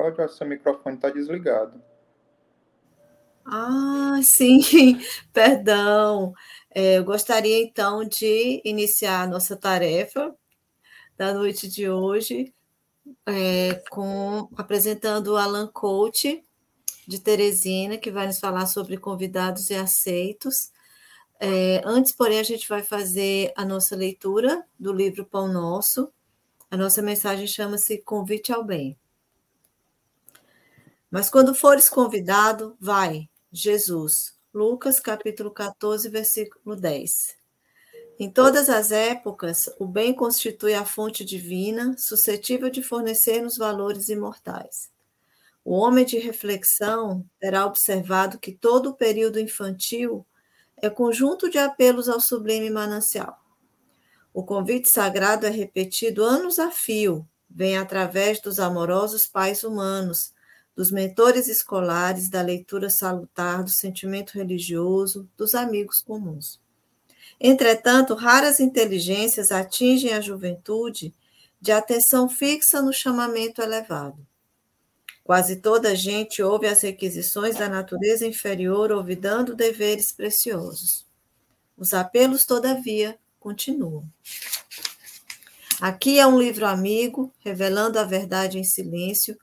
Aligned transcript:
Cláudia, 0.00 0.28
seu 0.28 0.46
microfone 0.46 0.96
está 0.96 1.10
desligado. 1.10 1.82
Ah, 3.44 4.18
sim, 4.24 4.98
perdão. 5.30 6.32
É, 6.74 6.96
eu 6.98 7.04
gostaria 7.04 7.62
então 7.62 8.04
de 8.04 8.62
iniciar 8.64 9.22
a 9.22 9.26
nossa 9.26 9.56
tarefa 9.56 10.34
da 11.18 11.34
noite 11.34 11.68
de 11.68 11.88
hoje 11.90 12.54
é, 13.26 13.74
com 13.90 14.48
apresentando 14.56 15.28
o 15.28 15.36
Alan 15.36 15.66
Coach 15.66 16.42
de 17.06 17.20
Teresina, 17.20 17.98
que 17.98 18.10
vai 18.10 18.26
nos 18.26 18.38
falar 18.38 18.66
sobre 18.66 18.96
convidados 18.96 19.68
e 19.68 19.74
aceitos. 19.74 20.72
É, 21.38 21.82
antes, 21.84 22.12
porém, 22.12 22.38
a 22.38 22.44
gente 22.44 22.66
vai 22.68 22.82
fazer 22.82 23.52
a 23.54 23.64
nossa 23.66 23.94
leitura 23.94 24.64
do 24.78 24.92
livro 24.92 25.26
Pão 25.26 25.46
Nosso. 25.46 26.10
A 26.70 26.76
nossa 26.76 27.02
mensagem 27.02 27.46
chama-se 27.46 27.98
Convite 27.98 28.52
ao 28.52 28.64
Bem. 28.64 28.96
Mas 31.10 31.28
quando 31.28 31.54
fores 31.54 31.88
convidado, 31.88 32.76
vai, 32.78 33.28
Jesus. 33.52 34.38
Lucas 34.54 35.00
capítulo 35.00 35.50
14, 35.50 36.08
versículo 36.08 36.76
10. 36.76 37.36
Em 38.16 38.30
todas 38.30 38.68
as 38.68 38.92
épocas, 38.92 39.68
o 39.80 39.86
bem 39.86 40.14
constitui 40.14 40.74
a 40.74 40.84
fonte 40.84 41.24
divina, 41.24 41.96
suscetível 41.98 42.70
de 42.70 42.80
fornecer-nos 42.80 43.56
valores 43.56 44.08
imortais. 44.08 44.90
O 45.64 45.74
homem 45.74 46.04
de 46.04 46.18
reflexão 46.18 47.24
terá 47.40 47.66
observado 47.66 48.38
que 48.38 48.52
todo 48.52 48.90
o 48.90 48.94
período 48.94 49.40
infantil 49.40 50.24
é 50.76 50.88
conjunto 50.88 51.50
de 51.50 51.58
apelos 51.58 52.08
ao 52.08 52.20
sublime 52.20 52.70
manancial. 52.70 53.36
O 54.32 54.44
convite 54.44 54.88
sagrado 54.88 55.44
é 55.44 55.50
repetido 55.50 56.22
anos 56.22 56.60
a 56.60 56.70
fio, 56.70 57.26
vem 57.48 57.76
através 57.76 58.40
dos 58.40 58.60
amorosos 58.60 59.26
pais 59.26 59.64
humanos, 59.64 60.32
dos 60.76 60.90
mentores 60.90 61.48
escolares, 61.48 62.28
da 62.28 62.42
leitura 62.42 62.88
salutar, 62.88 63.62
do 63.62 63.70
sentimento 63.70 64.32
religioso, 64.32 65.28
dos 65.36 65.54
amigos 65.54 66.00
comuns. 66.00 66.60
Entretanto, 67.40 68.14
raras 68.14 68.60
inteligências 68.60 69.50
atingem 69.50 70.12
a 70.12 70.20
juventude 70.20 71.14
de 71.60 71.72
atenção 71.72 72.28
fixa 72.28 72.80
no 72.80 72.92
chamamento 72.92 73.60
elevado. 73.60 74.26
Quase 75.22 75.56
toda 75.56 75.90
a 75.90 75.94
gente 75.94 76.42
ouve 76.42 76.66
as 76.66 76.82
requisições 76.82 77.56
da 77.56 77.68
natureza 77.68 78.26
inferior, 78.26 78.90
olvidando 78.90 79.54
deveres 79.54 80.12
preciosos. 80.12 81.06
Os 81.76 81.94
apelos, 81.94 82.44
todavia, 82.44 83.18
continuam. 83.38 84.04
Aqui 85.80 86.18
é 86.18 86.26
um 86.26 86.38
livro 86.38 86.66
amigo, 86.66 87.32
revelando 87.38 87.98
a 87.98 88.04
verdade 88.04 88.58
em 88.58 88.64
silêncio, 88.64 89.38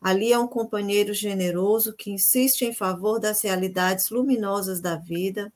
Ali 0.00 0.32
é 0.32 0.38
um 0.38 0.46
companheiro 0.46 1.12
generoso 1.12 1.92
que 1.92 2.10
insiste 2.10 2.62
em 2.62 2.72
favor 2.72 3.18
das 3.18 3.42
realidades 3.42 4.10
luminosas 4.10 4.80
da 4.80 4.96
vida. 4.96 5.52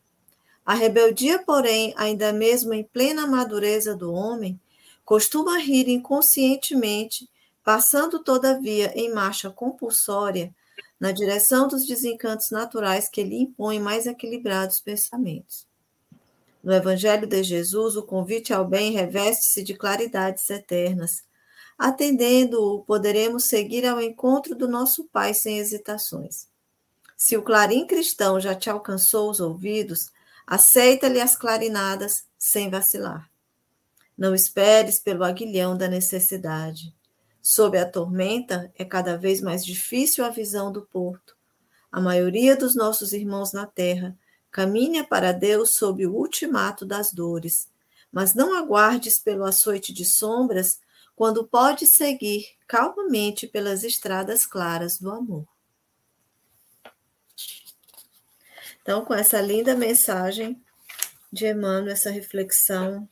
A 0.67 0.75
rebeldia, 0.75 1.39
porém, 1.39 1.95
ainda 1.97 2.33
mesmo 2.33 2.75
em 2.75 2.83
plena 2.83 3.27
madureza 3.27 3.95
do 3.95 4.13
homem, 4.13 4.61
costuma 5.05 5.59
rir 5.59 5.89
inconscientemente, 5.89 7.29
passando, 7.65 8.19
todavia, 8.19 8.93
em 8.97 9.13
marcha 9.13 9.51
compulsória 9.51 10.53
na 10.99 11.11
direção 11.11 11.67
dos 11.67 11.85
desencantos 11.85 12.51
naturais 12.51 13.09
que 13.09 13.25
lhe 13.25 13.37
impõem 13.37 13.81
mais 13.81 14.07
equilibrados 14.07 14.81
pensamentos. 14.81 15.67
No 16.63 16.73
Evangelho 16.73 17.27
de 17.27 17.43
Jesus, 17.43 17.97
o 17.97 18.05
convite 18.05 18.53
ao 18.53 18.65
bem 18.65 18.93
reveste-se 18.93 19.65
de 19.65 19.75
claridades 19.75 20.49
eternas 20.49 21.25
Atendendo-o, 21.85 22.85
poderemos 22.85 23.47
seguir 23.47 23.85
ao 23.85 24.01
encontro 24.01 24.55
do 24.55 24.69
nosso 24.69 25.03
Pai 25.13 25.35
sem 25.35 25.59
hesitações. 25.59 26.47
Se 27.17 27.37
o 27.37 27.43
clarim 27.43 27.89
cristão 27.89 28.39
já 28.39 28.55
te 28.55 28.71
alcançou 28.71 29.29
os 29.29 29.41
ouvidos, 29.41 30.13
aceita-lhe 30.47 31.21
as 31.21 31.35
clarinadas 31.35 32.13
sem 32.39 32.71
vacilar. 32.71 33.29
Não 34.17 34.33
esperes 34.33 35.01
pelo 35.01 35.25
aguilhão 35.25 35.77
da 35.77 35.89
necessidade. 35.89 36.95
Sob 37.43 37.77
a 37.77 37.85
tormenta, 37.85 38.73
é 38.79 38.85
cada 38.85 39.19
vez 39.19 39.41
mais 39.41 39.67
difícil 39.67 40.25
a 40.25 40.31
visão 40.31 40.71
do 40.71 40.83
porto. 40.83 41.37
A 41.91 42.01
maioria 42.01 42.55
dos 42.55 42.77
nossos 42.77 43.13
irmãos 43.13 43.53
na 43.53 43.67
terra 43.67 44.17
caminha 44.53 45.03
para 45.03 45.33
Deus 45.33 45.71
sob 45.75 46.07
o 46.07 46.15
ultimato 46.15 46.87
das 46.87 47.13
dores. 47.13 47.67
Mas 48.13 48.37
não 48.37 48.57
aguardes 48.57 49.19
pelo 49.19 49.43
açoite 49.43 49.93
de 49.93 50.05
sombras 50.05 50.79
quando 51.15 51.47
pode 51.47 51.87
seguir 51.87 52.47
calmamente 52.67 53.47
pelas 53.47 53.85
estradas 53.85 54.47
claras 54.47 54.99
do 54.99 55.11
amor. 55.11 55.47
Então, 58.83 59.05
com 59.05 59.15
essa 59.15 59.41
linda 59.41 59.77
mensagem 59.77 60.61
de 61.33 61.47
Emmanuel, 61.47 61.93
essa 61.93 62.11
reflexão 62.11 63.09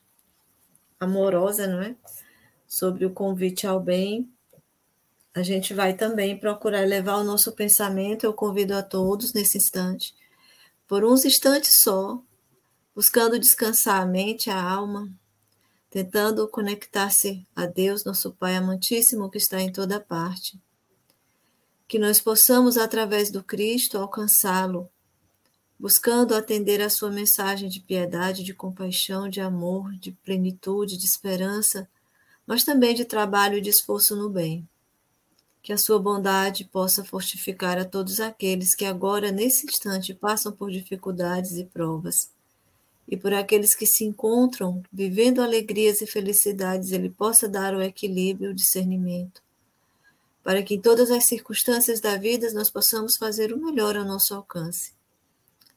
amorosa, 0.98 1.66
não 1.66 1.80
é? 1.80 1.96
Sobre 2.66 3.06
o 3.06 3.12
convite 3.12 3.66
ao 3.66 3.80
bem, 3.80 4.30
a 5.34 5.42
gente 5.42 5.72
vai 5.72 5.94
também 5.94 6.38
procurar 6.38 6.86
levar 6.86 7.16
o 7.16 7.24
nosso 7.24 7.52
pensamento. 7.52 8.24
Eu 8.24 8.34
convido 8.34 8.74
a 8.74 8.82
todos 8.82 9.32
nesse 9.32 9.58
instante, 9.58 10.14
por 10.88 11.04
uns 11.04 11.24
instantes 11.24 11.80
só, 11.82 12.20
buscando 12.94 13.38
descansar 13.38 14.00
a 14.02 14.06
mente, 14.06 14.50
a 14.50 14.60
alma, 14.60 15.08
tentando 15.90 16.46
conectar-se 16.46 17.44
a 17.54 17.66
Deus, 17.66 18.04
nosso 18.04 18.30
Pai 18.32 18.54
amantíssimo 18.54 19.28
que 19.28 19.38
está 19.38 19.60
em 19.60 19.72
toda 19.72 19.98
parte. 20.00 20.58
Que 21.88 21.98
nós 21.98 22.20
possamos, 22.20 22.78
através 22.78 23.32
do 23.32 23.42
Cristo, 23.42 23.98
alcançá-lo, 23.98 24.88
buscando 25.76 26.36
atender 26.36 26.80
a 26.80 26.88
sua 26.88 27.10
mensagem 27.10 27.68
de 27.68 27.80
piedade, 27.80 28.44
de 28.44 28.54
compaixão, 28.54 29.28
de 29.28 29.40
amor, 29.40 29.92
de 29.94 30.12
plenitude, 30.12 30.96
de 30.96 31.06
esperança, 31.06 31.88
mas 32.46 32.62
também 32.62 32.94
de 32.94 33.04
trabalho 33.04 33.58
e 33.58 33.60
de 33.60 33.70
esforço 33.70 34.14
no 34.14 34.30
bem. 34.30 34.68
Que 35.60 35.72
a 35.72 35.78
sua 35.78 35.98
bondade 35.98 36.64
possa 36.64 37.04
fortificar 37.04 37.76
a 37.76 37.84
todos 37.84 38.20
aqueles 38.20 38.76
que 38.76 38.84
agora, 38.84 39.32
nesse 39.32 39.66
instante, 39.66 40.14
passam 40.14 40.52
por 40.52 40.70
dificuldades 40.70 41.56
e 41.56 41.64
provas 41.64 42.30
e 43.10 43.16
por 43.16 43.34
aqueles 43.34 43.74
que 43.74 43.86
se 43.86 44.04
encontram 44.04 44.84
vivendo 44.92 45.42
alegrias 45.42 46.00
e 46.00 46.06
felicidades, 46.06 46.92
Ele 46.92 47.10
possa 47.10 47.48
dar 47.48 47.74
o 47.74 47.82
equilíbrio, 47.82 48.52
o 48.52 48.54
discernimento, 48.54 49.42
para 50.44 50.62
que 50.62 50.76
em 50.76 50.80
todas 50.80 51.10
as 51.10 51.24
circunstâncias 51.24 52.00
da 52.00 52.16
vida 52.16 52.48
nós 52.52 52.70
possamos 52.70 53.16
fazer 53.16 53.52
o 53.52 53.58
melhor 53.58 53.96
ao 53.96 54.04
nosso 54.04 54.32
alcance, 54.32 54.92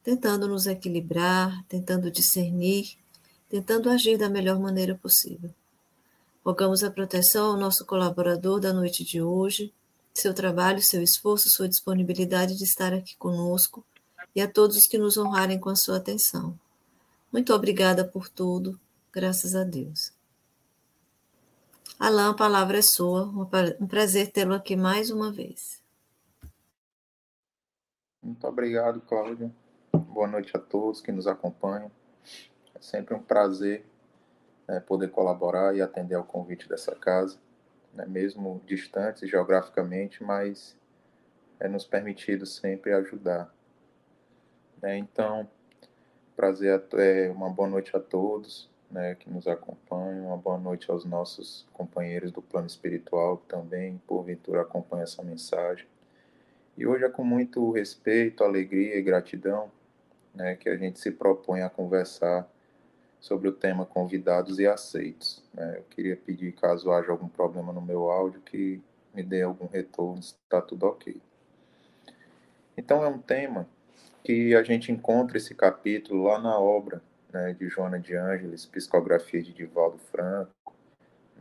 tentando 0.04 0.48
nos 0.48 0.68
equilibrar, 0.68 1.66
tentando 1.68 2.12
discernir, 2.12 2.96
tentando 3.50 3.90
agir 3.90 4.16
da 4.16 4.30
melhor 4.30 4.60
maneira 4.60 4.94
possível. 4.94 5.50
Rogamos 6.46 6.84
a 6.84 6.92
proteção 6.92 7.48
ao 7.48 7.58
nosso 7.58 7.84
colaborador 7.84 8.60
da 8.60 8.72
noite 8.72 9.04
de 9.04 9.24
hoje, 9.24 9.74
seu 10.14 10.36
trabalho, 10.36 10.84
seu 10.84 11.02
esforço, 11.02 11.50
sua 11.50 11.68
disponibilidade 11.68 12.56
de 12.56 12.64
estar 12.64 12.94
aqui 12.94 13.16
conosco 13.18 13.84
e 14.36 14.42
a 14.42 14.48
todos 14.48 14.78
os 14.78 14.86
que 14.86 15.00
nos 15.00 15.18
honrarem 15.18 15.60
com 15.60 15.72
a 15.72 15.76
sua 15.76 15.98
atenção. 15.98 16.60
Muito 17.34 17.52
obrigada 17.52 18.08
por 18.08 18.30
tudo, 18.30 18.80
graças 19.12 19.56
a 19.56 19.64
Deus. 19.64 20.14
Alain, 22.00 22.30
a 22.30 22.34
palavra 22.36 22.78
é 22.78 22.82
sua. 22.84 23.24
Um 23.82 23.88
prazer 23.88 24.32
tê-lo 24.32 24.54
aqui 24.54 24.76
mais 24.76 25.10
uma 25.10 25.32
vez. 25.32 25.82
Muito 28.22 28.46
obrigado, 28.46 29.02
Cláudia. 29.02 29.52
Boa 29.92 30.28
noite 30.28 30.56
a 30.56 30.60
todos 30.60 31.02
que 31.02 31.12
nos 31.12 31.26
acompanham. 31.26 31.92
É 32.76 32.80
sempre 32.80 33.16
um 33.16 33.24
prazer 33.24 33.84
né, 34.68 34.80
poder 34.80 35.10
colaborar 35.10 35.76
e 35.76 35.82
atender 35.82 36.14
ao 36.14 36.24
convite 36.24 36.70
dessa 36.70 36.96
casa, 36.96 37.40
né, 37.96 38.06
mesmo 38.06 38.62
distantes 38.68 39.28
geograficamente, 39.28 40.24
mas 40.24 40.78
é 41.60 41.68
nos 41.68 41.84
permitido 41.84 42.46
sempre 42.46 42.94
ajudar. 42.94 43.52
Né, 44.80 45.00
então, 45.00 45.50
Prazer, 46.36 46.84
é, 46.94 47.30
uma 47.30 47.48
boa 47.48 47.70
noite 47.70 47.96
a 47.96 48.00
todos 48.00 48.68
né, 48.90 49.14
que 49.14 49.30
nos 49.30 49.48
acompanham, 49.48 50.28
uma 50.28 50.38
boa 50.38 50.58
noite 50.58 50.90
aos 50.90 51.06
nossos 51.06 51.68
companheiros 51.72 52.32
do 52.32 52.42
plano 52.42 52.66
espiritual 52.66 53.38
que 53.38 53.46
também, 53.48 54.02
porventura, 54.08 54.62
acompanham 54.62 55.04
essa 55.04 55.22
mensagem. 55.22 55.86
E 56.76 56.88
hoje 56.88 57.04
é 57.04 57.10
com 57.10 57.24
muito 57.24 57.70
respeito, 57.72 58.44
alegria 58.44 58.96
e 58.98 59.02
gratidão 59.04 59.72
né, 60.34 60.56
que 60.56 60.70
a 60.70 60.76
gente 60.76 61.00
se 61.00 61.12
propõe 61.12 61.62
a 61.62 61.70
conversar 61.70 62.50
sobre 63.20 63.48
o 63.48 63.54
tema 63.54 63.86
convidados 63.86 64.58
e 64.58 64.66
aceitos. 64.66 65.44
Né? 65.54 65.76
Eu 65.78 65.84
queria 65.92 66.18
pedir, 66.18 66.52
caso 66.54 66.92
haja 66.92 67.12
algum 67.12 67.28
problema 67.28 67.72
no 67.72 67.82
meu 67.82 68.10
áudio, 68.10 68.42
que 68.42 68.82
me 69.14 69.22
dê 69.22 69.44
algum 69.44 69.68
retorno, 69.68 70.22
se 70.24 70.34
está 70.44 70.60
tudo 70.60 70.88
ok. 70.88 71.22
Então, 72.76 73.04
é 73.04 73.08
um 73.08 73.20
tema 73.20 73.68
que 74.24 74.56
a 74.56 74.64
gente 74.64 74.92
encontra 74.92 75.38
esse 75.38 75.54
capítulo 75.54 76.24
lá 76.24 76.40
na 76.40 76.58
obra 76.58 77.02
né, 77.32 77.54
de 77.54 77.68
Joana 77.68 78.00
de 78.00 78.16
Ângeles, 78.16 78.66
Psicografia 78.66 79.42
de 79.42 79.52
Divaldo 79.52 79.98
Franco, 79.98 80.74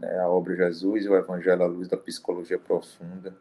né, 0.01 0.19
a 0.19 0.29
obra 0.29 0.57
Jesus 0.57 1.05
e 1.05 1.09
o 1.09 1.17
Evangelho 1.17 1.63
à 1.63 1.67
Luz 1.67 1.87
da 1.87 1.97
Psicologia 1.97 2.59
Profunda. 2.59 3.37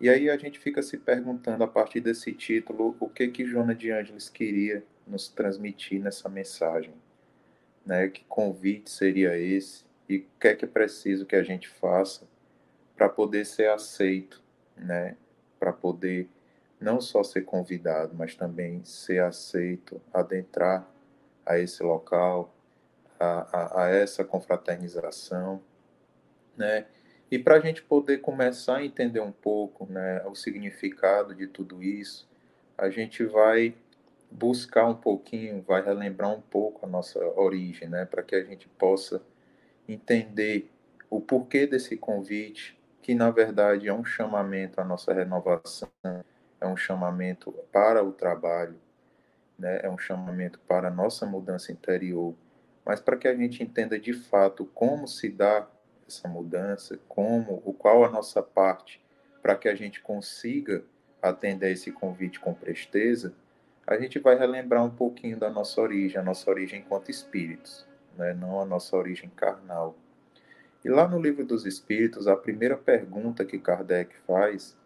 E 0.00 0.08
aí 0.08 0.30
a 0.30 0.36
gente 0.36 0.58
fica 0.58 0.82
se 0.82 0.96
perguntando 0.96 1.62
a 1.62 1.68
partir 1.68 2.00
desse 2.00 2.32
título 2.32 2.96
o 2.98 3.08
que 3.08 3.28
que 3.28 3.44
Joana 3.44 3.74
de 3.74 3.90
Ângeles 3.90 4.28
queria 4.28 4.82
nos 5.06 5.28
transmitir 5.28 6.00
nessa 6.00 6.28
mensagem, 6.28 6.94
né? 7.86 8.08
Que 8.08 8.24
convite 8.24 8.90
seria 8.90 9.38
esse 9.38 9.84
e 10.08 10.18
o 10.18 10.26
que 10.40 10.48
é 10.48 10.54
que 10.54 10.64
é 10.64 10.68
preciso 10.68 11.24
que 11.24 11.36
a 11.36 11.42
gente 11.42 11.68
faça 11.68 12.26
para 12.96 13.08
poder 13.08 13.46
ser 13.46 13.70
aceito, 13.70 14.42
né? 14.76 15.16
Para 15.60 15.72
poder 15.72 16.28
não 16.84 17.00
só 17.00 17.24
ser 17.24 17.42
convidado, 17.42 18.14
mas 18.14 18.34
também 18.34 18.84
ser 18.84 19.22
aceito, 19.22 20.00
adentrar 20.12 20.86
a 21.44 21.58
esse 21.58 21.82
local, 21.82 22.54
a, 23.18 23.48
a, 23.50 23.84
a 23.84 23.88
essa 23.90 24.22
confraternização, 24.22 25.62
né? 26.56 26.86
E 27.30 27.38
para 27.38 27.56
a 27.56 27.60
gente 27.60 27.82
poder 27.82 28.18
começar 28.18 28.76
a 28.76 28.84
entender 28.84 29.20
um 29.20 29.32
pouco 29.32 29.90
né, 29.90 30.22
o 30.26 30.34
significado 30.34 31.34
de 31.34 31.46
tudo 31.46 31.82
isso, 31.82 32.28
a 32.76 32.90
gente 32.90 33.24
vai 33.24 33.74
buscar 34.30 34.86
um 34.86 34.94
pouquinho, 34.94 35.62
vai 35.62 35.82
relembrar 35.82 36.30
um 36.30 36.40
pouco 36.40 36.84
a 36.84 36.88
nossa 36.88 37.18
origem, 37.34 37.88
né, 37.88 38.04
para 38.04 38.22
que 38.22 38.34
a 38.34 38.44
gente 38.44 38.68
possa 38.68 39.22
entender 39.88 40.70
o 41.08 41.20
porquê 41.20 41.66
desse 41.66 41.96
convite, 41.96 42.78
que 43.00 43.14
na 43.14 43.30
verdade 43.30 43.88
é 43.88 43.94
um 43.94 44.04
chamamento 44.04 44.80
à 44.80 44.84
nossa 44.84 45.12
renovação, 45.12 45.88
é 46.64 46.68
um 46.68 46.76
chamamento 46.76 47.52
para 47.70 48.02
o 48.02 48.12
trabalho, 48.12 48.76
né, 49.58 49.80
é 49.82 49.90
um 49.90 49.98
chamamento 49.98 50.58
para 50.60 50.88
a 50.88 50.90
nossa 50.90 51.26
mudança 51.26 51.70
interior, 51.70 52.34
mas 52.84 53.00
para 53.00 53.16
que 53.16 53.28
a 53.28 53.34
gente 53.34 53.62
entenda 53.62 53.98
de 53.98 54.12
fato 54.12 54.64
como 54.74 55.06
se 55.06 55.28
dá 55.28 55.66
essa 56.08 56.28
mudança, 56.28 56.98
como, 57.08 57.62
o 57.64 57.72
qual 57.72 58.04
a 58.04 58.10
nossa 58.10 58.42
parte 58.42 59.02
para 59.42 59.54
que 59.54 59.68
a 59.68 59.74
gente 59.74 60.00
consiga 60.00 60.84
atender 61.22 61.72
esse 61.72 61.92
convite 61.92 62.40
com 62.40 62.52
presteza, 62.52 63.34
a 63.86 63.98
gente 63.98 64.18
vai 64.18 64.36
relembrar 64.36 64.84
um 64.84 64.90
pouquinho 64.90 65.38
da 65.38 65.50
nossa 65.50 65.80
origem, 65.80 66.18
a 66.18 66.22
nossa 66.22 66.50
origem 66.50 66.80
enquanto 66.80 67.10
espíritos, 67.10 67.86
né? 68.16 68.32
não 68.34 68.60
a 68.60 68.64
nossa 68.64 68.96
origem 68.96 69.30
carnal. 69.36 69.96
E 70.84 70.88
lá 70.88 71.08
no 71.08 71.18
livro 71.18 71.46
dos 71.46 71.64
Espíritos, 71.64 72.28
a 72.28 72.36
primeira 72.36 72.76
pergunta 72.76 73.44
que 73.44 73.58
Kardec 73.58 74.14
faz, 74.26 74.76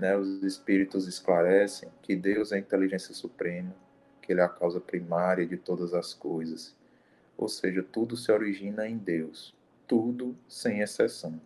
né, 0.00 0.16
os 0.16 0.42
Espíritos 0.42 1.06
esclarecem 1.06 1.88
que 2.02 2.16
Deus 2.16 2.52
é 2.52 2.56
a 2.56 2.58
inteligência 2.58 3.14
suprema, 3.14 3.74
que 4.22 4.32
Ele 4.32 4.40
é 4.40 4.44
a 4.44 4.48
causa 4.48 4.80
primária 4.80 5.46
de 5.46 5.56
todas 5.56 5.94
as 5.94 6.14
coisas. 6.14 6.74
Ou 7.36 7.48
seja, 7.48 7.82
tudo 7.82 8.16
se 8.16 8.32
origina 8.32 8.88
em 8.88 8.96
Deus 8.96 9.54
tudo 9.90 10.36
sem 10.46 10.82
exceção. 10.82 11.40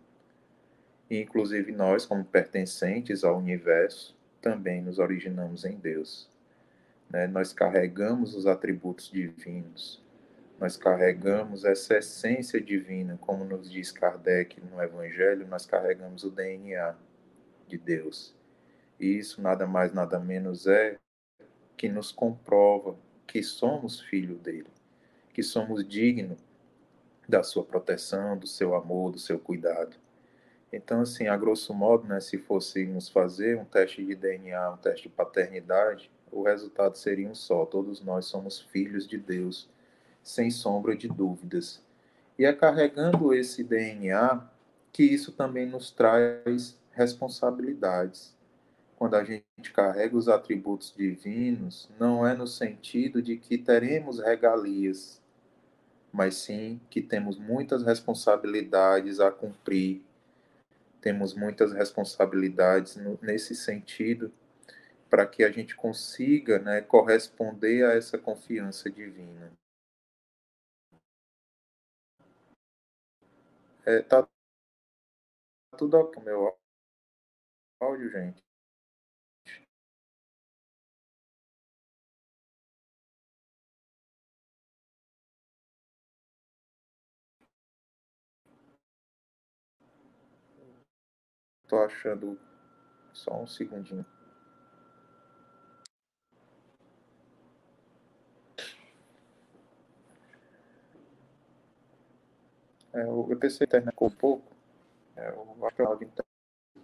E, 1.09 1.19
inclusive 1.19 1.71
nós, 1.71 2.05
como 2.05 2.23
pertencentes 2.23 3.23
ao 3.23 3.39
universo, 3.39 4.15
também 4.39 4.83
nos 4.83 4.99
originamos 4.99 5.65
em 5.65 5.75
Deus. 5.75 6.29
Né? 7.09 7.25
Nós 7.25 7.51
carregamos 7.51 8.35
os 8.35 8.45
atributos 8.45 9.09
divinos, 9.09 9.99
nós 10.59 10.77
carregamos 10.77 11.65
essa 11.65 11.97
essência 11.97 12.61
divina, 12.61 13.17
como 13.19 13.43
nos 13.43 13.71
diz 13.71 13.91
Kardec 13.91 14.61
no 14.61 14.79
Evangelho, 14.79 15.47
nós 15.47 15.65
carregamos 15.65 16.23
o 16.23 16.29
DNA 16.29 16.95
de 17.67 17.79
Deus. 17.79 18.34
Isso 18.99 19.41
nada 19.41 19.67
mais, 19.67 19.93
nada 19.93 20.19
menos 20.19 20.67
é 20.67 20.97
que 21.75 21.89
nos 21.89 22.11
comprova 22.11 22.95
que 23.27 23.43
somos 23.43 23.99
filho 23.99 24.35
dele, 24.35 24.69
que 25.33 25.43
somos 25.43 25.85
dignos 25.87 26.39
da 27.27 27.43
sua 27.43 27.63
proteção, 27.63 28.37
do 28.37 28.47
seu 28.47 28.75
amor, 28.75 29.11
do 29.11 29.19
seu 29.19 29.39
cuidado. 29.39 29.97
Então, 30.71 31.01
assim, 31.01 31.27
a 31.27 31.37
grosso 31.37 31.73
modo, 31.73 32.07
né, 32.07 32.19
se 32.19 32.37
fôssemos 32.37 33.09
fazer 33.09 33.57
um 33.57 33.65
teste 33.65 34.03
de 34.03 34.15
DNA, 34.15 34.71
um 34.71 34.77
teste 34.77 35.03
de 35.03 35.15
paternidade, 35.15 36.11
o 36.31 36.43
resultado 36.43 36.97
seria 36.97 37.29
um 37.29 37.35
só: 37.35 37.65
todos 37.65 38.01
nós 38.01 38.25
somos 38.25 38.59
filhos 38.59 39.07
de 39.07 39.17
Deus, 39.17 39.69
sem 40.21 40.51
sombra 40.51 40.95
de 40.95 41.07
dúvidas. 41.07 41.81
E 42.37 42.45
é 42.45 42.51
carregando 42.51 43.33
esse 43.33 43.63
DNA 43.63 44.45
que 44.91 45.03
isso 45.03 45.31
também 45.31 45.65
nos 45.65 45.91
traz 45.91 46.77
responsabilidades. 46.91 48.34
Quando 48.97 49.15
a 49.15 49.23
gente 49.23 49.71
carrega 49.73 50.15
os 50.15 50.29
atributos 50.29 50.93
divinos, 50.95 51.89
não 51.99 52.25
é 52.25 52.33
no 52.33 52.47
sentido 52.47 53.21
de 53.21 53.37
que 53.37 53.57
teremos 53.57 54.19
regalias, 54.19 55.21
mas 56.13 56.35
sim 56.35 56.79
que 56.89 57.01
temos 57.01 57.37
muitas 57.37 57.83
responsabilidades 57.83 59.19
a 59.19 59.29
cumprir, 59.31 60.01
temos 61.01 61.33
muitas 61.33 61.73
responsabilidades 61.73 62.97
nesse 63.21 63.53
sentido 63.53 64.31
para 65.09 65.27
que 65.27 65.43
a 65.43 65.51
gente 65.51 65.75
consiga 65.75 66.57
né, 66.59 66.81
corresponder 66.81 67.85
a 67.85 67.93
essa 67.93 68.17
confiança 68.17 68.89
divina. 68.89 69.51
É, 73.85 74.01
tá 74.01 74.27
tudo 75.77 75.97
aqui 75.97 76.19
meu 76.21 76.57
áudio, 77.79 78.09
gente. 78.09 78.44
Tô 91.67 91.83
achando 91.83 92.39
só 93.13 93.41
um 93.41 93.47
segundinho. 93.47 94.05
É, 102.93 103.01
eu 103.01 103.37
pensei 103.37 103.67
que 103.67 103.71
um 104.07 104.11
pouco. 104.11 104.55
É, 105.15 105.29
eu 105.29 105.65
acho 105.65 105.75
que 105.75 105.81
é 105.81 105.85
algo 105.85 106.05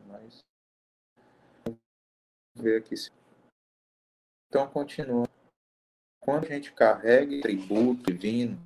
mas 0.08 0.44
vamos 1.64 1.80
ver 2.56 2.80
aqui. 2.80 2.96
Então, 4.50 4.68
continua. 4.68 5.26
Quando 6.20 6.46
a 6.46 6.50
gente 6.50 6.74
carrega 6.74 7.42
tributo 7.42 8.12
divino, 8.12 8.60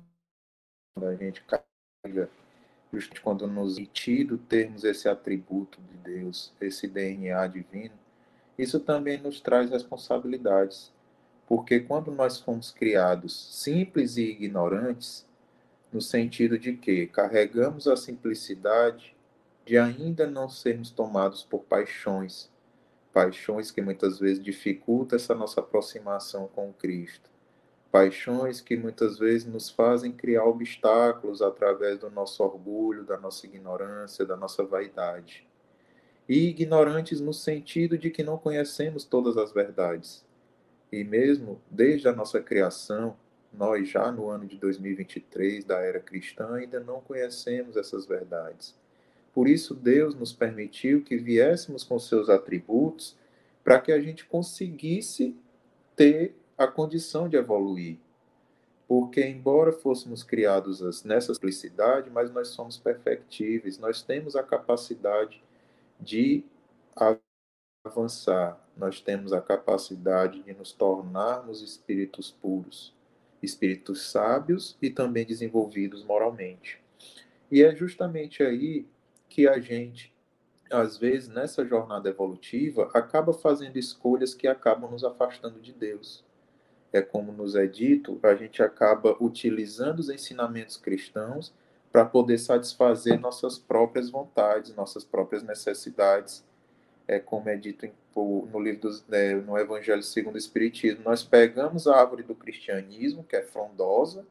quando 0.92 1.08
a 1.08 1.14
gente 1.14 1.42
carrega 1.44 2.28
justamente 3.00 3.20
quando 3.20 3.46
nos 3.46 3.78
sentido 3.78 4.38
termos 4.38 4.84
esse 4.84 5.08
atributo 5.08 5.78
de 5.82 5.96
Deus, 5.98 6.52
esse 6.60 6.88
DNA 6.88 7.46
divino, 7.46 7.94
isso 8.58 8.80
também 8.80 9.18
nos 9.18 9.40
traz 9.40 9.70
responsabilidades. 9.70 10.92
Porque 11.46 11.80
quando 11.80 12.10
nós 12.10 12.40
fomos 12.40 12.70
criados 12.70 13.32
simples 13.54 14.16
e 14.16 14.22
ignorantes, 14.22 15.26
no 15.92 16.00
sentido 16.00 16.58
de 16.58 16.72
que 16.72 17.06
carregamos 17.06 17.86
a 17.86 17.96
simplicidade 17.96 19.14
de 19.64 19.78
ainda 19.78 20.26
não 20.26 20.48
sermos 20.48 20.90
tomados 20.90 21.42
por 21.42 21.60
paixões, 21.64 22.50
paixões 23.12 23.70
que 23.70 23.80
muitas 23.80 24.18
vezes 24.18 24.42
dificultam 24.42 25.16
essa 25.16 25.34
nossa 25.34 25.60
aproximação 25.60 26.48
com 26.54 26.72
Cristo 26.72 27.35
paixões 27.90 28.60
que 28.60 28.76
muitas 28.76 29.18
vezes 29.18 29.46
nos 29.46 29.70
fazem 29.70 30.12
criar 30.12 30.44
obstáculos 30.44 31.40
através 31.40 31.98
do 31.98 32.10
nosso 32.10 32.42
orgulho, 32.42 33.04
da 33.04 33.16
nossa 33.16 33.46
ignorância, 33.46 34.24
da 34.24 34.36
nossa 34.36 34.64
vaidade. 34.64 35.46
E 36.28 36.48
ignorantes 36.48 37.20
no 37.20 37.32
sentido 37.32 37.96
de 37.96 38.10
que 38.10 38.22
não 38.22 38.36
conhecemos 38.36 39.04
todas 39.04 39.36
as 39.36 39.52
verdades. 39.52 40.24
E 40.90 41.04
mesmo 41.04 41.60
desde 41.70 42.08
a 42.08 42.12
nossa 42.12 42.40
criação, 42.40 43.16
nós 43.52 43.88
já 43.88 44.10
no 44.12 44.28
ano 44.28 44.46
de 44.46 44.56
2023 44.56 45.64
da 45.64 45.78
era 45.78 46.00
cristã 46.00 46.54
ainda 46.54 46.80
não 46.80 47.00
conhecemos 47.00 47.76
essas 47.76 48.06
verdades. 48.06 48.74
Por 49.32 49.48
isso 49.48 49.74
Deus 49.74 50.14
nos 50.14 50.32
permitiu 50.32 51.02
que 51.02 51.16
viéssemos 51.16 51.84
com 51.84 51.98
seus 51.98 52.28
atributos 52.28 53.16
para 53.62 53.80
que 53.80 53.92
a 53.92 54.00
gente 54.00 54.24
conseguisse 54.24 55.36
ter 55.94 56.34
a 56.56 56.66
condição 56.66 57.28
de 57.28 57.36
evoluir. 57.36 57.98
Porque, 58.88 59.20
embora 59.26 59.72
fôssemos 59.72 60.22
criados 60.22 61.02
nessa 61.02 61.34
simplicidade, 61.34 62.08
mas 62.08 62.32
nós 62.32 62.48
somos 62.48 62.78
perfectíveis, 62.78 63.78
nós 63.78 64.00
temos 64.00 64.36
a 64.36 64.42
capacidade 64.42 65.42
de 66.00 66.44
avançar, 67.84 68.60
nós 68.76 69.00
temos 69.00 69.32
a 69.32 69.40
capacidade 69.40 70.42
de 70.42 70.52
nos 70.54 70.72
tornarmos 70.72 71.62
espíritos 71.62 72.30
puros, 72.30 72.94
espíritos 73.42 74.10
sábios 74.10 74.76
e 74.80 74.88
também 74.88 75.26
desenvolvidos 75.26 76.04
moralmente. 76.04 76.80
E 77.50 77.62
é 77.62 77.74
justamente 77.74 78.42
aí 78.42 78.86
que 79.28 79.48
a 79.48 79.58
gente, 79.58 80.14
às 80.70 80.96
vezes, 80.96 81.28
nessa 81.28 81.66
jornada 81.66 82.08
evolutiva, 82.08 82.88
acaba 82.94 83.32
fazendo 83.32 83.76
escolhas 83.76 84.32
que 84.32 84.46
acabam 84.46 84.90
nos 84.90 85.04
afastando 85.04 85.60
de 85.60 85.72
Deus 85.72 86.25
é 86.96 87.02
como 87.02 87.32
nos 87.32 87.54
é 87.54 87.66
dito, 87.66 88.18
a 88.22 88.34
gente 88.34 88.62
acaba 88.62 89.16
utilizando 89.20 89.98
os 89.98 90.08
ensinamentos 90.08 90.76
cristãos 90.76 91.52
para 91.92 92.04
poder 92.04 92.38
satisfazer 92.38 93.18
nossas 93.18 93.58
próprias 93.58 94.10
vontades, 94.10 94.74
nossas 94.74 95.04
próprias 95.04 95.42
necessidades, 95.42 96.44
é 97.08 97.18
como 97.18 97.48
é 97.48 97.56
dito 97.56 97.86
em, 97.86 97.92
no 98.14 98.60
livro 98.60 98.82
dos, 98.82 99.04
é, 99.10 99.34
no 99.34 99.56
Evangelho 99.58 100.02
segundo 100.02 100.34
o 100.34 100.38
Espiritismo, 100.38 101.02
nós 101.04 101.22
pegamos 101.22 101.86
a 101.86 101.96
árvore 101.96 102.22
do 102.22 102.34
cristianismo, 102.34 103.24
que 103.24 103.36
é 103.36 103.42
frondosa, 103.42 104.26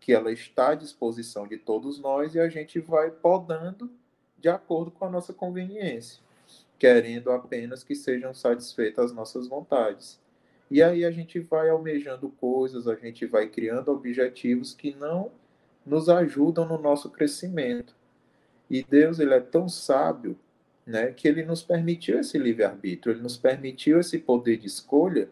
que 0.00 0.12
ela 0.12 0.32
está 0.32 0.70
à 0.70 0.74
disposição 0.74 1.46
de 1.46 1.58
todos 1.58 1.98
nós 1.98 2.34
e 2.34 2.40
a 2.40 2.48
gente 2.48 2.80
vai 2.80 3.10
podando 3.10 3.90
de 4.38 4.48
acordo 4.48 4.90
com 4.90 5.04
a 5.04 5.10
nossa 5.10 5.32
conveniência, 5.32 6.22
querendo 6.78 7.30
apenas 7.30 7.82
que 7.82 7.94
sejam 7.94 8.32
satisfeitas 8.32 9.06
as 9.06 9.12
nossas 9.12 9.48
vontades. 9.48 10.20
E 10.70 10.82
aí 10.82 11.04
a 11.04 11.10
gente 11.10 11.40
vai 11.40 11.70
almejando 11.70 12.28
coisas, 12.28 12.86
a 12.86 12.94
gente 12.94 13.24
vai 13.26 13.48
criando 13.48 13.90
objetivos 13.90 14.74
que 14.74 14.94
não 14.94 15.32
nos 15.84 16.08
ajudam 16.08 16.66
no 16.66 16.78
nosso 16.78 17.10
crescimento. 17.10 17.96
E 18.68 18.82
Deus, 18.82 19.18
ele 19.18 19.32
é 19.32 19.40
tão 19.40 19.68
sábio, 19.68 20.38
né, 20.86 21.12
que 21.12 21.26
ele 21.26 21.44
nos 21.44 21.62
permitiu 21.62 22.18
esse 22.18 22.38
livre-arbítrio, 22.38 23.14
ele 23.14 23.22
nos 23.22 23.36
permitiu 23.36 24.00
esse 24.00 24.18
poder 24.18 24.58
de 24.58 24.66
escolha 24.66 25.30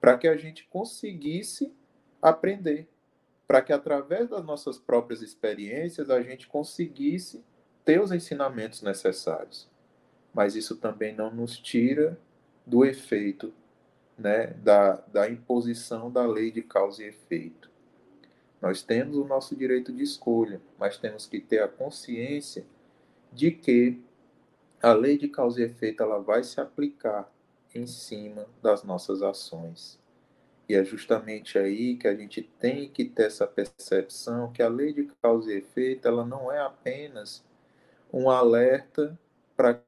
para 0.00 0.16
que 0.16 0.28
a 0.28 0.36
gente 0.36 0.66
conseguisse 0.70 1.72
aprender, 2.20 2.86
para 3.46 3.62
que 3.62 3.72
através 3.72 4.28
das 4.28 4.44
nossas 4.44 4.78
próprias 4.78 5.22
experiências 5.22 6.10
a 6.10 6.22
gente 6.22 6.46
conseguisse 6.46 7.42
ter 7.84 8.00
os 8.00 8.12
ensinamentos 8.12 8.82
necessários. 8.82 9.68
Mas 10.32 10.54
isso 10.54 10.76
também 10.76 11.14
não 11.14 11.34
nos 11.34 11.58
tira 11.58 12.18
do 12.66 12.84
efeito 12.84 13.52
né, 14.18 14.48
da, 14.62 14.96
da 15.12 15.30
imposição 15.30 16.10
da 16.10 16.26
lei 16.26 16.50
de 16.50 16.62
causa 16.62 17.02
e 17.02 17.06
efeito. 17.06 17.70
Nós 18.60 18.82
temos 18.82 19.16
o 19.16 19.24
nosso 19.24 19.54
direito 19.54 19.92
de 19.92 20.02
escolha, 20.02 20.60
mas 20.78 20.98
temos 20.98 21.26
que 21.26 21.40
ter 21.40 21.62
a 21.62 21.68
consciência 21.68 22.66
de 23.32 23.52
que 23.52 24.02
a 24.82 24.92
lei 24.92 25.16
de 25.16 25.28
causa 25.28 25.60
e 25.60 25.64
efeito 25.64 26.02
ela 26.02 26.18
vai 26.18 26.42
se 26.42 26.60
aplicar 26.60 27.32
em 27.74 27.86
cima 27.86 28.46
das 28.62 28.82
nossas 28.82 29.22
ações. 29.22 29.98
E 30.68 30.74
é 30.74 30.84
justamente 30.84 31.58
aí 31.58 31.96
que 31.96 32.08
a 32.08 32.14
gente 32.14 32.42
tem 32.42 32.88
que 32.88 33.04
ter 33.04 33.24
essa 33.24 33.46
percepção 33.46 34.52
que 34.52 34.62
a 34.62 34.68
lei 34.68 34.92
de 34.92 35.10
causa 35.22 35.52
e 35.52 35.58
efeito 35.58 36.06
ela 36.06 36.26
não 36.26 36.52
é 36.52 36.60
apenas 36.60 37.44
um 38.12 38.28
alerta 38.28 39.18
para 39.56 39.82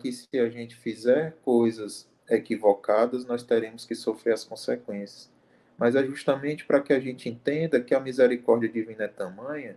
que 0.00 0.12
se 0.12 0.38
a 0.38 0.48
gente 0.48 0.74
fizer 0.74 1.36
coisas 1.42 2.08
equivocadas, 2.28 3.24
nós 3.24 3.42
teremos 3.42 3.84
que 3.84 3.94
sofrer 3.94 4.34
as 4.34 4.44
consequências. 4.44 5.30
Mas 5.76 5.94
é 5.94 6.04
justamente 6.04 6.64
para 6.64 6.80
que 6.80 6.92
a 6.92 7.00
gente 7.00 7.28
entenda 7.28 7.80
que 7.80 7.94
a 7.94 8.00
misericórdia 8.00 8.68
divina 8.68 9.04
é 9.04 9.08
tamanha 9.08 9.76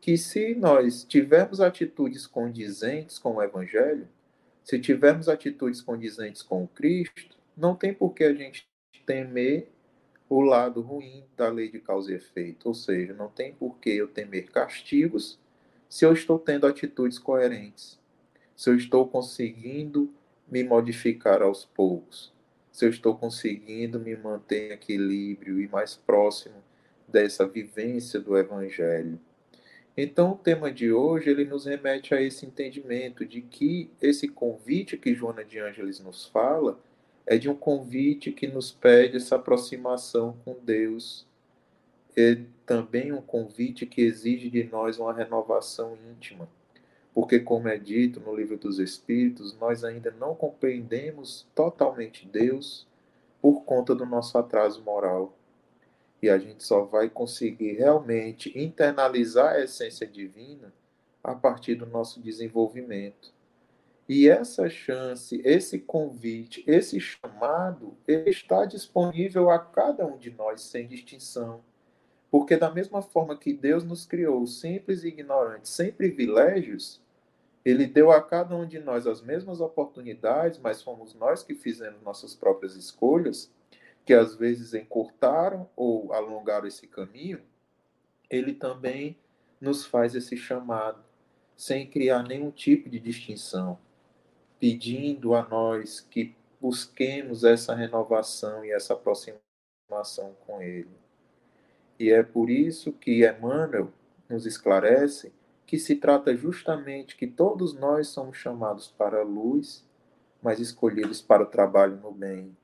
que, 0.00 0.18
se 0.18 0.54
nós 0.54 1.04
tivermos 1.04 1.60
atitudes 1.60 2.26
condizentes 2.26 3.18
com 3.18 3.36
o 3.36 3.42
Evangelho, 3.42 4.06
se 4.62 4.78
tivermos 4.78 5.28
atitudes 5.28 5.80
condizentes 5.80 6.42
com 6.42 6.64
o 6.64 6.68
Cristo, 6.68 7.36
não 7.56 7.74
tem 7.74 7.92
por 7.92 8.12
que 8.12 8.24
a 8.24 8.34
gente 8.34 8.68
temer 9.06 9.70
o 10.28 10.40
lado 10.40 10.80
ruim 10.80 11.24
da 11.36 11.48
lei 11.48 11.70
de 11.70 11.78
causa 11.78 12.12
e 12.12 12.16
efeito. 12.16 12.66
Ou 12.68 12.74
seja, 12.74 13.14
não 13.14 13.28
tem 13.28 13.52
por 13.52 13.78
que 13.78 13.90
eu 13.90 14.08
temer 14.08 14.50
castigos 14.50 15.38
se 15.88 16.04
eu 16.04 16.12
estou 16.12 16.38
tendo 16.38 16.66
atitudes 16.66 17.18
coerentes, 17.18 18.00
se 18.56 18.68
eu 18.68 18.76
estou 18.76 19.06
conseguindo 19.06 20.12
me 20.48 20.62
modificar 20.62 21.42
aos 21.42 21.64
poucos, 21.64 22.32
se 22.70 22.84
eu 22.84 22.90
estou 22.90 23.16
conseguindo 23.16 23.98
me 23.98 24.16
manter 24.16 24.70
em 24.70 24.74
equilíbrio 24.74 25.60
e 25.60 25.68
mais 25.68 25.94
próximo 25.94 26.56
dessa 27.06 27.46
vivência 27.46 28.20
do 28.20 28.36
Evangelho. 28.36 29.18
Então, 29.96 30.32
o 30.32 30.36
tema 30.36 30.72
de 30.72 30.92
hoje 30.92 31.30
ele 31.30 31.44
nos 31.44 31.66
remete 31.66 32.14
a 32.14 32.20
esse 32.20 32.44
entendimento 32.44 33.24
de 33.24 33.40
que 33.40 33.90
esse 34.02 34.26
convite 34.26 34.96
que 34.96 35.14
Joana 35.14 35.44
de 35.44 35.60
Ângeles 35.60 36.00
nos 36.00 36.26
fala 36.26 36.80
é 37.24 37.38
de 37.38 37.48
um 37.48 37.54
convite 37.54 38.32
que 38.32 38.46
nos 38.48 38.72
pede 38.72 39.16
essa 39.16 39.36
aproximação 39.36 40.36
com 40.44 40.56
Deus. 40.60 41.26
É 42.16 42.38
também 42.66 43.12
um 43.12 43.22
convite 43.22 43.86
que 43.86 44.02
exige 44.02 44.50
de 44.50 44.64
nós 44.64 44.98
uma 44.98 45.12
renovação 45.12 45.96
íntima 46.10 46.48
porque, 47.14 47.38
como 47.38 47.68
é 47.68 47.78
dito 47.78 48.18
no 48.18 48.34
Livro 48.34 48.58
dos 48.58 48.80
Espíritos, 48.80 49.56
nós 49.56 49.84
ainda 49.84 50.10
não 50.10 50.34
compreendemos 50.34 51.46
totalmente 51.54 52.26
Deus 52.26 52.88
por 53.40 53.62
conta 53.62 53.94
do 53.94 54.04
nosso 54.04 54.36
atraso 54.36 54.82
moral. 54.82 55.32
E 56.20 56.28
a 56.28 56.38
gente 56.38 56.64
só 56.64 56.82
vai 56.82 57.08
conseguir 57.08 57.74
realmente 57.74 58.58
internalizar 58.58 59.54
a 59.54 59.60
essência 59.60 60.06
divina 60.06 60.72
a 61.22 61.36
partir 61.36 61.76
do 61.76 61.86
nosso 61.86 62.20
desenvolvimento. 62.20 63.32
E 64.08 64.28
essa 64.28 64.68
chance, 64.68 65.40
esse 65.44 65.78
convite, 65.78 66.64
esse 66.66 66.98
chamado, 66.98 67.96
ele 68.08 68.30
está 68.30 68.64
disponível 68.64 69.50
a 69.50 69.58
cada 69.58 70.04
um 70.04 70.18
de 70.18 70.30
nós 70.30 70.62
sem 70.62 70.88
distinção. 70.88 71.62
Porque 72.28 72.56
da 72.56 72.70
mesma 72.70 73.00
forma 73.00 73.36
que 73.36 73.52
Deus 73.52 73.84
nos 73.84 74.04
criou 74.04 74.44
simples 74.46 75.04
e 75.04 75.08
ignorantes, 75.08 75.70
sem 75.70 75.92
privilégios, 75.92 77.03
ele 77.64 77.86
deu 77.86 78.12
a 78.12 78.20
cada 78.22 78.54
um 78.54 78.66
de 78.66 78.78
nós 78.78 79.06
as 79.06 79.22
mesmas 79.22 79.60
oportunidades, 79.60 80.58
mas 80.58 80.82
fomos 80.82 81.14
nós 81.14 81.42
que 81.42 81.54
fizemos 81.54 82.02
nossas 82.02 82.34
próprias 82.34 82.76
escolhas, 82.76 83.50
que 84.04 84.12
às 84.12 84.34
vezes 84.34 84.74
encurtaram 84.74 85.68
ou 85.74 86.12
alongaram 86.12 86.66
esse 86.66 86.86
caminho. 86.86 87.40
Ele 88.28 88.52
também 88.52 89.16
nos 89.58 89.86
faz 89.86 90.14
esse 90.14 90.36
chamado, 90.36 91.02
sem 91.56 91.86
criar 91.88 92.22
nenhum 92.22 92.50
tipo 92.50 92.90
de 92.90 93.00
distinção, 93.00 93.78
pedindo 94.60 95.34
a 95.34 95.42
nós 95.48 96.00
que 96.00 96.36
busquemos 96.60 97.44
essa 97.44 97.74
renovação 97.74 98.62
e 98.62 98.72
essa 98.72 98.92
aproximação 98.92 100.36
com 100.46 100.60
Ele. 100.60 100.90
E 101.98 102.10
é 102.10 102.22
por 102.22 102.50
isso 102.50 102.92
que 102.92 103.26
Emmanuel 103.26 103.90
nos 104.28 104.44
esclarece 104.44 105.32
que 105.66 105.78
se 105.78 105.96
trata 105.96 106.34
justamente 106.36 107.16
que 107.16 107.26
todos 107.26 107.74
nós 107.74 108.08
somos 108.08 108.36
chamados 108.36 108.88
para 108.88 109.20
a 109.20 109.24
luz, 109.24 109.84
mas 110.42 110.60
escolhidos 110.60 111.22
para 111.22 111.42
o 111.42 111.46
trabalho 111.46 111.96
no 111.96 112.12
bem. 112.12 112.56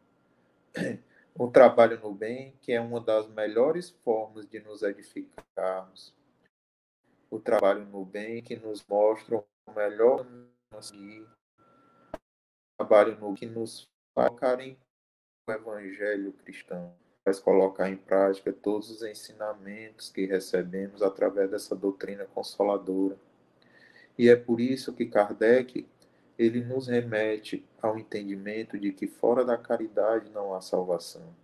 O 1.33 1.49
trabalho 1.49 1.99
no 2.00 2.12
bem, 2.12 2.54
que 2.61 2.73
é 2.73 2.80
uma 2.80 3.00
das 3.00 3.26
melhores 3.28 3.90
formas 4.04 4.47
de 4.47 4.61
nos 4.61 4.83
edificarmos. 4.83 6.14
O 7.30 7.38
trabalho 7.38 7.87
no 7.87 8.04
bem 8.04 8.42
que 8.42 8.57
nos 8.57 8.85
mostra 8.87 9.37
o 9.37 9.73
melhor 9.75 10.26
seguir. 10.83 11.26
O 12.12 12.19
trabalho 12.76 13.19
no 13.19 13.33
que 13.33 13.47
nos 13.47 13.88
faz 14.12 14.61
em 14.61 14.76
o 15.49 15.52
evangelho 15.52 16.33
cristão 16.33 17.00
colocar 17.43 17.89
em 17.89 17.97
prática 17.97 18.53
todos 18.53 18.91
os 18.91 19.03
ensinamentos 19.03 20.09
que 20.09 20.25
recebemos 20.27 21.03
através 21.03 21.50
dessa 21.50 21.77
doutrina 21.77 22.25
consoladora. 22.25 23.17
E 24.19 24.29
é 24.29 24.35
por 24.35 24.61
isso 24.61 24.93
que 24.93 25.07
Kardec 25.07 25.87
ele 26.39 26.65
nos 26.65 26.89
remete 26.89 27.65
ao 27.81 27.99
entendimento 27.99 28.79
de 28.79 28.93
que 28.93 29.07
fora 29.07 29.45
da 29.45 29.59
caridade 29.59 30.31
não 30.31 30.55
há 30.55 30.61
salvação. 30.61 31.35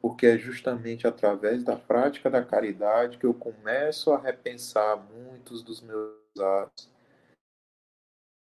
Porque 0.00 0.26
é 0.26 0.38
justamente 0.38 1.06
através 1.06 1.62
da 1.62 1.76
prática 1.76 2.30
da 2.30 2.44
caridade 2.44 3.18
que 3.18 3.26
eu 3.26 3.34
começo 3.34 4.12
a 4.12 4.18
repensar 4.18 4.96
muitos 4.96 5.62
dos 5.62 5.80
meus 5.80 6.14
atos. 6.38 6.88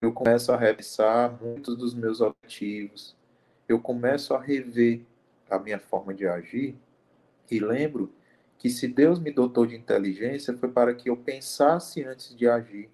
Eu 0.01 0.13
começo 0.13 0.51
a 0.51 0.57
repensar 0.57 1.41
muitos 1.41 1.75
dos 1.75 1.93
meus 1.93 2.21
objetivos. 2.21 3.15
Eu 3.67 3.79
começo 3.81 4.33
a 4.33 4.39
rever 4.39 5.05
a 5.49 5.59
minha 5.59 5.79
forma 5.79 6.13
de 6.13 6.27
agir 6.27 6.77
e 7.49 7.59
lembro 7.59 8.13
que 8.57 8.69
se 8.69 8.87
Deus 8.87 9.19
me 9.19 9.31
dotou 9.31 9.65
de 9.65 9.75
inteligência 9.75 10.55
foi 10.57 10.69
para 10.69 10.93
que 10.93 11.09
eu 11.09 11.17
pensasse 11.17 12.03
antes 12.03 12.35
de 12.35 12.47
agir, 12.47 12.89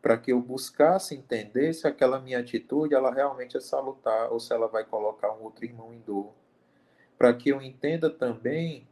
para 0.00 0.16
que 0.16 0.32
eu 0.32 0.40
buscasse 0.40 1.14
entender 1.14 1.72
se 1.72 1.86
aquela 1.86 2.20
minha 2.20 2.38
atitude 2.38 2.94
ela 2.94 3.12
realmente 3.12 3.56
é 3.56 3.60
salutar 3.60 4.32
ou 4.32 4.38
se 4.38 4.52
ela 4.52 4.68
vai 4.68 4.84
colocar 4.84 5.32
um 5.32 5.42
outro 5.42 5.64
irmão 5.64 5.92
em 5.92 5.98
dor, 6.00 6.32
para 7.18 7.34
que 7.34 7.48
eu 7.48 7.60
entenda 7.60 8.08
também 8.08 8.86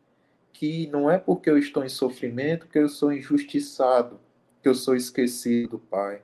que 0.53 0.87
não 0.89 1.11
é 1.11 1.19
porque 1.19 1.49
eu 1.49 1.57
estou 1.57 1.85
em 1.85 1.89
sofrimento 1.89 2.67
que 2.67 2.79
eu 2.79 2.89
sou 2.89 3.13
injustiçado, 3.13 4.21
que 4.61 4.69
eu 4.69 4.75
sou 4.75 4.95
esquecido 4.95 5.71
do 5.71 5.79
Pai, 5.79 6.23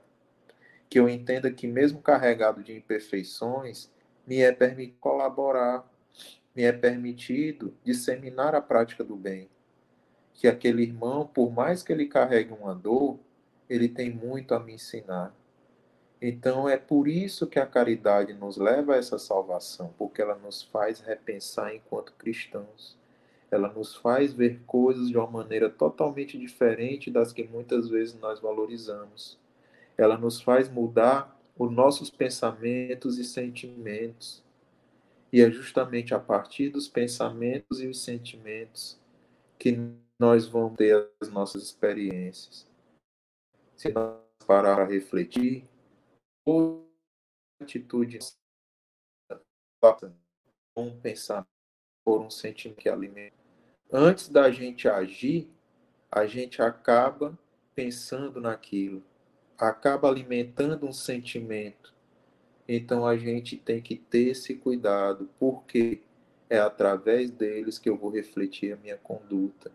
que 0.89 0.99
eu 0.99 1.07
entenda 1.07 1.51
que 1.51 1.67
mesmo 1.67 2.01
carregado 2.01 2.61
de 2.61 2.75
imperfeições 2.75 3.91
me 4.25 4.41
é 4.41 4.51
permitido 4.51 4.97
colaborar 4.99 5.88
me 6.59 6.65
é 6.65 6.73
permitido 6.73 7.73
disseminar 7.85 8.53
a 8.53 8.59
prática 8.59 9.01
do 9.01 9.15
bem. 9.15 9.47
Que 10.33 10.45
aquele 10.45 10.83
irmão, 10.83 11.25
por 11.25 11.49
mais 11.49 11.81
que 11.81 11.93
ele 11.93 12.05
carregue 12.05 12.51
uma 12.51 12.75
dor, 12.75 13.17
ele 13.69 13.87
tem 13.87 14.09
muito 14.09 14.53
a 14.53 14.59
me 14.59 14.73
ensinar. 14.73 15.33
Então 16.21 16.67
é 16.67 16.75
por 16.75 17.07
isso 17.07 17.47
que 17.47 17.59
a 17.59 17.65
caridade 17.65 18.33
nos 18.33 18.57
leva 18.57 18.93
a 18.93 18.97
essa 18.97 19.17
salvação, 19.17 19.93
porque 19.97 20.21
ela 20.21 20.35
nos 20.35 20.61
faz 20.61 20.99
repensar 20.99 21.73
enquanto 21.73 22.11
cristãos. 22.17 22.97
Ela 23.49 23.71
nos 23.71 23.95
faz 23.95 24.33
ver 24.33 24.59
coisas 24.67 25.07
de 25.07 25.17
uma 25.17 25.31
maneira 25.31 25.69
totalmente 25.69 26.37
diferente 26.37 27.09
das 27.09 27.31
que 27.31 27.45
muitas 27.45 27.87
vezes 27.87 28.19
nós 28.19 28.41
valorizamos. 28.41 29.39
Ela 29.97 30.17
nos 30.17 30.41
faz 30.41 30.69
mudar 30.69 31.39
os 31.57 31.71
nossos 31.71 32.09
pensamentos 32.09 33.17
e 33.17 33.23
sentimentos. 33.23 34.43
E 35.31 35.41
é 35.41 35.51
justamente 35.51 36.13
a 36.13 36.19
partir 36.19 36.69
dos 36.69 36.87
pensamentos 36.87 37.79
e 37.79 37.87
os 37.87 38.03
sentimentos 38.03 38.99
que 39.57 39.77
nós 40.19 40.47
vamos 40.47 40.75
ter 40.75 41.09
as 41.21 41.29
nossas 41.29 41.63
experiências. 41.63 42.67
Se 43.75 43.91
nós 43.91 44.19
parar 44.45 44.79
a 44.81 44.85
refletir, 44.85 45.69
ou 46.43 46.89
atitude 47.61 48.17
um 50.75 50.99
pensamento 50.99 51.47
por 52.03 52.21
um 52.21 52.29
sentimento 52.29 52.77
que 52.77 52.89
alimenta. 52.89 53.35
Antes 53.91 54.29
da 54.29 54.49
gente 54.49 54.87
agir, 54.87 55.47
a 56.11 56.25
gente 56.25 56.61
acaba 56.61 57.37
pensando 57.75 58.41
naquilo, 58.41 59.03
acaba 59.57 60.09
alimentando 60.09 60.87
um 60.87 60.93
sentimento. 60.93 61.93
Então 62.71 63.03
a 63.03 63.17
gente 63.17 63.57
tem 63.57 63.81
que 63.81 63.95
ter 63.95 64.27
esse 64.27 64.53
cuidado, 64.53 65.27
porque 65.39 66.03
é 66.47 66.59
através 66.59 67.31
deles 67.31 67.79
que 67.79 67.89
eu 67.89 67.97
vou 67.97 68.11
refletir 68.11 68.71
a 68.71 68.77
minha 68.77 68.95
conduta. 68.95 69.71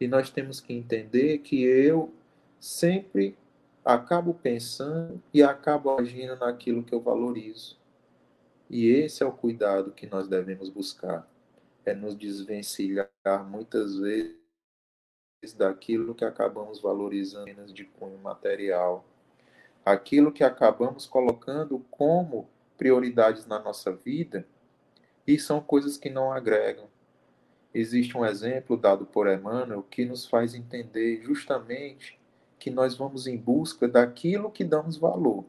E 0.00 0.08
nós 0.08 0.30
temos 0.30 0.58
que 0.58 0.72
entender 0.72 1.40
que 1.40 1.62
eu 1.62 2.10
sempre 2.58 3.36
acabo 3.84 4.32
pensando 4.32 5.22
e 5.34 5.42
acabo 5.42 5.98
agindo 5.98 6.34
naquilo 6.36 6.82
que 6.82 6.94
eu 6.94 7.00
valorizo. 7.00 7.76
E 8.70 8.86
esse 8.86 9.22
é 9.22 9.26
o 9.26 9.32
cuidado 9.32 9.92
que 9.92 10.06
nós 10.06 10.26
devemos 10.26 10.70
buscar. 10.70 11.28
É 11.84 11.92
nos 11.92 12.14
desvencilhar 12.14 13.10
muitas 13.46 13.98
vezes 13.98 14.34
daquilo 15.58 16.14
que 16.14 16.24
acabamos 16.24 16.80
valorizando 16.80 17.70
de 17.70 17.84
cunho 17.84 18.18
material. 18.18 19.04
Aquilo 19.88 20.30
que 20.30 20.44
acabamos 20.44 21.06
colocando 21.06 21.82
como 21.90 22.46
prioridades 22.76 23.46
na 23.46 23.58
nossa 23.58 23.90
vida 23.90 24.46
e 25.26 25.38
são 25.38 25.62
coisas 25.62 25.96
que 25.96 26.10
não 26.10 26.30
agregam. 26.30 26.88
Existe 27.72 28.14
um 28.14 28.22
exemplo 28.22 28.76
dado 28.76 29.06
por 29.06 29.26
Emmanuel 29.26 29.82
que 29.82 30.04
nos 30.04 30.26
faz 30.26 30.54
entender 30.54 31.22
justamente 31.22 32.20
que 32.58 32.70
nós 32.70 32.98
vamos 32.98 33.26
em 33.26 33.38
busca 33.38 33.88
daquilo 33.88 34.50
que 34.50 34.62
damos 34.62 34.98
valor. 34.98 35.46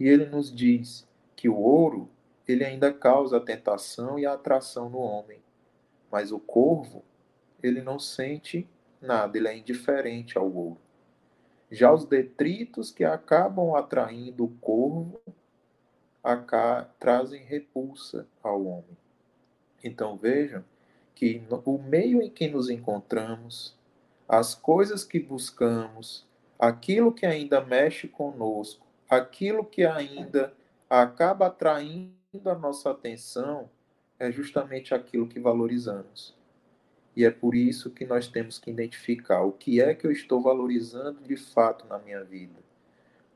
E 0.00 0.08
ele 0.08 0.24
nos 0.24 0.50
diz 0.50 1.06
que 1.36 1.46
o 1.46 1.58
ouro 1.58 2.08
ele 2.48 2.64
ainda 2.64 2.90
causa 2.90 3.36
a 3.36 3.40
tentação 3.40 4.18
e 4.18 4.24
a 4.24 4.32
atração 4.32 4.88
no 4.88 4.96
homem. 4.96 5.42
Mas 6.10 6.32
o 6.32 6.38
corvo, 6.38 7.04
ele 7.62 7.82
não 7.82 7.98
sente 7.98 8.66
nada, 8.98 9.36
ele 9.36 9.48
é 9.48 9.58
indiferente 9.58 10.38
ao 10.38 10.50
ouro. 10.50 10.87
Já 11.70 11.92
os 11.92 12.04
detritos 12.04 12.90
que 12.90 13.04
acabam 13.04 13.74
atraindo 13.74 14.44
o 14.44 14.50
corvo 14.60 15.20
trazem 16.98 17.42
repulsa 17.44 18.26
ao 18.42 18.64
homem. 18.64 18.96
Então 19.82 20.16
vejam 20.16 20.64
que 21.14 21.42
o 21.64 21.78
meio 21.78 22.22
em 22.22 22.30
que 22.30 22.48
nos 22.48 22.70
encontramos, 22.70 23.76
as 24.28 24.54
coisas 24.54 25.04
que 25.04 25.18
buscamos, 25.18 26.26
aquilo 26.58 27.12
que 27.12 27.26
ainda 27.26 27.60
mexe 27.60 28.06
conosco, 28.08 28.86
aquilo 29.08 29.64
que 29.64 29.84
ainda 29.84 30.52
acaba 30.88 31.46
atraindo 31.46 32.14
a 32.44 32.54
nossa 32.54 32.90
atenção 32.90 33.68
é 34.18 34.30
justamente 34.30 34.94
aquilo 34.94 35.28
que 35.28 35.40
valorizamos. 35.40 36.37
E 37.18 37.24
é 37.24 37.32
por 37.32 37.56
isso 37.56 37.90
que 37.90 38.06
nós 38.06 38.28
temos 38.28 38.60
que 38.60 38.70
identificar 38.70 39.42
o 39.42 39.50
que 39.50 39.82
é 39.82 39.92
que 39.92 40.06
eu 40.06 40.12
estou 40.12 40.40
valorizando 40.40 41.20
de 41.24 41.36
fato 41.36 41.84
na 41.88 41.98
minha 41.98 42.22
vida. 42.22 42.54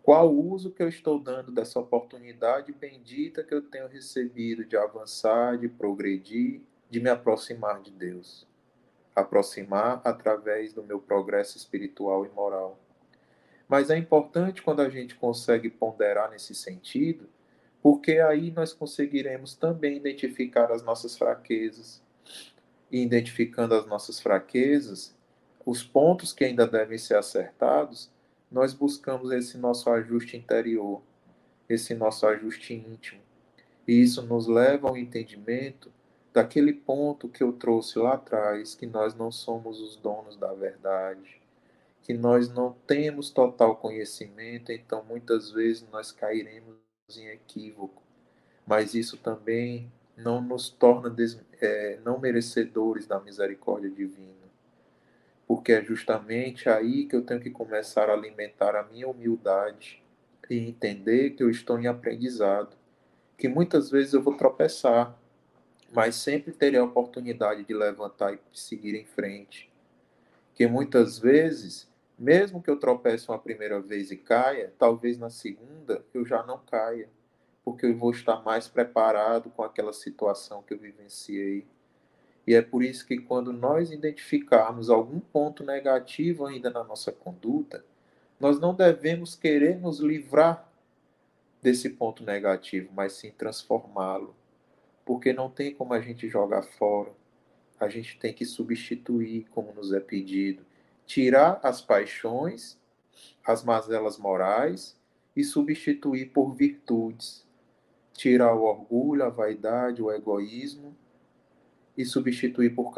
Qual 0.04 0.32
o 0.32 0.52
uso 0.52 0.70
que 0.70 0.80
eu 0.80 0.88
estou 0.88 1.18
dando 1.18 1.50
dessa 1.50 1.80
oportunidade 1.80 2.72
bendita 2.72 3.42
que 3.42 3.52
eu 3.52 3.60
tenho 3.60 3.88
recebido 3.88 4.64
de 4.64 4.76
avançar, 4.76 5.58
de 5.58 5.66
progredir, 5.66 6.60
de 6.88 7.00
me 7.00 7.10
aproximar 7.10 7.82
de 7.82 7.90
Deus. 7.90 8.46
Aproximar 9.16 10.00
através 10.04 10.72
do 10.72 10.84
meu 10.84 11.00
progresso 11.00 11.56
espiritual 11.56 12.24
e 12.24 12.28
moral. 12.28 12.78
Mas 13.68 13.90
é 13.90 13.98
importante 13.98 14.62
quando 14.62 14.78
a 14.78 14.88
gente 14.88 15.16
consegue 15.16 15.68
ponderar 15.68 16.30
nesse 16.30 16.54
sentido, 16.54 17.28
porque 17.82 18.20
aí 18.20 18.52
nós 18.52 18.72
conseguiremos 18.72 19.56
também 19.56 19.96
identificar 19.96 20.70
as 20.70 20.84
nossas 20.84 21.18
fraquezas. 21.18 22.00
E 22.92 23.02
identificando 23.02 23.74
as 23.74 23.86
nossas 23.86 24.20
fraquezas, 24.20 25.16
os 25.66 25.82
pontos 25.82 26.32
que 26.32 26.44
ainda 26.44 26.66
devem 26.66 26.98
ser 26.98 27.16
acertados, 27.16 28.10
nós 28.50 28.74
buscamos 28.74 29.32
esse 29.32 29.56
nosso 29.56 29.88
ajuste 29.90 30.36
interior, 30.36 31.00
esse 31.68 31.94
nosso 31.94 32.26
ajuste 32.26 32.74
íntimo. 32.74 33.22
E 33.88 34.00
isso 34.00 34.22
nos 34.22 34.46
leva 34.46 34.88
ao 34.88 34.96
entendimento 34.96 35.90
daquele 36.32 36.72
ponto 36.72 37.28
que 37.28 37.42
eu 37.42 37.52
trouxe 37.52 37.98
lá 37.98 38.14
atrás, 38.14 38.74
que 38.74 38.86
nós 38.86 39.14
não 39.14 39.30
somos 39.30 39.80
os 39.80 39.96
donos 39.96 40.36
da 40.36 40.52
verdade, 40.52 41.40
que 42.02 42.14
nós 42.14 42.48
não 42.48 42.72
temos 42.86 43.30
total 43.30 43.76
conhecimento, 43.76 44.72
então 44.72 45.04
muitas 45.04 45.50
vezes 45.50 45.86
nós 45.90 46.10
cairemos 46.10 46.76
em 47.16 47.26
equívoco, 47.28 48.02
mas 48.66 48.94
isso 48.94 49.16
também 49.16 49.90
não 50.16 50.40
nos 50.40 50.68
torna 50.70 51.08
des, 51.08 51.40
é, 51.60 51.98
não 52.04 52.18
merecedores 52.18 53.06
da 53.06 53.20
misericórdia 53.20 53.90
divina, 53.90 54.30
porque 55.46 55.72
é 55.72 55.82
justamente 55.82 56.68
aí 56.68 57.06
que 57.06 57.16
eu 57.16 57.22
tenho 57.22 57.40
que 57.40 57.50
começar 57.50 58.08
a 58.08 58.12
alimentar 58.12 58.76
a 58.76 58.84
minha 58.84 59.08
humildade 59.08 60.02
e 60.48 60.58
entender 60.58 61.30
que 61.30 61.42
eu 61.42 61.50
estou 61.50 61.78
em 61.78 61.86
aprendizado, 61.86 62.76
que 63.38 63.48
muitas 63.48 63.90
vezes 63.90 64.12
eu 64.12 64.22
vou 64.22 64.36
tropeçar, 64.36 65.18
mas 65.92 66.14
sempre 66.16 66.52
terei 66.52 66.78
a 66.78 66.84
oportunidade 66.84 67.64
de 67.64 67.74
levantar 67.74 68.34
e 68.34 68.38
seguir 68.52 68.94
em 68.94 69.04
frente. 69.04 69.70
Que 70.54 70.66
muitas 70.66 71.18
vezes 71.18 71.90
mesmo 72.22 72.62
que 72.62 72.70
eu 72.70 72.78
tropece 72.78 73.28
uma 73.28 73.38
primeira 73.38 73.80
vez 73.80 74.12
e 74.12 74.16
caia, 74.16 74.72
talvez 74.78 75.18
na 75.18 75.28
segunda 75.28 76.04
eu 76.14 76.24
já 76.24 76.42
não 76.44 76.58
caia, 76.58 77.08
porque 77.64 77.86
eu 77.86 77.96
vou 77.96 78.10
estar 78.10 78.42
mais 78.42 78.68
preparado 78.68 79.50
com 79.50 79.62
aquela 79.62 79.92
situação 79.92 80.62
que 80.62 80.74
eu 80.74 80.78
vivenciei. 80.78 81.66
E 82.46 82.54
é 82.54 82.62
por 82.62 82.82
isso 82.82 83.06
que 83.06 83.18
quando 83.18 83.52
nós 83.52 83.92
identificarmos 83.92 84.90
algum 84.90 85.20
ponto 85.20 85.64
negativo 85.64 86.46
ainda 86.46 86.70
na 86.70 86.82
nossa 86.82 87.12
conduta, 87.12 87.84
nós 88.40 88.58
não 88.58 88.74
devemos 88.74 89.36
querer 89.36 89.78
nos 89.78 90.00
livrar 90.00 90.68
desse 91.62 91.90
ponto 91.90 92.24
negativo, 92.24 92.90
mas 92.92 93.12
sim 93.12 93.30
transformá-lo. 93.30 94.34
Porque 95.04 95.32
não 95.32 95.48
tem 95.48 95.72
como 95.72 95.94
a 95.94 96.00
gente 96.00 96.28
jogar 96.28 96.62
fora. 96.62 97.12
A 97.78 97.88
gente 97.88 98.18
tem 98.18 98.32
que 98.32 98.44
substituir, 98.44 99.46
como 99.52 99.72
nos 99.72 99.92
é 99.92 100.00
pedido 100.00 100.64
tirar 101.06 101.60
as 101.62 101.80
paixões, 101.80 102.78
as 103.44 103.62
mazelas 103.62 104.16
morais 104.18 104.98
e 105.36 105.44
substituir 105.44 106.30
por 106.30 106.54
virtudes. 106.54 107.46
Tirar 108.12 108.54
o 108.54 108.62
orgulho, 108.62 109.24
a 109.24 109.28
vaidade, 109.28 110.02
o 110.02 110.12
egoísmo 110.12 110.96
e 111.96 112.04
substituir 112.04 112.74
por 112.74 112.94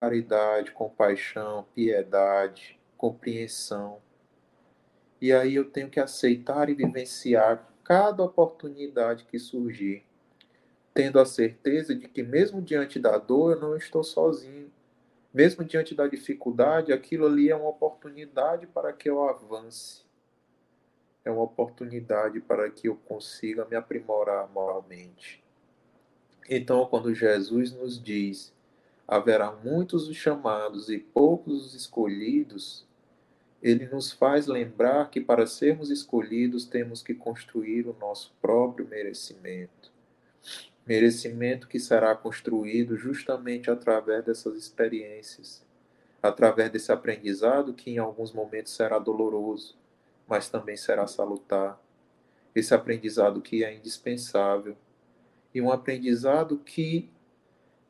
caridade, 0.00 0.72
compaixão, 0.72 1.66
piedade, 1.74 2.78
compreensão. 2.96 3.98
E 5.20 5.32
aí 5.32 5.54
eu 5.54 5.70
tenho 5.70 5.90
que 5.90 5.98
aceitar 5.98 6.68
e 6.68 6.74
vivenciar 6.74 7.68
cada 7.82 8.22
oportunidade 8.22 9.24
que 9.24 9.38
surgir, 9.38 10.04
tendo 10.94 11.18
a 11.18 11.26
certeza 11.26 11.94
de 11.94 12.06
que 12.08 12.22
mesmo 12.22 12.62
diante 12.62 12.98
da 12.98 13.18
dor 13.18 13.54
eu 13.54 13.60
não 13.60 13.76
estou 13.76 14.04
sozinho 14.04 14.70
mesmo 15.32 15.64
diante 15.64 15.94
da 15.94 16.06
dificuldade, 16.06 16.92
aquilo 16.92 17.26
ali 17.26 17.50
é 17.50 17.56
uma 17.56 17.68
oportunidade 17.68 18.66
para 18.66 18.92
que 18.92 19.08
eu 19.08 19.28
avance. 19.28 20.07
É 21.28 21.30
uma 21.30 21.42
oportunidade 21.42 22.40
para 22.40 22.70
que 22.70 22.88
eu 22.88 22.96
consiga 22.96 23.66
me 23.66 23.76
aprimorar 23.76 24.48
moralmente. 24.48 25.44
Então, 26.48 26.86
quando 26.86 27.14
Jesus 27.14 27.70
nos 27.72 28.02
diz: 28.02 28.50
haverá 29.06 29.52
muitos 29.52 30.08
os 30.08 30.16
chamados 30.16 30.88
e 30.88 30.98
poucos 30.98 31.66
os 31.66 31.74
escolhidos, 31.74 32.86
ele 33.62 33.86
nos 33.86 34.10
faz 34.10 34.46
lembrar 34.46 35.10
que 35.10 35.20
para 35.20 35.46
sermos 35.46 35.90
escolhidos 35.90 36.64
temos 36.64 37.02
que 37.02 37.12
construir 37.12 37.86
o 37.86 37.96
nosso 38.00 38.32
próprio 38.40 38.88
merecimento 38.88 39.92
merecimento 40.86 41.68
que 41.68 41.78
será 41.78 42.14
construído 42.14 42.96
justamente 42.96 43.70
através 43.70 44.24
dessas 44.24 44.56
experiências, 44.56 45.62
através 46.22 46.70
desse 46.70 46.90
aprendizado 46.90 47.74
que 47.74 47.90
em 47.90 47.98
alguns 47.98 48.32
momentos 48.32 48.72
será 48.72 48.98
doloroso, 48.98 49.76
mas 50.28 50.50
também 50.50 50.76
será 50.76 51.06
salutar. 51.06 51.80
Esse 52.54 52.74
aprendizado 52.74 53.40
que 53.40 53.64
é 53.64 53.74
indispensável 53.74 54.76
e 55.54 55.60
um 55.60 55.72
aprendizado 55.72 56.58
que 56.58 57.10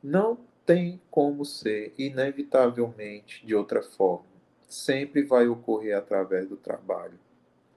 não 0.01 0.37
tem 0.65 1.01
como 1.09 1.43
ser 1.43 1.93
inevitavelmente 1.97 3.45
de 3.45 3.55
outra 3.55 3.81
forma. 3.81 4.29
Sempre 4.67 5.23
vai 5.23 5.47
ocorrer 5.47 5.97
através 5.97 6.47
do 6.47 6.55
trabalho, 6.55 7.19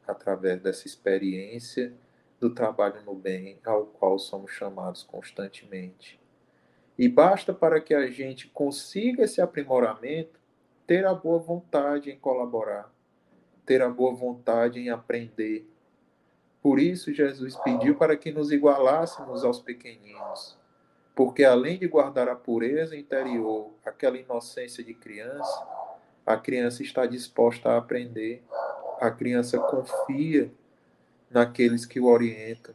através 0.06 0.60
dessa 0.60 0.86
experiência 0.86 1.92
do 2.38 2.50
trabalho 2.50 3.02
no 3.04 3.14
bem 3.14 3.58
ao 3.64 3.86
qual 3.86 4.18
somos 4.18 4.50
chamados 4.50 5.02
constantemente. 5.02 6.20
E 6.98 7.08
basta 7.08 7.54
para 7.54 7.80
que 7.80 7.94
a 7.94 8.10
gente 8.10 8.48
consiga 8.48 9.22
esse 9.22 9.40
aprimoramento 9.40 10.38
ter 10.86 11.06
a 11.06 11.14
boa 11.14 11.38
vontade 11.38 12.10
em 12.10 12.18
colaborar, 12.18 12.92
ter 13.64 13.82
a 13.82 13.88
boa 13.88 14.14
vontade 14.14 14.80
em 14.80 14.90
aprender. 14.90 15.68
Por 16.62 16.78
isso, 16.78 17.12
Jesus 17.12 17.56
pediu 17.56 17.96
para 17.96 18.16
que 18.16 18.30
nos 18.30 18.52
igualássemos 18.52 19.44
aos 19.44 19.60
pequeninos, 19.60 20.56
porque 21.14 21.44
além 21.44 21.78
de 21.78 21.88
guardar 21.88 22.28
a 22.28 22.36
pureza 22.36 22.96
interior, 22.96 23.72
aquela 23.84 24.16
inocência 24.16 24.82
de 24.82 24.94
criança, 24.94 25.66
a 26.24 26.36
criança 26.36 26.82
está 26.82 27.04
disposta 27.04 27.70
a 27.70 27.78
aprender, 27.78 28.44
a 29.00 29.10
criança 29.10 29.58
confia 29.58 30.52
naqueles 31.28 31.84
que 31.84 31.98
o 31.98 32.06
orientam, 32.06 32.74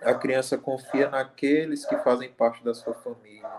a 0.00 0.14
criança 0.14 0.56
confia 0.56 1.10
naqueles 1.10 1.84
que 1.84 1.96
fazem 1.98 2.30
parte 2.32 2.64
da 2.64 2.74
sua 2.74 2.94
família. 2.94 3.50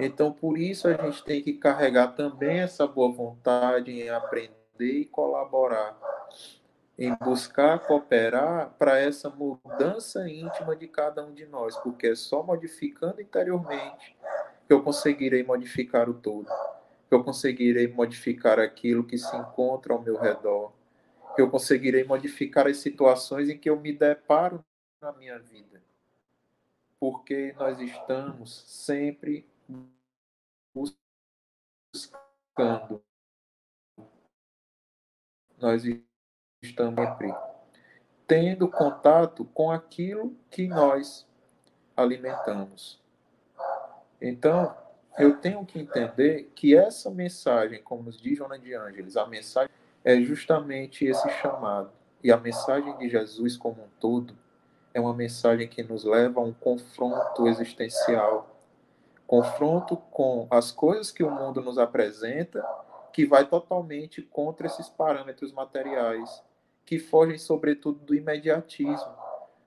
Então, 0.00 0.32
por 0.32 0.58
isso, 0.58 0.88
a 0.88 0.94
gente 0.94 1.24
tem 1.24 1.42
que 1.42 1.54
carregar 1.54 2.08
também 2.08 2.58
essa 2.58 2.86
boa 2.86 3.12
vontade 3.12 3.90
em 3.90 4.08
aprender 4.08 4.57
e 4.84 5.04
colaborar, 5.04 5.98
em 6.98 7.14
buscar 7.16 7.78
cooperar 7.80 8.74
para 8.78 8.98
essa 8.98 9.30
mudança 9.30 10.28
íntima 10.28 10.74
de 10.74 10.88
cada 10.88 11.24
um 11.24 11.32
de 11.32 11.46
nós, 11.46 11.76
porque 11.76 12.08
é 12.08 12.14
só 12.14 12.42
modificando 12.42 13.20
interiormente 13.20 14.16
que 14.66 14.72
eu 14.72 14.82
conseguirei 14.82 15.42
modificar 15.42 16.10
o 16.10 16.14
todo, 16.14 16.46
que 17.08 17.14
eu 17.14 17.24
conseguirei 17.24 17.88
modificar 17.88 18.58
aquilo 18.58 19.04
que 19.04 19.16
se 19.16 19.34
encontra 19.34 19.94
ao 19.94 20.02
meu 20.02 20.18
redor, 20.18 20.72
que 21.34 21.40
eu 21.40 21.50
conseguirei 21.50 22.04
modificar 22.04 22.66
as 22.66 22.78
situações 22.78 23.48
em 23.48 23.56
que 23.56 23.70
eu 23.70 23.80
me 23.80 23.92
deparo 23.92 24.62
na 25.00 25.12
minha 25.12 25.38
vida. 25.38 25.82
Porque 27.00 27.54
nós 27.56 27.80
estamos 27.80 28.64
sempre 28.66 29.48
buscando. 32.54 33.07
Nós 35.60 35.82
estamos 36.62 37.04
sempre 37.04 37.34
tendo 38.26 38.68
contato 38.68 39.44
com 39.46 39.70
aquilo 39.70 40.36
que 40.50 40.68
nós 40.68 41.26
alimentamos. 41.96 43.00
Então, 44.20 44.76
eu 45.18 45.36
tenho 45.36 45.64
que 45.64 45.80
entender 45.80 46.52
que 46.54 46.76
essa 46.76 47.10
mensagem, 47.10 47.82
como 47.82 48.04
nos 48.04 48.20
diz 48.20 48.36
Joana 48.38 48.58
de 48.58 48.74
Ângeles, 48.74 49.16
a 49.16 49.26
mensagem 49.26 49.70
é 50.04 50.20
justamente 50.20 51.06
esse 51.06 51.28
chamado. 51.30 51.90
E 52.22 52.30
a 52.30 52.36
mensagem 52.36 52.96
de 52.98 53.08
Jesus 53.08 53.56
como 53.56 53.82
um 53.82 53.88
todo 53.98 54.36
é 54.92 55.00
uma 55.00 55.14
mensagem 55.14 55.66
que 55.66 55.82
nos 55.82 56.04
leva 56.04 56.40
a 56.40 56.44
um 56.44 56.52
confronto 56.52 57.48
existencial. 57.48 58.56
Confronto 59.26 59.96
com 59.96 60.46
as 60.50 60.70
coisas 60.70 61.10
que 61.10 61.22
o 61.22 61.30
mundo 61.30 61.62
nos 61.62 61.78
apresenta, 61.78 62.64
que 63.18 63.26
vai 63.26 63.44
totalmente 63.44 64.22
contra 64.22 64.68
esses 64.68 64.88
parâmetros 64.88 65.52
materiais, 65.52 66.40
que 66.84 67.00
fogem, 67.00 67.36
sobretudo, 67.36 67.98
do 67.98 68.14
imediatismo. 68.14 69.12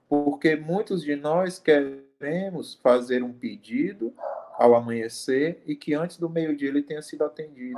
Porque 0.07 0.55
muitos 0.55 1.01
de 1.01 1.17
nós 1.17 1.59
queremos 1.59 2.75
fazer 2.75 3.21
um 3.21 3.33
pedido 3.33 4.13
ao 4.53 4.73
amanhecer 4.73 5.61
e 5.65 5.75
que 5.75 5.93
antes 5.93 6.15
do 6.15 6.29
meio-dia 6.29 6.69
ele 6.69 6.81
tenha 6.81 7.01
sido 7.01 7.25
atendido. 7.25 7.77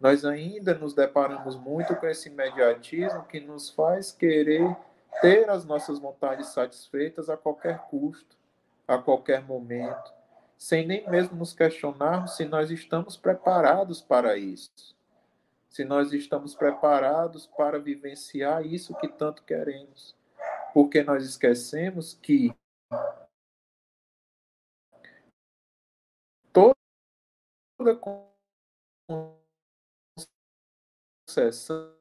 Nós 0.00 0.24
ainda 0.24 0.74
nos 0.74 0.94
deparamos 0.94 1.54
muito 1.54 1.94
com 1.94 2.08
esse 2.08 2.28
imediatismo 2.28 3.22
que 3.26 3.38
nos 3.38 3.70
faz 3.70 4.10
querer 4.10 4.76
ter 5.20 5.48
as 5.48 5.64
nossas 5.64 6.00
vontades 6.00 6.48
satisfeitas 6.48 7.30
a 7.30 7.36
qualquer 7.36 7.82
custo, 7.82 8.36
a 8.88 8.98
qualquer 8.98 9.44
momento, 9.44 10.12
sem 10.62 10.86
nem 10.86 11.04
mesmo 11.10 11.36
nos 11.36 11.52
questionarmos 11.52 12.36
se 12.36 12.44
nós 12.44 12.70
estamos 12.70 13.16
preparados 13.16 14.00
para 14.00 14.36
isso. 14.36 14.96
Se 15.68 15.84
nós 15.84 16.12
estamos 16.12 16.54
preparados 16.54 17.48
para 17.48 17.80
vivenciar 17.80 18.64
isso 18.64 18.94
que 18.94 19.08
tanto 19.08 19.42
queremos. 19.42 20.14
Porque 20.72 21.02
nós 21.02 21.24
esquecemos 21.24 22.14
que 22.14 22.54
toda 26.52 26.76
concessão 31.26 31.92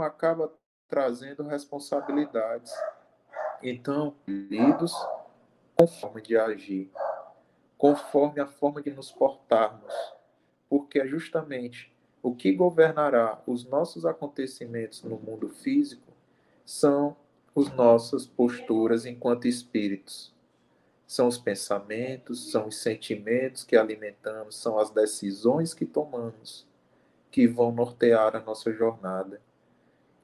acaba 0.00 0.56
trazendo 0.86 1.42
responsabilidades. 1.42 2.72
Então, 3.60 4.14
lidos 4.28 4.94
conforme 5.76 6.22
de 6.22 6.36
agir, 6.36 6.92
conforme 7.80 8.42
a 8.42 8.46
forma 8.46 8.82
de 8.82 8.90
nos 8.90 9.10
portarmos, 9.10 9.94
porque 10.68 11.00
é 11.00 11.06
justamente 11.06 11.90
o 12.22 12.34
que 12.34 12.52
governará 12.52 13.42
os 13.46 13.64
nossos 13.64 14.04
acontecimentos 14.04 15.02
no 15.02 15.16
mundo 15.16 15.48
físico 15.48 16.12
são 16.62 17.16
as 17.56 17.72
nossas 17.72 18.26
posturas 18.26 19.06
enquanto 19.06 19.48
espíritos. 19.48 20.30
São 21.06 21.26
os 21.26 21.38
pensamentos, 21.38 22.50
são 22.50 22.68
os 22.68 22.76
sentimentos 22.76 23.64
que 23.64 23.78
alimentamos, 23.78 24.56
são 24.56 24.78
as 24.78 24.90
decisões 24.90 25.72
que 25.72 25.86
tomamos 25.86 26.68
que 27.30 27.48
vão 27.48 27.72
nortear 27.72 28.36
a 28.36 28.40
nossa 28.40 28.70
jornada 28.74 29.40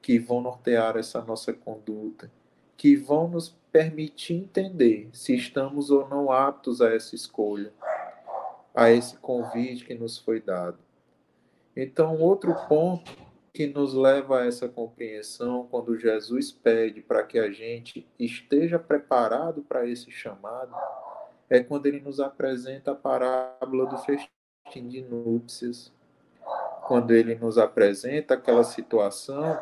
que 0.07 0.19
vão 0.19 0.39
nortear 0.41 0.95
essa 0.95 1.21
nossa 1.21 1.51
conduta, 1.51 2.31
que 2.77 2.95
vão 2.95 3.27
nos 3.27 3.49
permitir 3.77 4.33
entender 4.33 5.07
se 5.13 5.35
estamos 5.35 5.91
ou 5.91 6.09
não 6.09 6.31
aptos 6.31 6.81
a 6.81 6.91
essa 6.91 7.13
escolha, 7.13 7.71
a 8.73 8.89
esse 8.89 9.15
convite 9.17 9.85
que 9.85 9.93
nos 9.93 10.17
foi 10.17 10.41
dado. 10.41 10.79
Então, 11.75 12.19
outro 12.19 12.55
ponto 12.67 13.15
que 13.53 13.67
nos 13.67 13.93
leva 13.93 14.39
a 14.39 14.47
essa 14.47 14.67
compreensão 14.67 15.67
quando 15.69 15.95
Jesus 15.95 16.51
pede 16.51 17.01
para 17.01 17.21
que 17.21 17.37
a 17.37 17.51
gente 17.51 18.07
esteja 18.17 18.79
preparado 18.79 19.61
para 19.61 19.85
esse 19.85 20.09
chamado 20.09 20.75
é 21.47 21.59
quando 21.59 21.85
ele 21.85 21.99
nos 21.99 22.19
apresenta 22.19 22.93
a 22.93 22.95
parábola 22.95 23.85
do 23.85 23.97
festim 23.99 24.87
de 24.87 25.03
núpcias. 25.03 25.93
Quando 26.87 27.11
ele 27.11 27.35
nos 27.35 27.59
apresenta 27.59 28.33
aquela 28.33 28.63
situação 28.63 29.61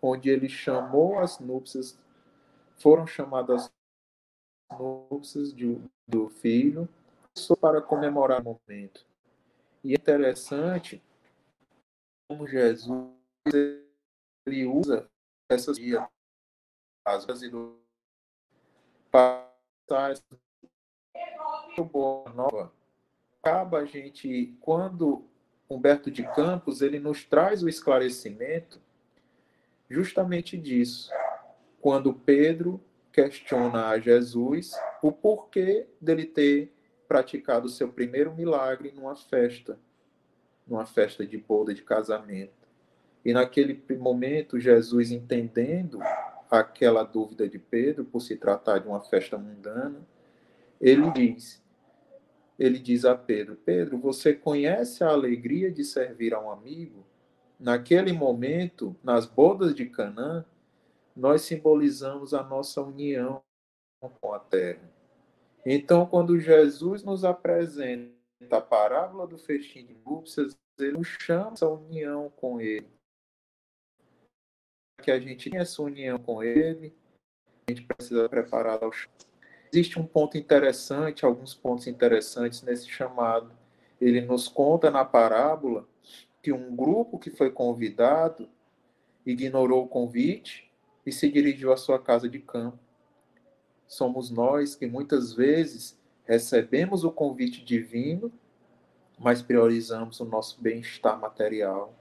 onde 0.00 0.30
ele 0.30 0.48
chamou 0.48 1.18
as 1.18 1.38
núpcias, 1.38 2.00
foram 2.82 3.06
chamadas 3.06 3.72
núpcias 4.78 5.54
do 6.08 6.28
filho, 6.28 6.88
só 7.32 7.54
para 7.54 7.80
comemorar 7.80 8.40
o 8.40 8.44
momento. 8.44 9.06
E 9.84 9.92
é 9.92 9.94
interessante 9.94 11.00
como 12.28 12.46
Jesus 12.46 13.12
ele 14.46 14.66
usa 14.66 15.08
essas 15.48 15.78
dias 15.78 16.04
para 19.10 19.48
essa 20.10 20.24
boa 21.84 22.28
nova. 22.32 22.72
Acaba 23.42 23.78
a 23.78 23.84
gente 23.84 24.56
quando 24.60 25.24
Humberto 25.68 26.10
de 26.10 26.22
Campos 26.34 26.82
ele 26.82 26.98
nos 26.98 27.24
traz 27.24 27.62
o 27.62 27.68
esclarecimento 27.68 28.80
justamente 29.88 30.56
disso. 30.56 31.10
Quando 31.82 32.14
Pedro 32.14 32.80
questiona 33.12 33.88
a 33.88 33.98
Jesus 33.98 34.72
o 35.02 35.10
porquê 35.10 35.88
dele 36.00 36.24
ter 36.24 36.72
praticado 37.08 37.66
o 37.66 37.68
seu 37.68 37.88
primeiro 37.88 38.32
milagre 38.32 38.92
numa 38.94 39.16
festa, 39.16 39.76
numa 40.64 40.86
festa 40.86 41.26
de 41.26 41.36
boda 41.36 41.74
de 41.74 41.82
casamento. 41.82 42.68
E 43.24 43.32
naquele 43.32 43.82
momento, 43.98 44.60
Jesus, 44.60 45.10
entendendo 45.10 45.98
aquela 46.48 47.02
dúvida 47.02 47.48
de 47.48 47.58
Pedro, 47.58 48.04
por 48.04 48.20
se 48.20 48.36
tratar 48.36 48.78
de 48.78 48.86
uma 48.86 49.00
festa 49.00 49.36
mundana, 49.36 50.06
ele 50.80 51.10
diz: 51.10 51.60
ele 52.56 52.78
diz 52.78 53.04
a 53.04 53.16
Pedro: 53.16 53.56
Pedro, 53.56 53.98
você 53.98 54.32
conhece 54.32 55.02
a 55.02 55.08
alegria 55.08 55.68
de 55.68 55.84
servir 55.84 56.32
a 56.32 56.40
um 56.40 56.48
amigo? 56.48 57.04
Naquele 57.58 58.12
momento, 58.12 58.94
nas 59.02 59.26
bodas 59.26 59.74
de 59.74 59.86
Canaã, 59.86 60.44
nós 61.14 61.42
simbolizamos 61.42 62.34
a 62.34 62.42
nossa 62.42 62.80
união 62.80 63.42
com 64.20 64.32
a 64.32 64.38
terra. 64.38 64.90
Então, 65.64 66.06
quando 66.06 66.38
Jesus 66.38 67.04
nos 67.04 67.24
apresenta 67.24 68.12
a 68.50 68.60
parábola 68.60 69.26
do 69.26 69.38
festim 69.38 69.86
de 69.86 69.94
núpcias, 69.94 70.56
ele 70.78 70.92
nos 70.92 71.06
chama 71.06 71.52
essa 71.52 71.68
união 71.68 72.30
com 72.30 72.60
ele. 72.60 72.88
Que 75.02 75.10
a 75.10 75.20
gente 75.20 75.50
tenha 75.50 75.62
essa 75.62 75.82
união 75.82 76.18
com 76.18 76.42
ele, 76.42 76.94
a 77.66 77.72
gente 77.72 77.86
precisa 77.86 78.28
preparar 78.28 78.82
ao 78.82 78.90
Existe 79.72 79.98
um 79.98 80.06
ponto 80.06 80.36
interessante, 80.36 81.24
alguns 81.24 81.54
pontos 81.54 81.86
interessantes 81.86 82.60
nesse 82.60 82.90
chamado. 82.90 83.50
Ele 83.98 84.20
nos 84.20 84.46
conta 84.46 84.90
na 84.90 85.02
parábola 85.02 85.88
que 86.42 86.52
um 86.52 86.76
grupo 86.76 87.18
que 87.18 87.30
foi 87.30 87.50
convidado 87.50 88.50
ignorou 89.24 89.84
o 89.84 89.88
convite 89.88 90.71
e 91.04 91.12
se 91.12 91.30
dirigiu 91.30 91.72
à 91.72 91.76
sua 91.76 91.98
casa 91.98 92.28
de 92.28 92.38
campo. 92.38 92.78
Somos 93.86 94.30
nós 94.30 94.74
que 94.74 94.86
muitas 94.86 95.32
vezes 95.32 95.98
recebemos 96.24 97.04
o 97.04 97.10
convite 97.10 97.64
divino, 97.64 98.32
mas 99.18 99.42
priorizamos 99.42 100.20
o 100.20 100.24
nosso 100.24 100.60
bem-estar 100.60 101.18
material. 101.20 101.94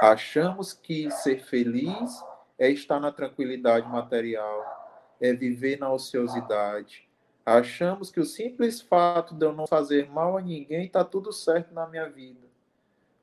Achamos 0.00 0.72
que 0.72 1.10
ser 1.10 1.42
feliz 1.44 2.22
é 2.58 2.70
estar 2.70 3.00
na 3.00 3.10
tranquilidade 3.10 3.88
material, 3.88 5.16
é 5.20 5.32
viver 5.32 5.78
na 5.78 5.92
ociosidade. 5.92 7.08
Achamos 7.44 8.10
que 8.10 8.20
o 8.20 8.24
simples 8.24 8.80
fato 8.80 9.34
de 9.34 9.44
eu 9.44 9.52
não 9.52 9.66
fazer 9.66 10.08
mal 10.08 10.38
a 10.38 10.40
ninguém 10.40 10.86
está 10.86 11.04
tudo 11.04 11.32
certo 11.32 11.74
na 11.74 11.86
minha 11.86 12.08
vida. 12.08 12.40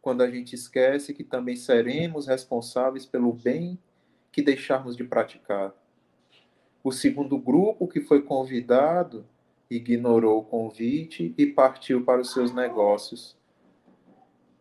Quando 0.02 0.22
a 0.22 0.30
gente 0.30 0.54
esquece 0.54 1.14
que 1.14 1.24
também 1.24 1.56
seremos 1.56 2.28
responsáveis 2.28 3.06
pelo 3.06 3.34
bem 3.34 3.80
que 4.32 4.42
deixarmos 4.42 4.96
de 4.96 5.04
praticar. 5.04 5.74
O 6.84 6.92
segundo 6.92 7.38
grupo 7.38 7.88
que 7.88 8.02
foi 8.02 8.22
convidado 8.22 9.26
ignorou 9.70 10.40
o 10.40 10.44
convite 10.44 11.34
e 11.38 11.46
partiu 11.46 12.04
para 12.04 12.22
os 12.22 12.32
seus 12.32 12.54
negócios. 12.54 13.38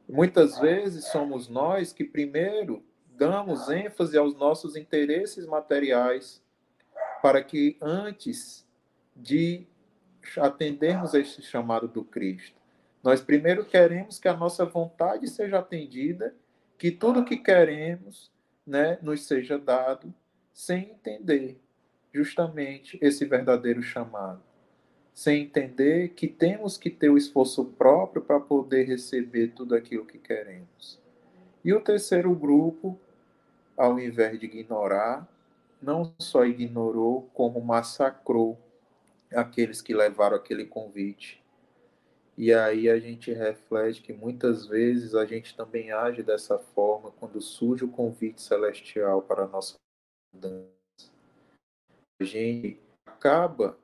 Muitas 0.09 0.59
vezes 0.59 1.06
somos 1.06 1.48
nós 1.48 1.92
que 1.92 2.04
primeiro 2.04 2.83
damos 3.11 3.68
ênfase 3.68 4.16
aos 4.16 4.35
nossos 4.35 4.76
interesses 4.76 5.46
materiais, 5.46 6.42
para 7.22 7.42
que 7.42 7.76
antes 7.80 8.66
de 9.14 9.66
atendermos 10.38 11.14
a 11.14 11.20
este 11.20 11.42
chamado 11.42 11.87
do 11.87 12.02
Cristo, 12.02 12.59
nós 13.02 13.20
primeiro 13.20 13.64
queremos 13.64 14.18
que 14.18 14.28
a 14.28 14.37
nossa 14.37 14.64
vontade 14.64 15.28
seja 15.28 15.59
atendida, 15.59 16.35
que 16.78 16.90
tudo 16.90 17.24
que 17.24 17.37
queremos 17.37 18.30
né, 18.70 18.98
nos 19.02 19.26
seja 19.26 19.59
dado, 19.59 20.12
sem 20.52 20.90
entender 20.90 21.61
justamente 22.12 22.98
esse 23.02 23.24
verdadeiro 23.24 23.83
chamado. 23.83 24.40
Sem 25.12 25.42
entender 25.42 26.11
que 26.11 26.28
temos 26.28 26.78
que 26.78 26.88
ter 26.88 27.11
o 27.11 27.18
esforço 27.18 27.64
próprio 27.64 28.22
para 28.22 28.40
poder 28.40 28.85
receber 28.85 29.48
tudo 29.48 29.74
aquilo 29.74 30.06
que 30.06 30.18
queremos. 30.18 30.98
E 31.64 31.74
o 31.74 31.80
terceiro 31.80 32.35
grupo 32.35 32.98
ao 33.80 33.98
invés 33.98 34.38
de 34.38 34.44
ignorar, 34.44 35.26
não 35.80 36.12
só 36.18 36.44
ignorou, 36.44 37.30
como 37.33 37.59
massacrou 37.62 38.59
aqueles 39.35 39.80
que 39.80 39.94
levaram 39.94 40.37
aquele 40.37 40.66
convite. 40.66 41.39
E 42.40 42.55
aí 42.55 42.88
a 42.88 42.98
gente 42.98 43.31
reflete 43.33 44.00
que 44.00 44.14
muitas 44.14 44.66
vezes 44.66 45.14
a 45.14 45.26
gente 45.26 45.55
também 45.55 45.92
age 45.92 46.22
dessa 46.22 46.59
forma 46.59 47.11
quando 47.11 47.38
surge 47.40 47.85
o 47.85 47.90
convite 47.90 48.40
celestial 48.40 49.20
para 49.20 49.44
a 49.44 49.46
nossa 49.46 49.74
mudança. 50.33 50.70
A 52.18 52.24
gente 52.24 52.81
acaba 53.05 53.79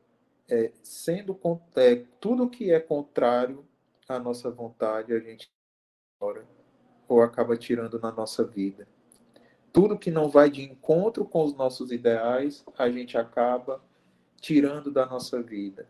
é, 0.48 0.72
sendo 0.82 1.38
é, 1.74 1.96
tudo 2.18 2.48
que 2.48 2.72
é 2.72 2.80
contrário 2.80 3.62
à 4.08 4.18
nossa 4.18 4.50
vontade, 4.50 5.12
a 5.12 5.20
gente 5.20 5.50
ignora 6.16 6.46
ou 7.06 7.20
acaba 7.20 7.58
tirando 7.58 8.00
na 8.00 8.10
nossa 8.10 8.42
vida 8.42 8.88
tudo 9.76 9.98
que 9.98 10.10
não 10.10 10.26
vai 10.26 10.48
de 10.48 10.62
encontro 10.62 11.22
com 11.26 11.44
os 11.44 11.54
nossos 11.54 11.92
ideais, 11.92 12.64
a 12.78 12.88
gente 12.88 13.18
acaba 13.18 13.84
tirando 14.40 14.90
da 14.90 15.04
nossa 15.04 15.42
vida. 15.42 15.86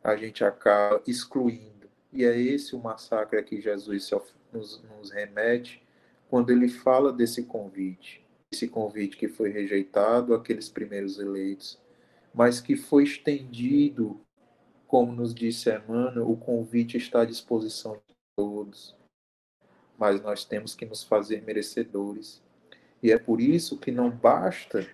A 0.00 0.14
gente 0.14 0.44
acaba 0.44 1.02
excluindo. 1.04 1.79
E 2.12 2.24
é 2.24 2.38
esse 2.38 2.74
o 2.74 2.80
massacre 2.80 3.38
a 3.38 3.42
que 3.42 3.60
Jesus 3.60 4.10
nos, 4.52 4.82
nos 4.82 5.10
remete 5.10 5.82
quando 6.28 6.50
ele 6.50 6.68
fala 6.68 7.12
desse 7.12 7.44
convite. 7.44 8.24
Esse 8.52 8.68
convite 8.68 9.16
que 9.16 9.28
foi 9.28 9.50
rejeitado 9.50 10.34
àqueles 10.34 10.68
primeiros 10.68 11.18
eleitos, 11.18 11.80
mas 12.34 12.60
que 12.60 12.76
foi 12.76 13.04
estendido, 13.04 14.20
como 14.86 15.12
nos 15.12 15.34
disse 15.34 15.70
Emmanuel, 15.70 16.28
o 16.28 16.36
convite 16.36 16.96
está 16.96 17.22
à 17.22 17.24
disposição 17.24 17.94
de 17.94 18.14
todos. 18.36 18.96
Mas 19.96 20.20
nós 20.20 20.44
temos 20.44 20.74
que 20.74 20.84
nos 20.84 21.04
fazer 21.04 21.42
merecedores 21.42 22.42
e 23.02 23.10
é 23.10 23.18
por 23.18 23.40
isso 23.40 23.78
que 23.78 23.90
não 23.90 24.10
basta 24.10 24.86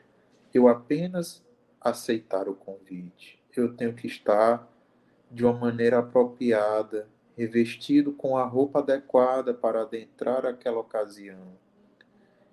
eu 0.55 0.69
apenas 0.69 1.45
aceitar 1.81 2.49
o 2.49 2.55
convite. 2.55 3.39
Eu 3.55 3.75
tenho 3.75 3.95
que 3.95 4.07
estar 4.07 4.71
de 5.31 5.45
uma 5.45 5.53
maneira 5.53 5.99
apropriada, 5.99 7.09
revestido 7.37 8.13
com 8.13 8.37
a 8.37 8.45
roupa 8.45 8.79
adequada 8.79 9.53
para 9.53 9.83
adentrar 9.83 10.47
aquela 10.47 10.81
ocasião. 10.81 11.53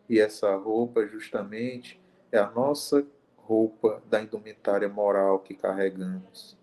E 0.10 0.20
essa 0.20 0.56
roupa, 0.56 1.08
justamente, 1.08 2.02
é 2.32 2.38
a 2.38 2.50
nossa 2.52 3.06
roupa 3.38 4.02
da 4.10 4.22
indumentária 4.22 4.90
moral 4.90 5.40
que 5.40 5.54
carregamos. 5.54 6.58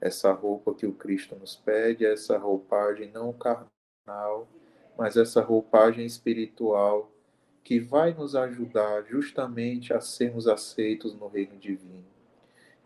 Essa 0.00 0.32
roupa 0.32 0.74
que 0.74 0.86
o 0.86 0.92
Cristo 0.92 1.36
nos 1.36 1.56
pede, 1.56 2.06
essa 2.06 2.38
roupagem 2.38 3.10
não 3.10 3.32
carnal, 3.32 4.48
mas 4.96 5.16
essa 5.16 5.42
roupagem 5.42 6.06
espiritual 6.06 7.10
que 7.62 7.78
vai 7.78 8.14
nos 8.14 8.34
ajudar 8.34 9.04
justamente 9.04 9.92
a 9.92 10.00
sermos 10.00 10.46
aceitos 10.46 11.14
no 11.14 11.28
reino 11.28 11.58
divino. 11.58 12.06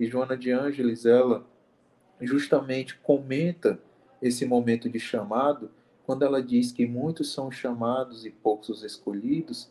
E 0.01 0.07
Joana 0.07 0.37
de 0.37 0.51
Ângeles, 0.51 1.07
ela 1.07 1.47
justamente 2.23 2.97
comenta 2.99 3.79
esse 4.21 4.45
momento 4.45 4.89
de 4.89 5.01
chamado, 5.01 5.71
quando 6.07 6.25
ela 6.25 6.43
diz 6.43 6.73
que 6.73 6.87
muitos 6.87 7.33
são 7.33 7.51
chamados 7.51 8.25
e 8.25 8.31
poucos 8.31 8.69
os 8.69 8.83
escolhidos, 8.83 9.71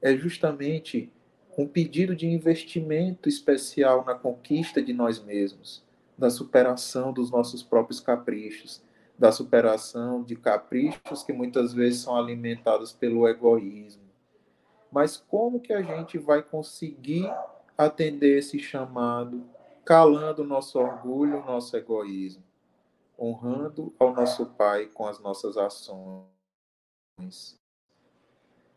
é 0.00 0.16
justamente 0.16 1.10
um 1.56 1.66
pedido 1.66 2.14
de 2.14 2.26
investimento 2.26 3.28
especial 3.28 4.04
na 4.04 4.14
conquista 4.14 4.82
de 4.82 4.92
nós 4.92 5.22
mesmos, 5.22 5.82
da 6.16 6.28
superação 6.28 7.12
dos 7.12 7.30
nossos 7.30 7.62
próprios 7.62 8.00
caprichos, 8.00 8.82
da 9.18 9.32
superação 9.32 10.22
de 10.22 10.36
caprichos 10.36 11.22
que 11.22 11.32
muitas 11.32 11.72
vezes 11.72 12.02
são 12.02 12.16
alimentados 12.16 12.92
pelo 12.92 13.26
egoísmo, 13.26 14.02
mas 14.92 15.16
como 15.16 15.60
que 15.60 15.72
a 15.72 15.82
gente 15.82 16.18
vai 16.18 16.42
conseguir 16.42 17.30
atender 17.76 18.38
esse 18.38 18.58
chamado, 18.58 19.44
calando 19.86 20.44
nosso 20.44 20.78
orgulho, 20.78 21.42
nosso 21.46 21.74
egoísmo, 21.76 22.42
honrando 23.18 23.94
ao 23.98 24.12
nosso 24.12 24.44
Pai 24.44 24.86
com 24.86 25.06
as 25.06 25.18
nossas 25.18 25.56
ações, 25.56 26.26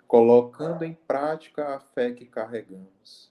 colocando 0.07 0.85
em 0.85 0.93
prática 0.93 1.75
a 1.75 1.79
fé 1.81 2.11
que 2.11 2.25
carregamos, 2.25 3.29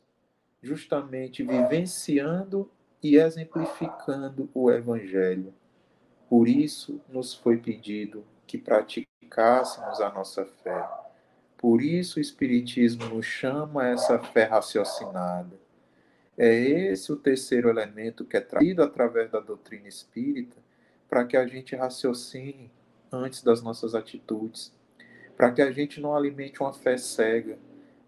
justamente 0.61 1.43
vivenciando 1.43 2.71
e 3.03 3.17
exemplificando 3.17 4.51
o 4.53 4.71
Evangelho. 4.71 5.55
Por 6.29 6.49
isso 6.49 7.01
nos 7.09 7.33
foi 7.33 7.57
pedido 7.57 8.25
que 8.47 8.59
praticássemos 8.59 10.01
a 10.01 10.11
nossa 10.11 10.45
fé 10.45 10.87
por 11.59 11.83
isso 11.83 12.19
o 12.19 12.23
Espiritismo 12.23 13.07
nos 13.07 13.27
chama 13.27 13.83
a 13.83 13.89
essa 13.89 14.17
fé 14.21 14.45
raciocinada. 14.45 15.68
É 16.41 16.55
esse 16.55 17.11
o 17.11 17.17
terceiro 17.17 17.69
elemento 17.69 18.25
que 18.25 18.37
é 18.37 18.41
trazido 18.41 18.81
através 18.81 19.29
da 19.29 19.41
doutrina 19.41 19.89
espírita 19.89 20.57
para 21.09 21.25
que 21.25 21.37
a 21.37 21.45
gente 21.45 21.75
raciocine 21.75 22.71
antes 23.11 23.43
das 23.43 23.61
nossas 23.61 23.93
atitudes, 23.93 24.73
para 25.37 25.51
que 25.51 25.61
a 25.61 25.73
gente 25.73 26.01
não 26.01 26.15
alimente 26.15 26.61
uma 26.63 26.73
fé 26.73 26.97
cega, 26.97 27.59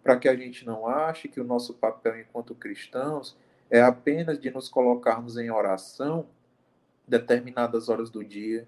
para 0.01 0.16
que 0.16 0.29
a 0.29 0.37
gente 0.37 0.64
não 0.64 0.87
ache 0.87 1.27
que 1.27 1.40
o 1.40 1.45
nosso 1.45 1.75
papel 1.75 2.21
enquanto 2.21 2.55
cristãos 2.55 3.37
é 3.69 3.81
apenas 3.81 4.38
de 4.38 4.49
nos 4.51 4.69
colocarmos 4.69 5.37
em 5.37 5.51
oração 5.51 6.27
determinadas 7.09 7.88
horas 7.88 8.11
do 8.11 8.25
dia, 8.25 8.64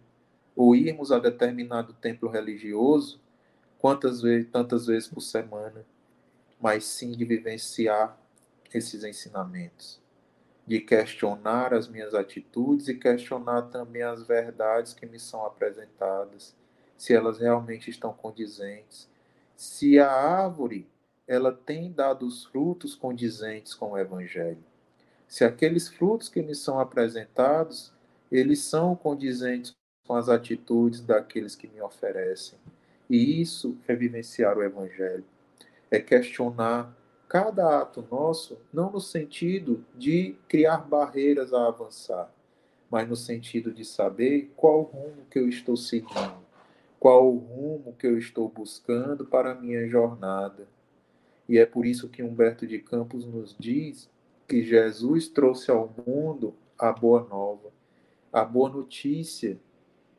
ou 0.57 0.75
irmos 0.75 1.13
a 1.13 1.21
determinado 1.21 1.93
templo 1.93 2.29
religioso 2.29 3.21
quantas 3.79 4.21
vezes, 4.21 4.51
tantas 4.51 4.87
vezes 4.87 5.09
por 5.09 5.21
semana, 5.21 5.85
mas 6.61 6.85
sim 6.85 7.13
de 7.13 7.25
vivenciar 7.25 8.19
esses 8.75 9.05
ensinamentos, 9.05 10.01
de 10.67 10.81
questionar 10.81 11.75
as 11.75 11.89
minhas 11.89 12.15
atitudes 12.15 12.89
e 12.89 12.95
questionar 12.95 13.63
também 13.63 14.03
as 14.03 14.27
verdades 14.27 14.95
que 14.95 15.07
me 15.07 15.19
são 15.19 15.45
apresentadas, 15.45 16.55
se 16.97 17.13
elas 17.15 17.39
realmente 17.39 17.91
estão 17.91 18.13
condizentes, 18.13 19.09
se 19.57 19.99
a 19.99 20.11
árvore 20.11 20.89
ela 21.27 21.53
tem 21.53 21.93
dado 21.93 22.27
os 22.27 22.45
frutos 22.45 22.95
condizentes 22.95 23.75
com 23.75 23.93
o 23.93 23.99
evangelho. 23.99 24.63
Se 25.27 25.45
aqueles 25.45 25.89
frutos 25.89 26.29
que 26.29 26.43
me 26.43 26.55
são 26.55 26.79
apresentados, 26.79 27.93
eles 28.31 28.61
são 28.61 28.95
condizentes 28.95 29.75
com 30.07 30.15
as 30.15 30.29
atitudes 30.29 31.01
daqueles 31.01 31.55
que 31.55 31.69
me 31.69 31.81
oferecem. 31.81 32.59
E 33.09 33.41
isso 33.41 33.77
é 33.87 33.95
vivenciar 33.95 34.57
o 34.57 34.63
Evangelho. 34.63 35.25
É 35.91 35.99
questionar 36.01 36.95
cada 37.33 37.81
ato 37.81 38.07
nosso, 38.11 38.59
não 38.71 38.93
no 38.93 39.01
sentido 39.01 39.83
de 39.97 40.37
criar 40.47 40.87
barreiras 40.87 41.55
a 41.55 41.67
avançar, 41.67 42.31
mas 42.91 43.09
no 43.09 43.17
sentido 43.17 43.73
de 43.73 43.87
saber 43.87 44.53
qual 44.55 44.83
rumo 44.83 45.25
que 45.31 45.39
eu 45.39 45.49
estou 45.49 45.75
seguindo, 45.75 46.45
qual 47.01 47.27
o 47.27 47.39
rumo 47.39 47.95
que 47.95 48.07
eu 48.07 48.19
estou 48.19 48.51
buscando 48.51 49.25
para 49.25 49.53
a 49.53 49.55
minha 49.55 49.89
jornada. 49.89 50.69
E 51.49 51.57
é 51.57 51.65
por 51.65 51.87
isso 51.87 52.07
que 52.07 52.23
Humberto 52.23 52.67
de 52.67 52.79
Campos 52.79 53.25
nos 53.25 53.57
diz 53.59 54.11
que 54.47 54.63
Jesus 54.63 55.27
trouxe 55.27 55.71
ao 55.71 55.91
mundo 56.07 56.55
a 56.79 56.93
boa 56.93 57.27
nova, 57.31 57.73
a 58.31 58.45
boa 58.45 58.69
notícia, 58.69 59.59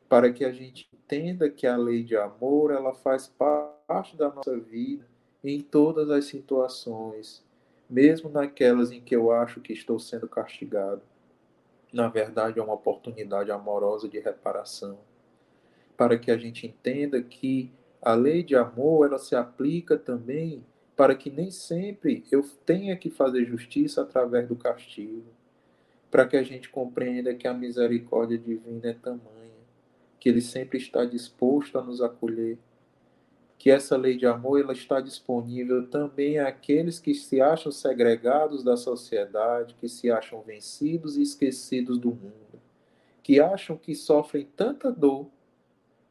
para 0.08 0.32
que 0.32 0.44
a 0.44 0.50
gente 0.50 0.88
entenda 0.92 1.48
que 1.48 1.64
a 1.64 1.76
lei 1.76 2.02
de 2.02 2.16
amor 2.16 2.72
ela 2.72 2.92
faz 2.92 3.28
parte 3.28 4.16
da 4.16 4.30
nossa 4.30 4.58
vida 4.58 5.13
em 5.44 5.60
todas 5.60 6.10
as 6.10 6.24
situações, 6.24 7.44
mesmo 7.88 8.30
naquelas 8.30 8.90
em 8.90 9.00
que 9.00 9.14
eu 9.14 9.30
acho 9.30 9.60
que 9.60 9.72
estou 9.72 9.98
sendo 9.98 10.26
castigado. 10.26 11.02
Na 11.92 12.08
verdade, 12.08 12.58
é 12.58 12.62
uma 12.62 12.74
oportunidade 12.74 13.50
amorosa 13.50 14.08
de 14.08 14.18
reparação, 14.18 14.98
para 15.96 16.18
que 16.18 16.30
a 16.30 16.36
gente 16.36 16.66
entenda 16.66 17.22
que 17.22 17.70
a 18.00 18.14
lei 18.14 18.42
de 18.42 18.56
amor 18.56 19.06
ela 19.06 19.18
se 19.18 19.36
aplica 19.36 19.96
também 19.96 20.64
para 20.96 21.14
que 21.14 21.30
nem 21.30 21.50
sempre 21.50 22.24
eu 22.30 22.42
tenha 22.64 22.96
que 22.96 23.10
fazer 23.10 23.44
justiça 23.44 24.02
através 24.02 24.48
do 24.48 24.56
castigo, 24.56 25.24
para 26.10 26.26
que 26.26 26.36
a 26.36 26.42
gente 26.42 26.68
compreenda 26.68 27.34
que 27.34 27.48
a 27.48 27.52
misericórdia 27.52 28.38
divina 28.38 28.88
é 28.88 28.92
tamanha, 28.92 29.20
que 30.20 30.28
ele 30.28 30.40
sempre 30.40 30.78
está 30.78 31.04
disposto 31.04 31.78
a 31.78 31.82
nos 31.82 32.00
acolher 32.00 32.58
que 33.58 33.70
essa 33.70 33.96
lei 33.96 34.16
de 34.16 34.26
amor 34.26 34.60
ela 34.60 34.72
está 34.72 35.00
disponível 35.00 35.86
também 35.88 36.38
àqueles 36.38 36.98
que 36.98 37.14
se 37.14 37.40
acham 37.40 37.72
segregados 37.72 38.62
da 38.62 38.76
sociedade, 38.76 39.74
que 39.80 39.88
se 39.88 40.10
acham 40.10 40.42
vencidos 40.42 41.16
e 41.16 41.22
esquecidos 41.22 41.98
do 41.98 42.10
mundo, 42.10 42.60
que 43.22 43.40
acham 43.40 43.76
que 43.76 43.94
sofrem 43.94 44.46
tanta 44.56 44.92
dor 44.92 45.28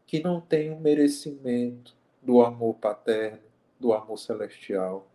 que 0.05 0.21
não 0.21 0.39
têm 0.39 0.71
o 0.71 0.79
merecimento 0.79 1.95
do 2.21 2.41
amor 2.41 2.75
paterno, 2.75 3.39
do 3.79 3.93
amor 3.93 4.17
celestial. 4.17 5.07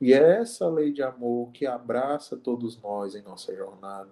E 0.00 0.12
é 0.12 0.40
essa 0.40 0.68
lei 0.68 0.92
de 0.92 1.02
amor 1.02 1.50
que 1.52 1.66
abraça 1.66 2.36
todos 2.36 2.80
nós 2.80 3.14
em 3.14 3.22
nossa 3.22 3.54
jornada. 3.54 4.10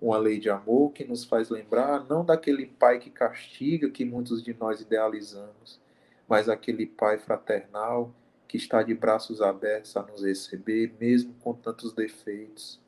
Uma 0.00 0.18
lei 0.18 0.38
de 0.38 0.50
amor 0.50 0.92
que 0.92 1.04
nos 1.04 1.24
faz 1.24 1.48
lembrar 1.48 2.04
não 2.08 2.24
daquele 2.24 2.66
pai 2.66 2.98
que 2.98 3.10
castiga 3.10 3.90
que 3.90 4.04
muitos 4.04 4.42
de 4.42 4.52
nós 4.54 4.80
idealizamos, 4.80 5.80
mas 6.28 6.48
aquele 6.48 6.86
Pai 6.86 7.18
fraternal 7.18 8.12
que 8.48 8.56
está 8.56 8.82
de 8.82 8.94
braços 8.94 9.40
abertos 9.42 9.96
a 9.96 10.02
nos 10.02 10.22
receber, 10.22 10.94
mesmo 11.00 11.34
com 11.40 11.52
tantos 11.54 11.92
defeitos. 11.92 12.80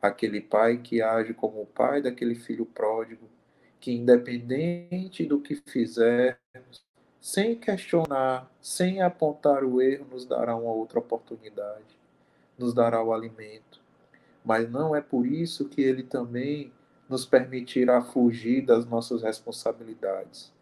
Aquele 0.00 0.40
Pai 0.40 0.78
que 0.78 1.02
age 1.02 1.34
como 1.34 1.62
o 1.62 1.66
Pai 1.66 2.02
daquele 2.02 2.34
filho 2.34 2.66
pródigo, 2.66 3.28
que 3.80 3.92
independente 3.92 5.24
do 5.24 5.40
que 5.40 5.56
fizermos, 5.66 6.84
sem 7.20 7.56
questionar, 7.56 8.50
sem 8.60 9.02
apontar 9.02 9.64
o 9.64 9.80
erro, 9.80 10.06
nos 10.10 10.24
dará 10.24 10.54
uma 10.54 10.70
outra 10.70 10.98
oportunidade, 10.98 11.98
nos 12.58 12.72
dará 12.72 13.02
o 13.02 13.12
alimento. 13.12 13.80
Mas 14.44 14.70
não 14.70 14.94
é 14.94 15.00
por 15.00 15.26
isso 15.26 15.68
que 15.68 15.82
ele 15.82 16.04
também 16.04 16.72
nos 17.08 17.26
permitirá 17.26 18.00
fugir 18.00 18.64
das 18.64 18.86
nossas 18.86 19.22
responsabilidades 19.22 20.55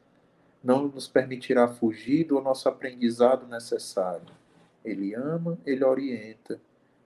não 0.65 0.89
nos 0.89 1.07
permitirá 1.07 1.69
fugir 1.69 2.25
do 2.25 2.41
nosso 2.41 2.67
aprendizado 2.71 3.47
necessário. 3.47 4.35
Ele 4.83 5.15
ama, 5.15 5.59
ele 5.67 5.85
orienta, 5.85 6.59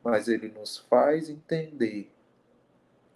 mas 0.03 0.29
ele 0.29 0.49
nos 0.49 0.79
faz 0.79 1.29
entender 1.29 2.09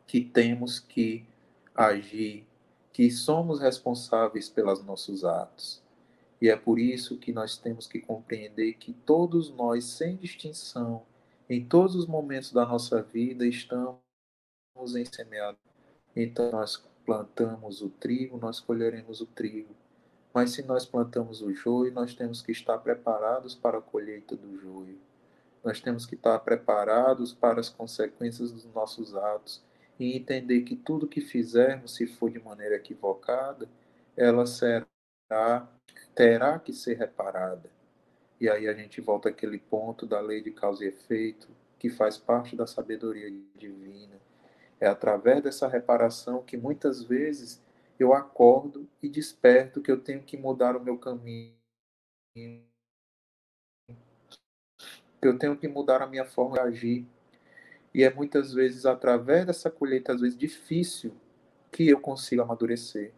que 0.04 0.20
temos 0.20 0.80
que 0.80 1.24
agir, 1.72 2.44
que 2.92 3.08
somos 3.08 3.60
responsáveis 3.60 4.48
pelos 4.48 4.84
nossos 4.84 5.24
atos. 5.24 5.80
E 6.40 6.48
é 6.48 6.56
por 6.56 6.78
isso 6.80 7.18
que 7.18 7.32
nós 7.32 7.56
temos 7.56 7.86
que 7.86 8.00
compreender 8.00 8.74
que 8.74 8.92
todos 8.92 9.48
nós, 9.50 9.84
sem 9.84 10.16
distinção, 10.16 11.04
em 11.48 11.64
todos 11.64 11.94
os 11.94 12.06
momentos 12.06 12.52
da 12.52 12.66
nossa 12.66 13.00
vida, 13.00 13.46
estamos 13.46 13.96
em 14.96 15.04
semeado. 15.04 15.56
Então 16.16 16.50
nós 16.50 16.84
plantamos 17.06 17.80
o 17.80 17.88
trigo, 17.88 18.38
nós 18.38 18.58
colheremos 18.58 19.20
o 19.20 19.26
trigo. 19.26 19.81
Mas 20.32 20.50
se 20.50 20.62
nós 20.62 20.86
plantamos 20.86 21.42
o 21.42 21.52
joio, 21.52 21.92
nós 21.92 22.14
temos 22.14 22.40
que 22.40 22.52
estar 22.52 22.78
preparados 22.78 23.54
para 23.54 23.78
a 23.78 23.82
colheita 23.82 24.34
do 24.34 24.58
joio. 24.58 24.98
Nós 25.62 25.80
temos 25.80 26.06
que 26.06 26.14
estar 26.14 26.38
preparados 26.40 27.32
para 27.32 27.60
as 27.60 27.68
consequências 27.68 28.50
dos 28.50 28.64
nossos 28.72 29.14
atos 29.14 29.62
e 29.98 30.16
entender 30.16 30.62
que 30.62 30.74
tudo 30.74 31.06
que 31.06 31.20
fizermos, 31.20 31.94
se 31.94 32.06
for 32.06 32.30
de 32.30 32.42
maneira 32.42 32.76
equivocada, 32.76 33.68
ela 34.16 34.46
será 34.46 34.86
terá 36.14 36.58
que 36.58 36.72
ser 36.72 36.98
reparada. 36.98 37.70
E 38.40 38.48
aí 38.48 38.68
a 38.68 38.74
gente 38.74 39.00
volta 39.00 39.28
àquele 39.28 39.58
ponto 39.58 40.04
da 40.04 40.20
lei 40.20 40.42
de 40.42 40.50
causa 40.50 40.84
e 40.84 40.88
efeito, 40.88 41.48
que 41.78 41.88
faz 41.88 42.18
parte 42.18 42.56
da 42.56 42.66
sabedoria 42.66 43.30
divina. 43.56 44.20
É 44.80 44.88
através 44.88 45.42
dessa 45.42 45.68
reparação 45.68 46.42
que 46.42 46.56
muitas 46.56 47.02
vezes 47.02 47.62
eu 48.02 48.12
acordo 48.12 48.88
e 49.02 49.08
desperto 49.08 49.80
que 49.80 49.90
eu 49.90 50.00
tenho 50.00 50.22
que 50.22 50.36
mudar 50.36 50.76
o 50.76 50.82
meu 50.82 50.98
caminho, 50.98 51.54
que 52.34 52.64
eu 55.22 55.38
tenho 55.38 55.56
que 55.56 55.68
mudar 55.68 56.02
a 56.02 56.06
minha 56.06 56.24
forma 56.24 56.54
de 56.54 56.60
agir. 56.60 57.06
E 57.94 58.02
é 58.02 58.12
muitas 58.12 58.52
vezes 58.52 58.86
através 58.86 59.46
dessa 59.46 59.70
colheita, 59.70 60.12
às 60.12 60.20
vezes 60.20 60.36
difícil, 60.36 61.14
que 61.70 61.88
eu 61.88 62.00
consigo 62.00 62.42
amadurecer. 62.42 63.12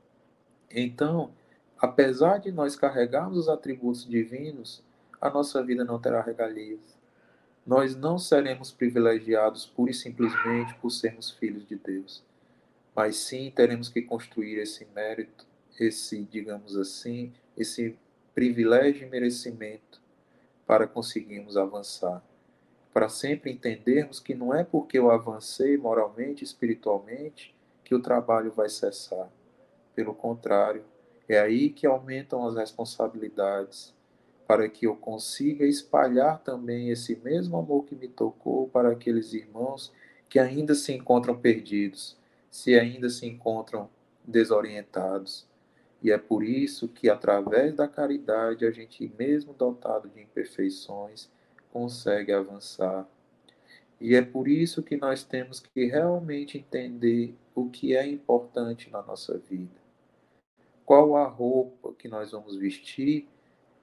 Então, 0.70 1.32
apesar 1.78 2.38
de 2.38 2.52
nós 2.52 2.76
carregarmos 2.76 3.38
os 3.38 3.48
atributos 3.48 4.06
divinos, 4.06 4.82
a 5.20 5.30
nossa 5.30 5.62
vida 5.62 5.84
não 5.84 6.00
terá 6.00 6.20
regalias. 6.20 6.98
Nós 7.66 7.96
não 7.96 8.18
seremos 8.18 8.70
privilegiados 8.70 9.64
pura 9.64 9.90
e 9.90 9.94
simplesmente 9.94 10.74
por 10.74 10.90
sermos 10.90 11.30
filhos 11.30 11.66
de 11.66 11.76
Deus 11.76 12.22
mas 12.94 13.16
sim 13.16 13.50
teremos 13.50 13.88
que 13.88 14.02
construir 14.02 14.58
esse 14.58 14.86
mérito, 14.94 15.46
esse, 15.80 16.22
digamos 16.22 16.76
assim, 16.76 17.32
esse 17.56 17.98
privilégio 18.34 19.06
e 19.06 19.10
merecimento 19.10 20.00
para 20.66 20.86
conseguirmos 20.86 21.56
avançar. 21.56 22.22
Para 22.92 23.08
sempre 23.08 23.50
entendermos 23.50 24.20
que 24.20 24.34
não 24.34 24.54
é 24.54 24.62
porque 24.62 24.98
eu 24.98 25.10
avancei 25.10 25.76
moralmente, 25.76 26.44
espiritualmente, 26.44 27.54
que 27.82 27.94
o 27.94 28.00
trabalho 28.00 28.52
vai 28.52 28.68
cessar. 28.68 29.28
Pelo 29.94 30.14
contrário, 30.14 30.84
é 31.28 31.38
aí 31.38 31.70
que 31.70 31.86
aumentam 31.86 32.46
as 32.46 32.54
responsabilidades, 32.54 33.92
para 34.46 34.68
que 34.68 34.86
eu 34.86 34.94
consiga 34.94 35.66
espalhar 35.66 36.38
também 36.42 36.90
esse 36.90 37.16
mesmo 37.16 37.56
amor 37.56 37.84
que 37.84 37.96
me 37.96 38.06
tocou 38.06 38.68
para 38.68 38.92
aqueles 38.92 39.32
irmãos 39.32 39.92
que 40.28 40.38
ainda 40.38 40.74
se 40.74 40.92
encontram 40.92 41.36
perdidos 41.36 42.16
se 42.54 42.78
ainda 42.78 43.08
se 43.08 43.26
encontram 43.26 43.90
desorientados. 44.24 45.44
E 46.00 46.12
é 46.12 46.16
por 46.16 46.44
isso 46.44 46.86
que, 46.86 47.10
através 47.10 47.74
da 47.74 47.88
caridade, 47.88 48.64
a 48.64 48.70
gente, 48.70 49.12
mesmo 49.18 49.52
dotado 49.52 50.08
de 50.08 50.22
imperfeições, 50.22 51.28
consegue 51.72 52.32
avançar. 52.32 53.08
E 54.00 54.14
é 54.14 54.22
por 54.22 54.46
isso 54.46 54.84
que 54.84 54.96
nós 54.96 55.24
temos 55.24 55.58
que 55.58 55.86
realmente 55.86 56.56
entender 56.56 57.34
o 57.56 57.68
que 57.68 57.96
é 57.96 58.06
importante 58.06 58.88
na 58.88 59.02
nossa 59.02 59.36
vida. 59.36 59.74
Qual 60.86 61.16
a 61.16 61.26
roupa 61.26 61.92
que 61.94 62.06
nós 62.06 62.30
vamos 62.30 62.54
vestir, 62.54 63.28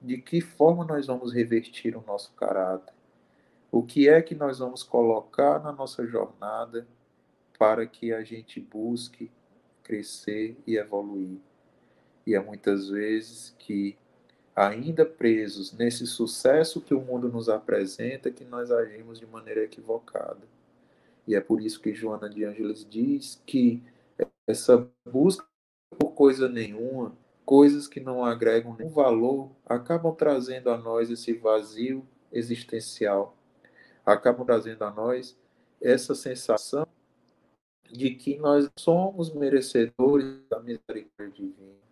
de 0.00 0.16
que 0.16 0.40
forma 0.40 0.86
nós 0.86 1.08
vamos 1.08 1.30
revestir 1.34 1.94
o 1.94 2.02
nosso 2.06 2.32
caráter. 2.32 2.94
O 3.70 3.82
que 3.82 4.08
é 4.08 4.22
que 4.22 4.34
nós 4.34 4.60
vamos 4.60 4.82
colocar 4.82 5.62
na 5.62 5.72
nossa 5.72 6.06
jornada 6.06 6.86
para 7.58 7.86
que 7.86 8.12
a 8.12 8.22
gente 8.22 8.60
busque 8.60 9.30
crescer 9.82 10.56
e 10.66 10.76
evoluir. 10.76 11.38
E 12.26 12.34
é 12.34 12.40
muitas 12.40 12.88
vezes 12.88 13.54
que, 13.58 13.96
ainda 14.54 15.04
presos 15.04 15.72
nesse 15.72 16.06
sucesso 16.06 16.80
que 16.80 16.94
o 16.94 17.00
mundo 17.00 17.28
nos 17.28 17.48
apresenta, 17.48 18.30
que 18.30 18.44
nós 18.44 18.70
agimos 18.70 19.18
de 19.18 19.26
maneira 19.26 19.64
equivocada. 19.64 20.40
E 21.26 21.34
é 21.34 21.40
por 21.40 21.60
isso 21.60 21.80
que 21.80 21.94
Joana 21.94 22.28
de 22.28 22.44
Ângeles 22.44 22.86
diz 22.88 23.40
que 23.46 23.82
essa 24.46 24.88
busca 25.08 25.46
por 25.98 26.12
coisa 26.12 26.48
nenhuma, 26.48 27.16
coisas 27.44 27.86
que 27.86 28.00
não 28.00 28.24
agregam 28.24 28.74
nenhum 28.76 28.90
valor, 28.90 29.50
acabam 29.66 30.14
trazendo 30.14 30.70
a 30.70 30.76
nós 30.76 31.10
esse 31.10 31.32
vazio 31.32 32.06
existencial, 32.32 33.36
acabam 34.04 34.44
trazendo 34.44 34.84
a 34.84 34.90
nós 34.90 35.36
essa 35.80 36.14
sensação 36.14 36.86
de 37.92 38.14
que 38.14 38.38
nós 38.38 38.70
somos 38.76 39.32
merecedores 39.34 40.40
da 40.48 40.58
misericórdia 40.58 41.28
divina. 41.30 41.82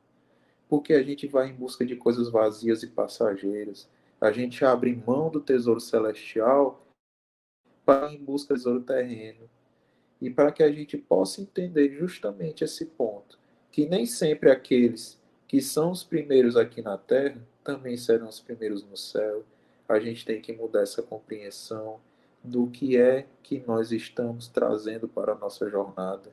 Porque 0.67 0.95
a 0.95 1.03
gente 1.03 1.27
vai 1.29 1.51
em 1.51 1.55
busca 1.55 1.85
de 1.85 1.95
coisas 1.95 2.31
vazias 2.31 2.83
e 2.83 2.87
passageiras. 2.87 3.89
A 4.19 4.33
gente 4.33 4.65
abre 4.65 4.97
mão 5.07 5.29
do 5.29 5.41
tesouro 5.41 5.81
celestial 5.81 6.87
para 7.85 8.11
ir 8.11 8.17
em 8.17 8.25
busca 8.25 8.55
do 8.55 8.57
tesouro 8.57 8.81
terreno. 8.81 9.49
E 10.21 10.31
para 10.31 10.51
que 10.51 10.63
a 10.63 10.73
gente 10.73 10.97
possa 10.97 11.43
entender 11.43 11.91
justamente 11.99 12.65
esse 12.65 12.87
ponto, 12.87 13.39
que 13.71 13.87
nem 13.87 14.07
sempre 14.07 14.51
aqueles 14.51 15.21
que 15.47 15.61
são 15.61 15.91
os 15.91 16.03
primeiros 16.03 16.57
aqui 16.57 16.81
na 16.81 16.97
terra 16.97 17.41
também 17.63 17.97
serão 17.97 18.29
os 18.29 18.41
primeiros 18.41 18.85
no 18.85 18.97
céu. 18.97 19.45
a 19.89 19.99
gente 19.99 20.25
tem 20.25 20.41
que 20.41 20.53
mudar 20.53 20.83
essa 20.83 21.03
compreensão 21.03 22.01
do 22.43 22.66
que 22.66 22.97
é 22.97 23.26
que 23.43 23.62
nós 23.66 23.93
estamos 23.93 24.49
trazendo 24.49 25.07
para 25.09 25.32
a 25.32 25.38
nossa 25.38 25.68
jornada, 25.68 26.30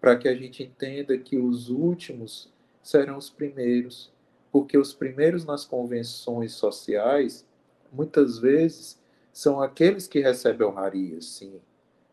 para 0.00 0.16
que 0.16 0.28
a 0.28 0.34
gente 0.34 0.62
entenda 0.62 1.16
que 1.16 1.36
os 1.36 1.68
últimos 1.68 2.52
serão 2.82 3.16
os 3.16 3.30
primeiros, 3.30 4.12
porque 4.50 4.76
os 4.76 4.92
primeiros 4.92 5.44
nas 5.44 5.64
convenções 5.64 6.52
sociais, 6.52 7.46
muitas 7.92 8.38
vezes, 8.38 8.98
são 9.32 9.60
aqueles 9.60 10.06
que 10.06 10.20
recebem 10.20 10.66
honrarias, 10.66 11.24
sim, 11.26 11.60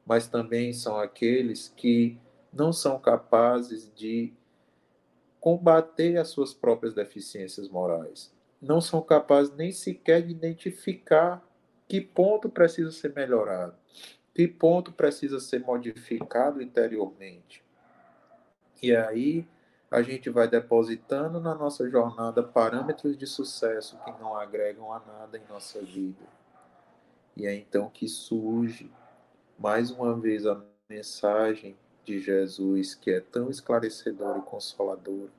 mas 0.05 0.27
também 0.27 0.71
são 0.73 0.97
aqueles 0.97 1.73
que 1.75 2.17
não 2.53 2.71
são 2.71 2.99
capazes 2.99 3.91
de 3.95 4.33
combater 5.39 6.17
as 6.17 6.29
suas 6.29 6.53
próprias 6.53 6.93
deficiências 6.93 7.69
morais. 7.69 8.33
Não 8.61 8.81
são 8.81 9.01
capazes 9.01 9.53
nem 9.55 9.71
sequer 9.71 10.21
de 10.21 10.31
identificar 10.31 11.46
que 11.87 12.01
ponto 12.01 12.49
precisa 12.49 12.91
ser 12.91 13.13
melhorado, 13.13 13.75
que 14.33 14.47
ponto 14.47 14.91
precisa 14.91 15.39
ser 15.39 15.59
modificado 15.59 16.61
interiormente. 16.61 17.63
E 18.81 18.95
aí 18.95 19.47
a 19.89 20.01
gente 20.01 20.29
vai 20.29 20.47
depositando 20.47 21.39
na 21.39 21.55
nossa 21.55 21.89
jornada 21.89 22.43
parâmetros 22.43 23.17
de 23.17 23.25
sucesso 23.25 23.97
que 24.03 24.11
não 24.19 24.35
agregam 24.35 24.91
a 24.91 24.99
nada 24.99 25.37
em 25.37 25.47
nossa 25.49 25.81
vida. 25.81 26.25
E 27.35 27.45
é 27.45 27.55
então 27.55 27.89
que 27.89 28.07
surge 28.07 28.91
mais 29.57 29.89
uma 29.89 30.13
vez 30.15 30.45
a 30.45 30.61
mensagem 30.89 31.77
de 32.03 32.19
Jesus, 32.19 32.95
que 32.95 33.11
é 33.11 33.19
tão 33.19 33.49
esclarecedora 33.49 34.39
e 34.39 34.41
consoladora, 34.41 35.31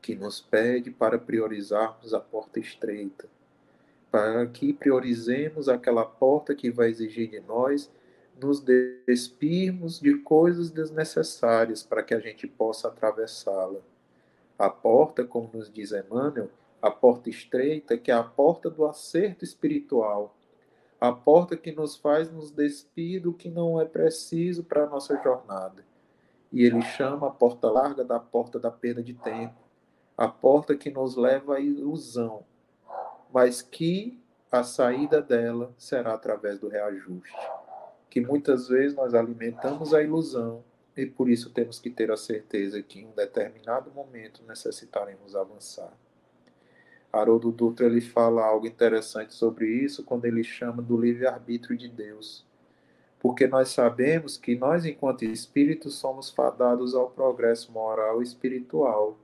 que 0.00 0.14
nos 0.14 0.40
pede 0.40 0.90
para 0.90 1.18
priorizarmos 1.18 2.14
a 2.14 2.20
porta 2.20 2.58
estreita, 2.58 3.28
para 4.18 4.46
que 4.48 4.72
priorizemos 4.72 5.68
aquela 5.68 6.04
porta 6.04 6.52
que 6.52 6.72
vai 6.72 6.88
exigir 6.88 7.30
de 7.30 7.38
nós 7.38 7.88
nos 8.40 8.60
despirmos 8.60 10.00
de 10.00 10.14
coisas 10.18 10.72
desnecessárias 10.72 11.84
para 11.84 12.02
que 12.02 12.12
a 12.12 12.18
gente 12.18 12.44
possa 12.44 12.88
atravessá-la. 12.88 13.78
A 14.58 14.68
porta, 14.68 15.24
como 15.24 15.50
nos 15.54 15.72
diz 15.72 15.92
Emmanuel, 15.92 16.50
a 16.82 16.90
porta 16.90 17.30
estreita, 17.30 17.96
que 17.96 18.10
é 18.10 18.14
a 18.14 18.24
porta 18.24 18.68
do 18.68 18.84
acerto 18.84 19.44
espiritual, 19.44 20.36
a 21.00 21.12
porta 21.12 21.56
que 21.56 21.70
nos 21.70 21.94
faz 21.94 22.28
nos 22.28 22.50
despir 22.50 23.22
do 23.22 23.32
que 23.32 23.48
não 23.48 23.80
é 23.80 23.84
preciso 23.84 24.64
para 24.64 24.82
a 24.82 24.88
nossa 24.88 25.16
jornada. 25.22 25.84
E 26.50 26.64
ele 26.64 26.82
chama 26.82 27.28
a 27.28 27.30
porta 27.30 27.70
larga 27.70 28.04
da 28.04 28.18
porta 28.18 28.58
da 28.58 28.70
perda 28.70 29.00
de 29.00 29.14
tempo, 29.14 29.60
a 30.16 30.26
porta 30.26 30.76
que 30.76 30.90
nos 30.90 31.14
leva 31.14 31.56
à 31.56 31.60
ilusão, 31.60 32.42
mas 33.32 33.62
que 33.62 34.18
a 34.50 34.62
saída 34.62 35.20
dela 35.20 35.74
será 35.76 36.14
através 36.14 36.58
do 36.58 36.68
reajuste. 36.68 37.36
Que 38.08 38.20
muitas 38.20 38.68
vezes 38.68 38.96
nós 38.96 39.14
alimentamos 39.14 39.92
a 39.92 40.02
ilusão 40.02 40.64
e 40.96 41.06
por 41.06 41.28
isso 41.28 41.50
temos 41.50 41.78
que 41.78 41.90
ter 41.90 42.10
a 42.10 42.16
certeza 42.16 42.82
que 42.82 43.00
em 43.00 43.06
um 43.06 43.12
determinado 43.12 43.90
momento 43.90 44.42
necessitaremos 44.48 45.36
avançar. 45.36 45.92
Haroldo 47.12 47.50
Dutra 47.50 47.86
ele 47.86 48.00
fala 48.00 48.44
algo 48.44 48.66
interessante 48.66 49.34
sobre 49.34 49.66
isso 49.66 50.02
quando 50.04 50.24
ele 50.24 50.42
chama 50.42 50.82
do 50.82 51.00
livre-arbítrio 51.00 51.76
de 51.76 51.88
Deus. 51.88 52.46
Porque 53.20 53.46
nós 53.46 53.70
sabemos 53.70 54.36
que 54.36 54.56
nós, 54.56 54.84
enquanto 54.84 55.24
espíritos, 55.24 55.94
somos 55.96 56.30
fadados 56.30 56.94
ao 56.94 57.10
progresso 57.10 57.72
moral 57.72 58.20
e 58.20 58.24
espiritual. 58.24 59.18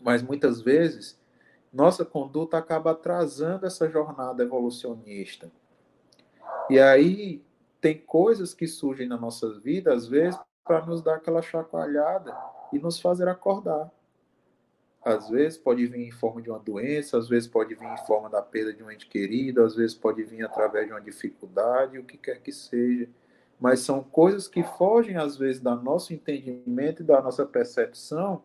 Mas 0.00 0.22
muitas 0.22 0.60
vezes, 0.60 1.18
nossa 1.74 2.04
conduta 2.04 2.56
acaba 2.56 2.92
atrasando 2.92 3.66
essa 3.66 3.88
jornada 3.88 4.44
evolucionista. 4.44 5.50
E 6.70 6.78
aí, 6.78 7.42
tem 7.80 7.98
coisas 7.98 8.54
que 8.54 8.68
surgem 8.68 9.08
na 9.08 9.16
nossa 9.16 9.58
vida, 9.58 9.92
às 9.92 10.06
vezes, 10.06 10.38
para 10.64 10.86
nos 10.86 11.02
dar 11.02 11.16
aquela 11.16 11.42
chacoalhada 11.42 12.34
e 12.72 12.78
nos 12.78 13.00
fazer 13.00 13.28
acordar. 13.28 13.90
Às 15.04 15.28
vezes 15.28 15.58
pode 15.58 15.84
vir 15.86 16.06
em 16.06 16.12
forma 16.12 16.40
de 16.40 16.48
uma 16.48 16.60
doença, 16.60 17.18
às 17.18 17.28
vezes 17.28 17.46
pode 17.48 17.74
vir 17.74 17.86
em 17.86 18.06
forma 18.06 18.30
da 18.30 18.40
perda 18.40 18.72
de 18.72 18.82
um 18.82 18.90
ente 18.90 19.06
querido, 19.06 19.62
às 19.62 19.74
vezes 19.74 19.94
pode 19.94 20.22
vir 20.22 20.44
através 20.44 20.86
de 20.86 20.92
uma 20.92 21.00
dificuldade, 21.00 21.98
o 21.98 22.04
que 22.04 22.16
quer 22.16 22.40
que 22.40 22.52
seja. 22.52 23.08
Mas 23.60 23.80
são 23.80 24.02
coisas 24.02 24.46
que 24.46 24.62
fogem, 24.62 25.16
às 25.16 25.36
vezes, 25.36 25.60
do 25.60 25.74
nosso 25.74 26.14
entendimento 26.14 27.02
e 27.02 27.04
da 27.04 27.20
nossa 27.20 27.44
percepção, 27.44 28.42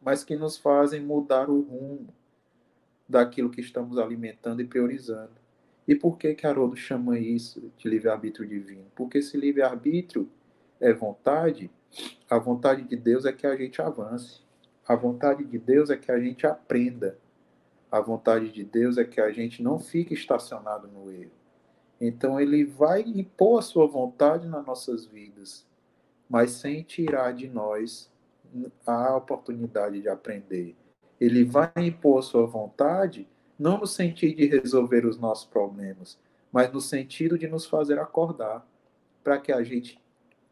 mas 0.00 0.24
que 0.24 0.36
nos 0.36 0.56
fazem 0.56 1.00
mudar 1.00 1.50
o 1.50 1.60
rumo 1.60 2.19
daquilo 3.10 3.50
que 3.50 3.60
estamos 3.60 3.98
alimentando 3.98 4.62
e 4.62 4.64
priorizando. 4.64 5.32
E 5.86 5.94
por 5.94 6.16
que 6.16 6.34
que 6.34 6.46
Haroldo 6.46 6.76
chama 6.76 7.18
isso 7.18 7.72
de 7.76 7.88
livre-arbítrio 7.88 8.48
divino? 8.48 8.86
Porque 8.94 9.18
esse 9.18 9.36
livre-arbítrio 9.36 10.30
é 10.78 10.92
vontade, 10.92 11.70
a 12.28 12.38
vontade 12.38 12.82
de 12.82 12.96
Deus 12.96 13.24
é 13.24 13.32
que 13.32 13.46
a 13.46 13.56
gente 13.56 13.82
avance. 13.82 14.40
A 14.86 14.94
vontade 14.94 15.44
de 15.44 15.58
Deus 15.58 15.90
é 15.90 15.96
que 15.96 16.12
a 16.12 16.18
gente 16.20 16.46
aprenda. 16.46 17.18
A 17.90 18.00
vontade 18.00 18.52
de 18.52 18.62
Deus 18.62 18.96
é 18.96 19.04
que 19.04 19.20
a 19.20 19.32
gente 19.32 19.62
não 19.62 19.80
fique 19.80 20.14
estacionado 20.14 20.86
no 20.86 21.10
erro. 21.10 21.32
Então 22.00 22.40
ele 22.40 22.64
vai 22.64 23.02
impor 23.02 23.58
a 23.58 23.62
sua 23.62 23.86
vontade 23.86 24.46
nas 24.46 24.64
nossas 24.64 25.06
vidas, 25.06 25.66
mas 26.28 26.52
sem 26.52 26.82
tirar 26.82 27.32
de 27.32 27.48
nós 27.48 28.10
a 28.86 29.16
oportunidade 29.16 30.00
de 30.00 30.08
aprender. 30.08 30.76
Ele 31.20 31.44
vai 31.44 31.70
impor 31.76 32.18
a 32.18 32.22
sua 32.22 32.46
vontade 32.46 33.28
não 33.58 33.78
no 33.78 33.86
sentido 33.86 34.36
de 34.36 34.46
resolver 34.46 35.04
os 35.04 35.18
nossos 35.18 35.44
problemas, 35.44 36.18
mas 36.50 36.72
no 36.72 36.80
sentido 36.80 37.38
de 37.38 37.46
nos 37.46 37.66
fazer 37.66 37.98
acordar, 37.98 38.66
para 39.22 39.38
que 39.38 39.52
a 39.52 39.62
gente 39.62 40.00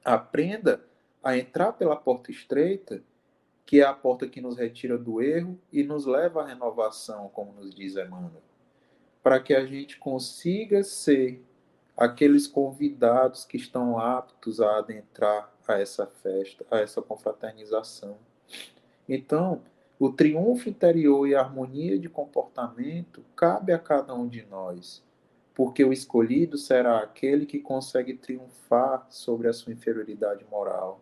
aprenda 0.04 0.84
a 1.22 1.36
entrar 1.36 1.72
pela 1.72 1.96
porta 1.96 2.30
estreita 2.30 3.02
que 3.68 3.82
é 3.82 3.84
a 3.84 3.92
porta 3.92 4.26
que 4.26 4.40
nos 4.40 4.56
retira 4.56 4.96
do 4.96 5.20
erro 5.20 5.60
e 5.70 5.82
nos 5.82 6.06
leva 6.06 6.42
à 6.42 6.46
renovação, 6.46 7.28
como 7.28 7.52
nos 7.52 7.74
diz 7.74 7.96
Emmanuel, 7.96 8.42
para 9.22 9.38
que 9.38 9.52
a 9.52 9.66
gente 9.66 9.98
consiga 9.98 10.82
ser 10.82 11.44
aqueles 11.94 12.46
convidados 12.46 13.44
que 13.44 13.58
estão 13.58 13.98
aptos 13.98 14.58
a 14.58 14.78
adentrar 14.78 15.52
a 15.66 15.78
essa 15.78 16.06
festa, 16.06 16.64
a 16.70 16.78
essa 16.78 17.02
confraternização. 17.02 18.16
Então, 19.06 19.60
o 19.99 20.12
triunfo 20.12 20.68
interior 20.68 21.26
e 21.26 21.34
a 21.34 21.40
harmonia 21.40 21.99
de 21.99 22.09
comportamento 22.09 23.24
cabe 23.34 23.72
a 23.72 23.78
cada 23.78 24.14
um 24.14 24.28
de 24.28 24.44
nós, 24.46 25.03
porque 25.55 25.84
o 25.84 25.92
escolhido 25.92 26.57
será 26.57 26.99
aquele 26.99 27.46
que 27.46 27.59
consegue 27.59 28.14
triunfar 28.14 29.07
sobre 29.11 29.49
a 29.49 29.53
sua 29.53 29.72
inferioridade 29.72 30.44
moral 30.51 31.01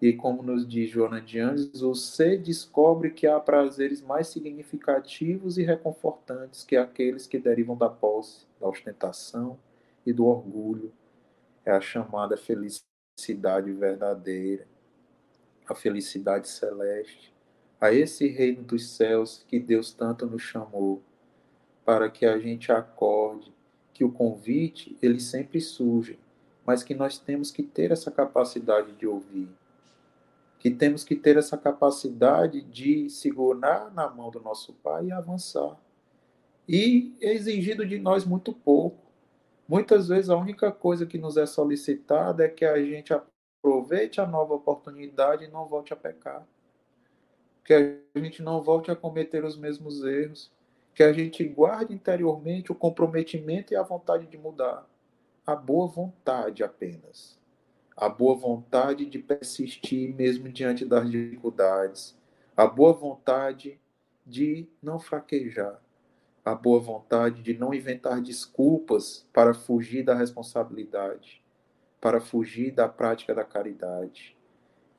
e 0.00 0.12
como 0.12 0.42
nos 0.42 0.68
diz 0.68 0.90
Joana 0.90 1.22
de 1.22 1.40
Anjos, 1.40 1.80
você 1.80 2.36
descobre 2.36 3.10
que 3.10 3.26
há 3.26 3.40
prazeres 3.40 4.02
mais 4.02 4.28
significativos 4.28 5.56
e 5.56 5.62
reconfortantes 5.62 6.64
que 6.64 6.76
aqueles 6.76 7.26
que 7.26 7.38
derivam 7.38 7.76
da 7.76 7.88
posse, 7.88 8.46
da 8.60 8.68
ostentação 8.68 9.58
e 10.04 10.12
do 10.12 10.26
orgulho. 10.26 10.92
É 11.64 11.72
a 11.72 11.80
chamada 11.80 12.36
felicidade 12.36 13.72
verdadeira, 13.72 14.66
a 15.66 15.74
felicidade 15.74 16.46
celeste, 16.48 17.34
a 17.80 17.92
esse 17.92 18.28
reino 18.28 18.62
dos 18.62 18.88
céus 18.88 19.44
que 19.48 19.58
Deus 19.58 19.92
tanto 19.92 20.26
nos 20.26 20.42
chamou, 20.42 21.02
para 21.84 22.10
que 22.10 22.26
a 22.26 22.38
gente 22.38 22.72
acorde 22.72 23.52
que 23.92 24.04
o 24.04 24.12
convite 24.12 24.96
ele 25.00 25.20
sempre 25.20 25.60
surge, 25.60 26.18
mas 26.64 26.82
que 26.82 26.94
nós 26.94 27.18
temos 27.18 27.50
que 27.50 27.62
ter 27.62 27.90
essa 27.90 28.10
capacidade 28.10 28.92
de 28.92 29.06
ouvir 29.06 29.48
que 30.66 30.70
temos 30.70 31.04
que 31.04 31.14
ter 31.14 31.36
essa 31.36 31.56
capacidade 31.56 32.60
de 32.60 33.08
segurar 33.08 33.92
na 33.92 34.08
mão 34.08 34.32
do 34.32 34.40
nosso 34.40 34.72
Pai 34.72 35.06
e 35.06 35.12
avançar. 35.12 35.76
E 36.68 37.14
é 37.20 37.32
exigido 37.32 37.86
de 37.86 37.98
nós 37.98 38.24
muito 38.24 38.52
pouco. 38.52 38.98
Muitas 39.68 40.08
vezes 40.08 40.28
a 40.28 40.36
única 40.36 40.72
coisa 40.72 41.06
que 41.06 41.18
nos 41.18 41.36
é 41.36 41.46
solicitada 41.46 42.44
é 42.44 42.48
que 42.48 42.64
a 42.64 42.82
gente 42.82 43.12
aproveite 43.12 44.20
a 44.20 44.26
nova 44.26 44.54
oportunidade 44.54 45.44
e 45.44 45.48
não 45.48 45.66
volte 45.66 45.92
a 45.92 45.96
pecar. 45.96 46.44
Que 47.66 47.74
a 47.74 48.20
gente 48.20 48.42
não 48.42 48.62
volte 48.62 48.90
a 48.90 48.96
cometer 48.96 49.44
os 49.44 49.58
mesmos 49.58 50.02
erros. 50.02 50.50
Que 50.94 51.02
a 51.02 51.12
gente 51.12 51.44
guarde 51.44 51.92
interiormente 51.92 52.72
o 52.72 52.74
comprometimento 52.74 53.74
e 53.74 53.76
a 53.76 53.82
vontade 53.82 54.26
de 54.26 54.38
mudar. 54.38 54.88
A 55.46 55.54
boa 55.54 55.86
vontade 55.86 56.64
apenas 56.64 57.36
a 57.96 58.10
boa 58.10 58.36
vontade 58.36 59.06
de 59.06 59.18
persistir 59.18 60.14
mesmo 60.14 60.50
diante 60.50 60.84
das 60.84 61.10
dificuldades, 61.10 62.14
a 62.54 62.66
boa 62.66 62.92
vontade 62.92 63.80
de 64.24 64.68
não 64.82 64.98
fraquejar, 64.98 65.80
a 66.44 66.54
boa 66.54 66.78
vontade 66.78 67.42
de 67.42 67.54
não 67.56 67.72
inventar 67.72 68.20
desculpas 68.20 69.26
para 69.32 69.54
fugir 69.54 70.04
da 70.04 70.14
responsabilidade, 70.14 71.42
para 71.98 72.20
fugir 72.20 72.70
da 72.70 72.86
prática 72.86 73.34
da 73.34 73.44
caridade. 73.44 74.35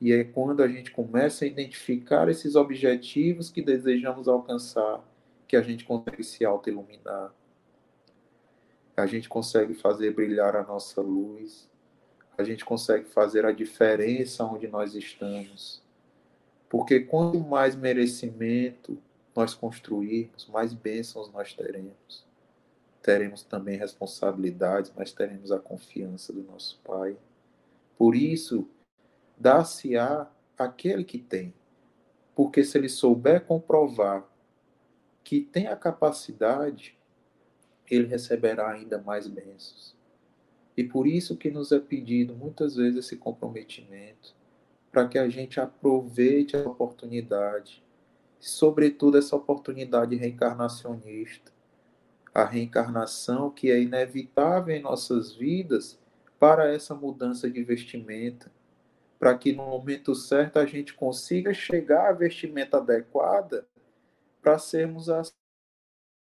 E 0.00 0.12
é 0.12 0.22
quando 0.24 0.62
a 0.62 0.68
gente 0.68 0.90
começa 0.90 1.44
a 1.44 1.48
identificar 1.48 2.28
esses 2.28 2.54
objetivos 2.54 3.50
que 3.50 3.60
desejamos 3.60 4.28
alcançar 4.28 5.02
que 5.46 5.56
a 5.56 5.62
gente 5.62 5.84
consegue 5.84 6.22
se 6.22 6.44
auto-iluminar. 6.44 7.32
a 8.96 9.06
gente 9.06 9.28
consegue 9.28 9.74
fazer 9.74 10.12
brilhar 10.12 10.56
a 10.56 10.64
nossa 10.64 11.00
luz, 11.00 11.70
a 12.36 12.42
gente 12.42 12.64
consegue 12.64 13.04
fazer 13.08 13.46
a 13.46 13.52
diferença 13.52 14.44
onde 14.44 14.66
nós 14.66 14.94
estamos. 14.94 15.80
Porque 16.68 17.00
quanto 17.00 17.38
mais 17.40 17.76
merecimento 17.76 18.98
nós 19.34 19.54
construirmos, 19.54 20.48
mais 20.48 20.74
bênçãos 20.74 21.32
nós 21.32 21.54
teremos. 21.54 22.26
Teremos 23.00 23.42
também 23.42 23.78
responsabilidades, 23.78 24.92
mas 24.96 25.12
teremos 25.12 25.52
a 25.52 25.58
confiança 25.60 26.32
do 26.32 26.42
nosso 26.42 26.80
Pai. 26.84 27.16
Por 27.96 28.16
isso, 28.16 28.68
dá-se-á 29.38 30.30
aquele 30.56 31.04
que 31.04 31.18
tem. 31.18 31.54
Porque 32.34 32.64
se 32.64 32.78
ele 32.78 32.88
souber 32.88 33.44
comprovar 33.44 34.24
que 35.24 35.40
tem 35.40 35.66
a 35.66 35.76
capacidade, 35.76 36.96
ele 37.90 38.06
receberá 38.06 38.70
ainda 38.70 38.98
mais 38.98 39.26
bênçãos. 39.26 39.96
E 40.76 40.84
por 40.84 41.06
isso 41.06 41.36
que 41.36 41.50
nos 41.50 41.72
é 41.72 41.80
pedido 41.80 42.36
muitas 42.36 42.76
vezes 42.76 43.04
esse 43.04 43.16
comprometimento, 43.16 44.34
para 44.92 45.08
que 45.08 45.18
a 45.18 45.28
gente 45.28 45.60
aproveite 45.60 46.56
a 46.56 46.60
oportunidade, 46.60 47.82
sobretudo 48.38 49.18
essa 49.18 49.34
oportunidade 49.36 50.14
reencarnacionista, 50.14 51.52
a 52.32 52.44
reencarnação 52.44 53.50
que 53.50 53.70
é 53.70 53.80
inevitável 53.80 54.74
em 54.74 54.80
nossas 54.80 55.34
vidas 55.34 55.98
para 56.38 56.72
essa 56.72 56.94
mudança 56.94 57.50
de 57.50 57.62
vestimenta, 57.64 58.50
para 59.18 59.36
que 59.36 59.52
no 59.52 59.66
momento 59.66 60.14
certo 60.14 60.58
a 60.58 60.66
gente 60.66 60.94
consiga 60.94 61.52
chegar 61.52 62.10
à 62.10 62.12
vestimenta 62.12 62.76
adequada 62.76 63.68
para 64.40 64.58
sermos 64.58 65.08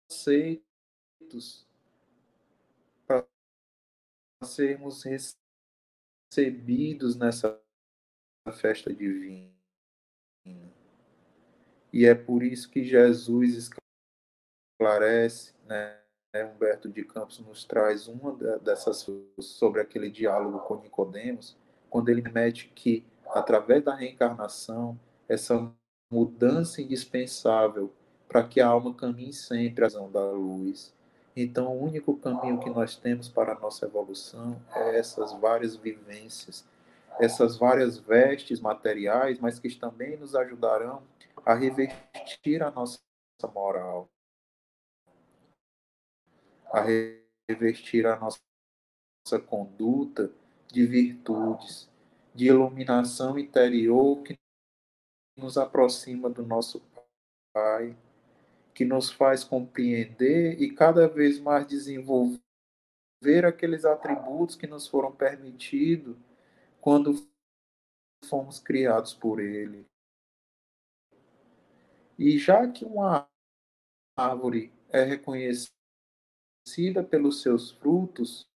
aceitos 0.09 0.63
para 3.07 3.25
sermos 4.43 5.03
recebidos 6.31 7.15
nessa 7.15 7.59
festa 8.53 8.93
divina. 8.93 9.51
E 11.91 12.05
é 12.05 12.13
por 12.15 12.43
isso 12.43 12.69
que 12.69 12.83
Jesus 12.83 13.71
esclarece, 14.79 15.53
né? 15.65 15.99
Humberto 16.35 16.89
de 16.89 17.05
Campos 17.05 17.37
nos 17.39 17.63
traz 17.63 18.07
uma 18.07 18.35
dessas 18.57 19.07
sobre 19.39 19.79
aquele 19.79 20.09
diálogo 20.09 20.59
com 20.61 20.81
Nicodemos, 20.81 21.55
quando 21.93 22.09
ele 22.09 22.23
mete 22.23 22.69
que 22.69 23.05
através 23.27 23.83
da 23.83 23.93
reencarnação 23.93 24.99
essa 25.29 25.71
mudança 26.11 26.81
indispensável 26.81 27.93
para 28.27 28.43
que 28.43 28.59
a 28.59 28.67
alma 28.67 28.95
caminhe 28.95 29.31
sempre 29.31 29.85
a 29.85 29.87
visão 29.87 30.11
da 30.11 30.31
luz. 30.31 30.91
Então, 31.35 31.67
o 31.67 31.83
único 31.83 32.17
caminho 32.17 32.59
que 32.59 32.69
nós 32.71 32.95
temos 32.95 33.29
para 33.29 33.51
a 33.51 33.59
nossa 33.59 33.85
evolução 33.85 34.59
é 34.75 34.97
essas 34.97 35.33
várias 35.33 35.75
vivências, 35.75 36.65
essas 37.19 37.57
várias 37.57 37.99
vestes 37.99 38.59
materiais, 38.59 39.37
mas 39.39 39.59
que 39.59 39.69
também 39.75 40.17
nos 40.17 40.33
ajudarão 40.33 41.03
a 41.45 41.53
revestir 41.53 42.63
a 42.63 42.71
nossa 42.71 42.99
moral, 43.53 44.09
a 46.71 46.81
revestir 47.47 48.07
a 48.07 48.15
nossa 48.15 48.39
conduta 49.45 50.31
de 50.74 50.88
virtudes, 50.88 51.88
de 52.34 52.47
iluminação 52.47 53.38
interior 53.38 54.24
que 54.24 54.36
nos 55.38 55.55
aproxima 55.55 56.28
do 56.32 56.43
nosso 56.43 56.82
Pai 57.53 57.95
que 58.74 58.84
nos 58.84 59.11
faz 59.11 59.43
compreender 59.43 60.59
e 60.59 60.74
cada 60.74 61.07
vez 61.07 61.39
mais 61.39 61.67
desenvolver 61.67 62.41
aqueles 63.45 63.86
atributos 63.86 64.55
que 64.55 64.65
nos 64.65 64.88
foram 64.88 65.11
permitidos 65.11 66.17
quando 66.82 67.13
fomos 68.26 68.59
criados 68.59 69.13
por 69.13 69.39
Ele. 69.39 69.86
E 72.17 72.39
já 72.39 72.67
que 72.67 72.84
uma 72.84 73.30
árvore 74.17 74.74
é 74.89 75.03
reconhecida 75.03 75.71
pelos 77.07 77.43
seus 77.43 77.69
frutos, 77.74 78.47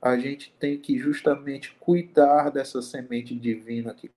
a 0.00 0.18
gente 0.18 0.52
tem 0.58 0.80
que 0.80 0.98
justamente 0.98 1.74
cuidar 1.76 2.50
dessa 2.50 2.80
semente 2.80 3.34
divina 3.38 3.94
que 3.94 4.10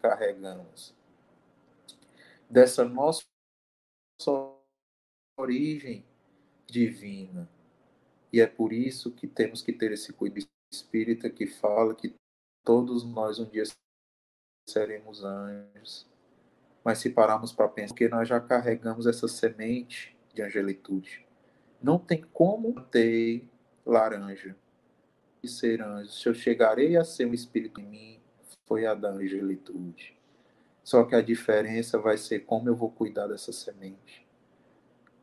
carregamos 0.00 0.96
dessa 2.48 2.84
nossa 2.84 3.24
origem 5.38 6.04
divina. 6.66 7.48
E 8.32 8.40
é 8.40 8.46
por 8.46 8.72
isso 8.72 9.10
que 9.12 9.26
temos 9.26 9.62
que 9.62 9.72
ter 9.72 9.92
esse 9.92 10.12
cuidado 10.12 10.46
espírita 10.72 11.30
que 11.30 11.46
fala 11.46 11.94
que 11.94 12.14
todos 12.64 13.04
nós 13.04 13.38
um 13.38 13.44
dia 13.44 13.64
seremos 14.68 15.24
anjos. 15.24 16.06
Mas 16.84 16.98
se 16.98 17.10
pararmos 17.10 17.52
para 17.52 17.68
pensar, 17.68 17.94
que 17.94 18.08
nós 18.08 18.28
já 18.28 18.40
carregamos 18.40 19.06
essa 19.06 19.28
semente 19.28 20.16
de 20.34 20.42
angelitude. 20.42 21.26
Não 21.82 21.98
tem 21.98 22.22
como 22.22 22.80
ter 22.86 23.46
laranja 23.84 24.56
ser 25.46 25.82
anjo. 25.82 26.10
Se 26.10 26.28
eu 26.28 26.34
chegarei 26.34 26.96
a 26.96 27.04
ser 27.04 27.26
um 27.26 27.34
espírito 27.34 27.80
em 27.80 27.86
mim, 27.86 28.20
foi 28.66 28.86
a 28.86 28.94
da 28.94 29.10
angelitude. 29.10 30.16
Só 30.82 31.04
que 31.04 31.14
a 31.14 31.20
diferença 31.20 31.98
vai 31.98 32.16
ser 32.16 32.40
como 32.40 32.68
eu 32.68 32.74
vou 32.74 32.90
cuidar 32.90 33.26
dessa 33.26 33.52
semente. 33.52 34.26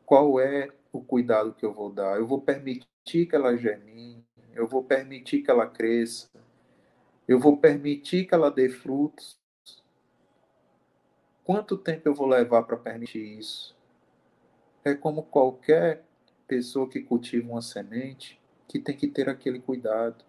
Qual 0.04 0.40
é 0.40 0.70
o 0.92 1.00
cuidado 1.00 1.52
que 1.52 1.66
eu 1.66 1.74
vou 1.74 1.90
dar? 1.90 2.16
Eu 2.16 2.26
vou 2.26 2.40
permitir 2.40 3.26
que 3.26 3.34
ela 3.34 3.56
germine, 3.56 4.24
eu 4.54 4.66
vou 4.66 4.82
permitir 4.84 5.42
que 5.42 5.50
ela 5.50 5.66
cresça, 5.66 6.30
eu 7.26 7.40
vou 7.40 7.56
permitir 7.56 8.26
que 8.26 8.34
ela 8.34 8.50
dê 8.50 8.68
frutos. 8.68 9.40
Quanto 11.42 11.76
tempo 11.76 12.08
eu 12.08 12.14
vou 12.14 12.26
levar 12.26 12.62
para 12.62 12.76
permitir 12.76 13.38
isso? 13.38 13.76
É 14.84 14.94
como 14.94 15.24
qualquer 15.24 16.04
pessoa 16.46 16.88
que 16.88 17.00
cultiva 17.00 17.50
uma 17.50 17.62
semente 17.62 18.35
que 18.68 18.78
tem 18.78 18.96
que 18.96 19.06
ter 19.06 19.28
aquele 19.28 19.60
cuidado, 19.60 20.24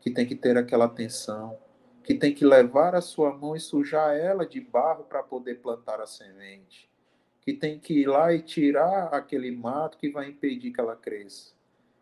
que 0.00 0.10
tem 0.10 0.26
que 0.26 0.34
ter 0.34 0.56
aquela 0.56 0.86
atenção, 0.86 1.58
que 2.02 2.14
tem 2.14 2.32
que 2.32 2.44
levar 2.44 2.94
a 2.94 3.00
sua 3.00 3.36
mão 3.36 3.56
e 3.56 3.60
sujar 3.60 4.16
ela 4.16 4.46
de 4.46 4.60
barro 4.60 5.04
para 5.04 5.22
poder 5.22 5.56
plantar 5.56 6.00
a 6.00 6.06
semente, 6.06 6.88
que 7.40 7.52
tem 7.52 7.78
que 7.78 8.02
ir 8.02 8.06
lá 8.06 8.32
e 8.32 8.40
tirar 8.40 9.08
aquele 9.08 9.50
mato 9.50 9.98
que 9.98 10.08
vai 10.08 10.28
impedir 10.28 10.70
que 10.70 10.80
ela 10.80 10.96
cresça, 10.96 11.52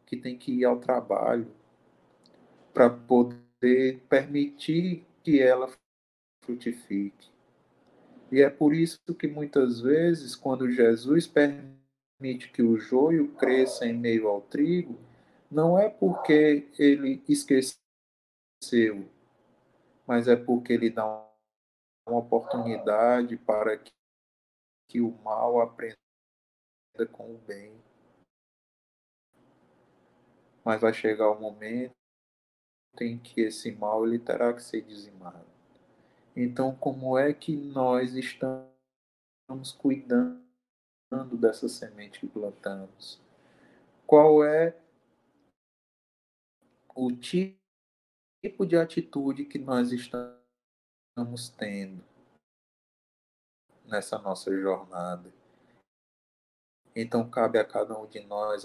que 0.04 0.16
tem 0.16 0.36
que 0.36 0.52
ir 0.52 0.64
ao 0.64 0.78
trabalho 0.78 1.48
para 2.72 2.90
poder 2.90 4.02
permitir 4.08 5.06
que 5.22 5.40
ela 5.40 5.70
frutifique. 6.42 7.30
E 8.30 8.42
é 8.42 8.50
por 8.50 8.74
isso 8.74 8.98
que 9.18 9.26
muitas 9.26 9.80
vezes, 9.80 10.34
quando 10.34 10.70
Jesus 10.70 11.26
permite 11.26 12.50
que 12.52 12.62
o 12.62 12.76
joio 12.76 13.28
cresça 13.28 13.86
em 13.86 13.94
meio 13.94 14.28
ao 14.28 14.40
trigo, 14.40 14.98
não 15.54 15.78
é 15.78 15.88
porque 15.88 16.68
ele 16.78 17.22
esqueceu 17.28 17.78
mas 20.06 20.28
é 20.28 20.36
porque 20.36 20.72
ele 20.72 20.90
dá 20.90 21.04
uma 22.06 22.18
oportunidade 22.18 23.36
para 23.38 23.78
que, 23.78 23.92
que 24.88 25.00
o 25.00 25.10
mal 25.22 25.60
aprenda 25.60 25.96
com 27.12 27.34
o 27.34 27.38
bem. 27.38 27.72
Mas 30.64 30.80
vai 30.80 30.92
chegar 30.92 31.30
o 31.30 31.40
momento 31.40 31.94
em 33.00 33.18
que 33.18 33.40
esse 33.40 33.72
mal 33.72 34.06
ele 34.06 34.18
terá 34.18 34.52
que 34.52 34.62
ser 34.62 34.82
dizimado. 34.82 35.46
Então, 36.36 36.74
como 36.74 37.18
é 37.18 37.32
que 37.32 37.56
nós 37.56 38.14
estamos 38.14 39.72
cuidando 39.78 40.42
dessa 41.38 41.68
semente 41.68 42.20
que 42.20 42.26
plantamos? 42.26 43.20
Qual 44.06 44.44
é 44.44 44.76
o 46.94 47.10
tipo 47.12 47.58
de 48.66 48.76
atitude 48.76 49.44
que 49.44 49.58
nós 49.58 49.90
estamos 49.90 51.48
tendo 51.56 52.04
nessa 53.84 54.18
nossa 54.18 54.50
jornada. 54.56 55.32
Então, 56.94 57.28
cabe 57.28 57.58
a 57.58 57.64
cada 57.64 57.98
um 57.98 58.06
de 58.06 58.20
nós 58.20 58.64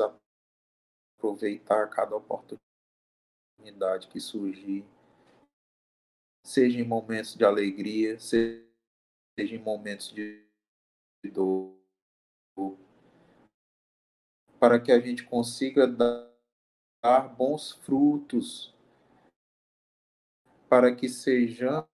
aproveitar 1.18 1.90
cada 1.90 2.16
oportunidade 2.16 4.08
que 4.08 4.20
surgir, 4.20 4.86
seja 6.46 6.80
em 6.80 6.88
momentos 6.88 7.36
de 7.36 7.44
alegria, 7.44 8.20
seja 8.20 8.64
em 9.38 9.58
momentos 9.58 10.14
de 10.14 10.46
dor, 11.34 11.76
para 14.60 14.80
que 14.80 14.92
a 14.92 15.00
gente 15.00 15.24
consiga 15.26 15.88
dar 15.88 16.29
bons 17.38 17.72
frutos 17.84 18.74
para 20.68 20.94
que 20.94 21.08
sejamos 21.08 21.88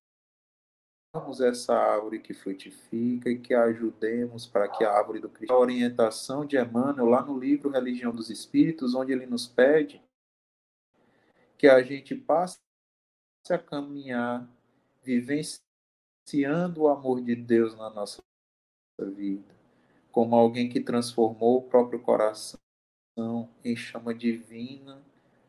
essa 1.40 1.74
árvore 1.74 2.20
que 2.20 2.34
frutifica 2.34 3.30
e 3.30 3.40
que 3.40 3.54
ajudemos 3.54 4.46
para 4.46 4.68
que 4.68 4.84
a 4.84 4.92
árvore 4.92 5.20
do 5.20 5.30
Cristo. 5.30 5.54
A 5.54 5.58
orientação 5.58 6.46
de 6.46 6.58
Emmanuel, 6.58 7.06
lá 7.06 7.24
no 7.24 7.40
livro 7.40 7.70
Religião 7.70 8.14
dos 8.14 8.30
Espíritos, 8.30 8.94
onde 8.96 9.14
ele 9.14 9.26
nos 9.26 9.48
pede 9.48 10.04
que 11.58 11.68
a 11.68 11.82
gente 11.82 12.16
passe 12.16 12.60
a 13.50 13.58
caminhar 13.58 14.46
vivenciando 15.04 15.62
o 16.82 16.88
amor 16.90 17.22
de 17.22 17.36
Deus 17.36 17.76
na 17.78 17.90
nossa 17.90 18.22
vida, 19.00 19.56
como 20.12 20.36
alguém 20.36 20.68
que 20.68 20.82
transformou 20.82 21.60
o 21.60 21.64
próprio 21.64 22.02
coração 22.02 22.60
em 23.64 23.76
chama 23.76 24.14
divina, 24.14 25.02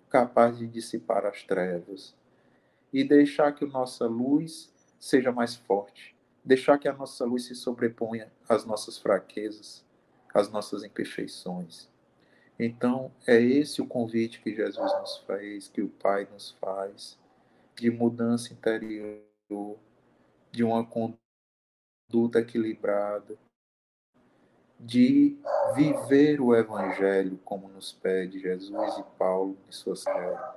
capaz 0.08 0.58
de 0.58 0.66
dissipar 0.66 1.26
as 1.26 1.42
trevas 1.42 2.14
e 2.92 3.02
deixar 3.02 3.52
que 3.52 3.64
a 3.64 3.68
nossa 3.68 4.06
luz 4.06 4.72
seja 4.98 5.32
mais 5.32 5.56
forte, 5.56 6.16
deixar 6.44 6.78
que 6.78 6.88
a 6.88 6.92
nossa 6.92 7.24
luz 7.24 7.44
se 7.44 7.54
sobreponha 7.54 8.32
às 8.48 8.64
nossas 8.64 8.98
fraquezas, 8.98 9.84
às 10.32 10.50
nossas 10.50 10.84
imperfeições. 10.84 11.88
Então, 12.58 13.12
é 13.26 13.38
esse 13.40 13.82
o 13.82 13.86
convite 13.86 14.40
que 14.40 14.54
Jesus 14.54 14.92
nos 15.00 15.18
fez, 15.18 15.68
que 15.68 15.82
o 15.82 15.88
Pai 15.88 16.26
nos 16.32 16.52
faz, 16.52 17.18
de 17.74 17.90
mudança 17.90 18.52
interior, 18.52 19.20
de 20.50 20.64
uma 20.64 20.86
conduta 20.86 22.38
equilibrada, 22.38 23.36
de 24.86 25.36
viver 25.74 26.40
o 26.40 26.54
Evangelho 26.54 27.40
como 27.44 27.68
nos 27.68 27.92
pede 27.92 28.38
Jesus 28.38 28.98
e 28.98 29.02
Paulo 29.18 29.56
em 29.68 29.72
suas 29.72 30.04
regras. 30.06 30.54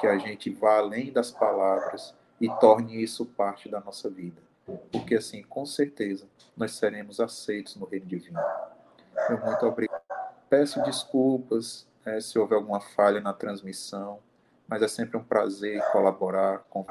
Que 0.00 0.06
a 0.06 0.16
gente 0.16 0.50
vá 0.50 0.78
além 0.78 1.12
das 1.12 1.30
palavras 1.30 2.14
e 2.40 2.48
torne 2.58 3.02
isso 3.02 3.26
parte 3.26 3.68
da 3.68 3.78
nossa 3.78 4.08
vida. 4.08 4.40
Porque 4.90 5.16
assim, 5.16 5.42
com 5.42 5.66
certeza, 5.66 6.26
nós 6.56 6.72
seremos 6.72 7.20
aceitos 7.20 7.76
no 7.76 7.84
reino 7.84 8.06
divino. 8.06 8.40
Eu 9.28 9.38
muito 9.44 9.66
obrigado. 9.66 10.02
Peço 10.48 10.82
desculpas 10.82 11.86
é, 12.06 12.20
se 12.20 12.38
houver 12.38 12.56
alguma 12.56 12.80
falha 12.80 13.20
na 13.20 13.34
transmissão, 13.34 14.18
mas 14.66 14.80
é 14.80 14.88
sempre 14.88 15.18
um 15.18 15.22
prazer 15.22 15.82
colaborar 15.92 16.64
com 16.70 16.86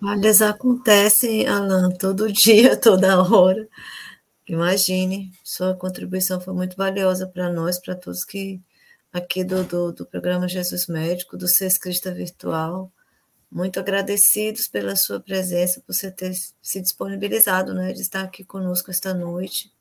Falhas 0.00 0.42
acontecem, 0.42 1.46
Alan, 1.46 1.90
todo 1.90 2.30
dia, 2.32 2.76
toda 2.76 3.22
hora. 3.22 3.66
Imagine, 4.46 5.32
sua 5.42 5.74
contribuição 5.74 6.40
foi 6.40 6.54
muito 6.54 6.76
valiosa 6.76 7.26
para 7.26 7.50
nós, 7.50 7.80
para 7.80 7.96
todos 7.96 8.24
que 8.24 8.60
aqui 9.12 9.42
do, 9.42 9.64
do, 9.64 9.92
do, 9.92 10.06
programa 10.06 10.46
Jesus 10.46 10.86
Médico, 10.86 11.36
do 11.36 11.48
Ser 11.48 11.66
Escrita 11.66 12.12
Virtual. 12.12 12.92
Muito 13.50 13.80
agradecidos 13.80 14.68
pela 14.68 14.94
sua 14.96 15.18
presença, 15.20 15.80
por 15.80 15.94
você 15.94 16.10
ter 16.10 16.34
se 16.60 16.80
disponibilizado, 16.80 17.72
né, 17.72 17.92
de 17.92 18.02
estar 18.02 18.22
aqui 18.22 18.44
conosco 18.44 18.90
esta 18.90 19.14
noite. 19.14 19.72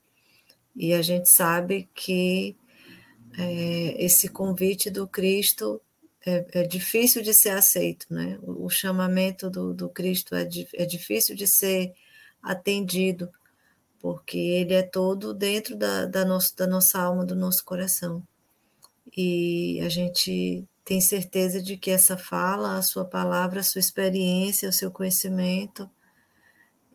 E 0.76 0.94
a 0.94 1.02
gente 1.02 1.30
sabe 1.30 1.90
que 1.94 2.56
é, 3.38 4.06
esse 4.06 4.30
convite 4.30 4.90
do 4.90 5.08
Cristo 5.08 5.82
é, 6.26 6.62
é, 6.62 6.64
difícil 6.64 7.22
de 7.22 7.34
ser 7.34 7.52
aceito, 7.52 8.08
né? 8.10 8.40
O, 8.42 8.66
o 8.66 8.70
chamamento 8.70 9.50
do, 9.50 9.74
do 9.74 9.90
Cristo 9.90 10.36
é, 10.36 10.48
é 10.74 10.86
difícil 10.86 11.36
de 11.36 11.48
ser 11.48 11.94
atendido 12.42 13.30
porque 14.00 14.38
ele 14.38 14.74
é 14.74 14.84
todo 14.84 15.34
dentro 15.34 15.76
da, 15.76 16.06
da, 16.06 16.24
nosso, 16.24 16.56
da 16.56 16.68
nossa 16.68 17.00
alma, 17.00 17.26
do 17.26 17.36
nosso 17.36 17.66
coração. 17.66 18.22
E 19.16 19.80
a 19.82 19.90
gente 19.90 20.64
tem 20.84 21.02
certeza 21.02 21.62
de 21.62 21.78
que 21.78 21.90
essa 21.90 22.16
fala, 22.16 22.78
a 22.78 22.84
sua 22.84 23.06
palavra, 23.06 23.62
a 23.62 23.64
sua 23.64 23.80
experiência, 23.80 24.70
o 24.70 24.74
seu 24.74 24.92
conhecimento 24.92 25.90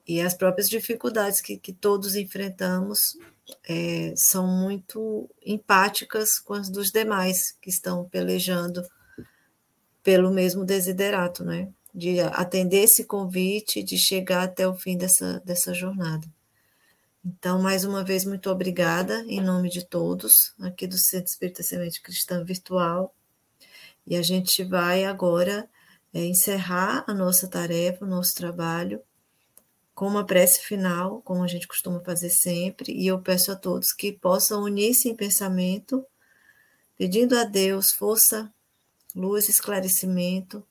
e 0.06 0.20
as 0.20 0.34
próprias 0.34 0.68
dificuldades 0.68 1.40
que, 1.40 1.56
que 1.56 1.72
todos 1.72 2.14
enfrentamos 2.14 3.16
é, 3.68 4.12
são 4.16 4.46
muito 4.46 5.28
empáticas 5.44 6.38
com 6.38 6.54
as 6.54 6.70
dos 6.70 6.90
demais 6.90 7.56
que 7.60 7.70
estão 7.70 8.08
pelejando 8.08 8.82
pelo 10.02 10.30
mesmo 10.30 10.64
desiderato, 10.64 11.44
né? 11.44 11.68
De 11.94 12.20
atender 12.20 12.84
esse 12.84 13.04
convite, 13.04 13.82
de 13.82 13.98
chegar 13.98 14.44
até 14.44 14.66
o 14.66 14.74
fim 14.74 14.96
dessa, 14.96 15.40
dessa 15.44 15.74
jornada. 15.74 16.26
Então, 17.24 17.60
mais 17.60 17.84
uma 17.84 18.02
vez, 18.02 18.24
muito 18.24 18.50
obrigada 18.50 19.22
em 19.26 19.40
nome 19.42 19.68
de 19.68 19.84
todos 19.84 20.54
aqui 20.58 20.86
do 20.86 20.96
Centro 20.96 21.26
Espírita 21.26 21.62
Semente 21.62 22.00
Cristã 22.00 22.42
Virtual. 22.42 23.14
E 24.06 24.16
a 24.16 24.22
gente 24.22 24.64
vai 24.64 25.04
agora 25.04 25.68
é, 26.14 26.24
encerrar 26.24 27.04
a 27.06 27.12
nossa 27.12 27.46
tarefa, 27.46 28.04
o 28.04 28.08
nosso 28.08 28.34
trabalho, 28.34 29.02
com 29.94 30.06
uma 30.06 30.24
prece 30.24 30.62
final, 30.62 31.20
como 31.20 31.42
a 31.42 31.46
gente 31.46 31.68
costuma 31.68 32.00
fazer 32.00 32.30
sempre. 32.30 32.92
E 32.92 33.06
eu 33.06 33.20
peço 33.20 33.52
a 33.52 33.56
todos 33.56 33.92
que 33.92 34.12
possam 34.12 34.62
unir-se 34.62 35.08
em 35.08 35.14
pensamento, 35.14 36.02
pedindo 36.96 37.36
a 37.36 37.44
Deus 37.44 37.92
força, 37.92 38.50
luz, 39.14 39.48
esclarecimento. 39.48 40.64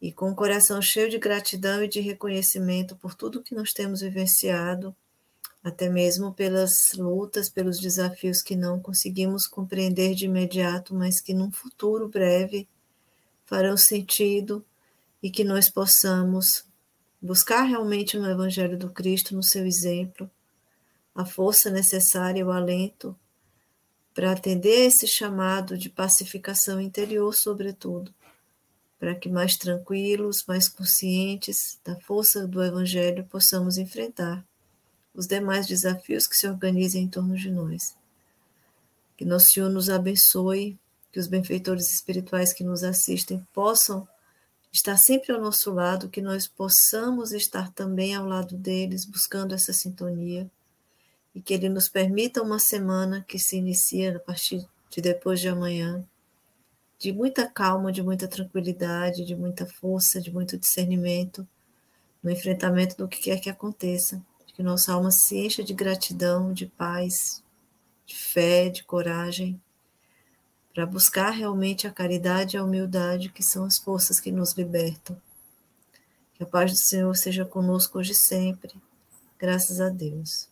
E 0.00 0.12
com 0.12 0.30
o 0.30 0.34
coração 0.34 0.82
cheio 0.82 1.08
de 1.08 1.18
gratidão 1.18 1.82
e 1.82 1.88
de 1.88 2.00
reconhecimento 2.00 2.96
por 2.96 3.14
tudo 3.14 3.42
que 3.42 3.54
nós 3.54 3.72
temos 3.72 4.00
vivenciado, 4.00 4.94
até 5.62 5.88
mesmo 5.88 6.32
pelas 6.32 6.92
lutas, 6.94 7.48
pelos 7.48 7.78
desafios 7.78 8.42
que 8.42 8.56
não 8.56 8.80
conseguimos 8.80 9.46
compreender 9.46 10.14
de 10.14 10.24
imediato, 10.24 10.92
mas 10.92 11.20
que 11.20 11.32
num 11.32 11.52
futuro 11.52 12.08
breve 12.08 12.68
farão 13.44 13.76
sentido 13.76 14.64
e 15.22 15.30
que 15.30 15.44
nós 15.44 15.70
possamos 15.70 16.64
buscar 17.20 17.62
realmente 17.62 18.18
no 18.18 18.28
Evangelho 18.28 18.76
do 18.76 18.90
Cristo, 18.90 19.36
no 19.36 19.42
seu 19.42 19.64
exemplo, 19.64 20.28
a 21.14 21.24
força 21.24 21.70
necessária 21.70 22.44
o 22.44 22.50
alento 22.50 23.16
para 24.14 24.32
atender 24.32 24.86
esse 24.86 25.06
chamado 25.06 25.76
de 25.76 25.88
pacificação 25.88 26.80
interior, 26.80 27.34
sobretudo, 27.34 28.12
para 28.98 29.14
que 29.14 29.28
mais 29.28 29.56
tranquilos, 29.56 30.44
mais 30.46 30.68
conscientes 30.68 31.78
da 31.84 31.96
força 31.96 32.46
do 32.46 32.62
Evangelho 32.62 33.24
possamos 33.24 33.78
enfrentar 33.78 34.44
os 35.14 35.26
demais 35.26 35.66
desafios 35.66 36.26
que 36.26 36.36
se 36.36 36.46
organizem 36.46 37.04
em 37.04 37.08
torno 37.08 37.36
de 37.36 37.50
nós. 37.50 37.94
Que 39.16 39.24
nosso 39.24 39.50
Senhor 39.50 39.68
nos 39.68 39.90
abençoe, 39.90 40.78
que 41.10 41.20
os 41.20 41.26
benfeitores 41.26 41.92
espirituais 41.92 42.52
que 42.52 42.64
nos 42.64 42.82
assistem 42.82 43.46
possam 43.52 44.08
estar 44.72 44.96
sempre 44.96 45.32
ao 45.32 45.40
nosso 45.40 45.70
lado, 45.70 46.08
que 46.08 46.22
nós 46.22 46.46
possamos 46.46 47.32
estar 47.32 47.70
também 47.72 48.14
ao 48.14 48.26
lado 48.26 48.56
deles, 48.56 49.04
buscando 49.04 49.54
essa 49.54 49.72
sintonia, 49.72 50.50
e 51.34 51.40
que 51.40 51.54
Ele 51.54 51.68
nos 51.68 51.88
permita 51.88 52.42
uma 52.42 52.58
semana 52.58 53.24
que 53.26 53.38
se 53.38 53.56
inicia 53.56 54.16
a 54.16 54.20
partir 54.20 54.66
de 54.90 55.00
depois 55.00 55.40
de 55.40 55.48
amanhã, 55.48 56.04
de 56.98 57.12
muita 57.12 57.48
calma, 57.48 57.90
de 57.90 58.02
muita 58.02 58.28
tranquilidade, 58.28 59.24
de 59.24 59.34
muita 59.34 59.66
força, 59.66 60.20
de 60.20 60.32
muito 60.32 60.56
discernimento 60.56 61.46
no 62.22 62.30
enfrentamento 62.30 62.96
do 62.96 63.08
que 63.08 63.18
quer 63.18 63.40
que 63.40 63.50
aconteça 63.50 64.22
que 64.52 64.62
nossa 64.62 64.92
alma 64.92 65.10
se 65.10 65.36
encha 65.38 65.62
de 65.62 65.72
gratidão, 65.72 66.52
de 66.52 66.66
paz, 66.66 67.42
de 68.04 68.14
fé, 68.14 68.68
de 68.68 68.84
coragem, 68.84 69.60
para 70.74 70.86
buscar 70.86 71.30
realmente 71.30 71.86
a 71.86 71.90
caridade 71.90 72.56
e 72.56 72.58
a 72.58 72.64
humildade, 72.64 73.30
que 73.30 73.42
são 73.42 73.64
as 73.64 73.78
forças 73.78 74.20
que 74.20 74.30
nos 74.30 74.52
libertam. 74.52 75.20
Que 76.34 76.42
a 76.42 76.46
paz 76.46 76.70
do 76.70 76.78
Senhor 76.78 77.14
seja 77.16 77.44
conosco 77.44 77.98
hoje 77.98 78.12
e 78.12 78.14
sempre. 78.14 78.72
Graças 79.38 79.80
a 79.80 79.88
Deus. 79.88 80.51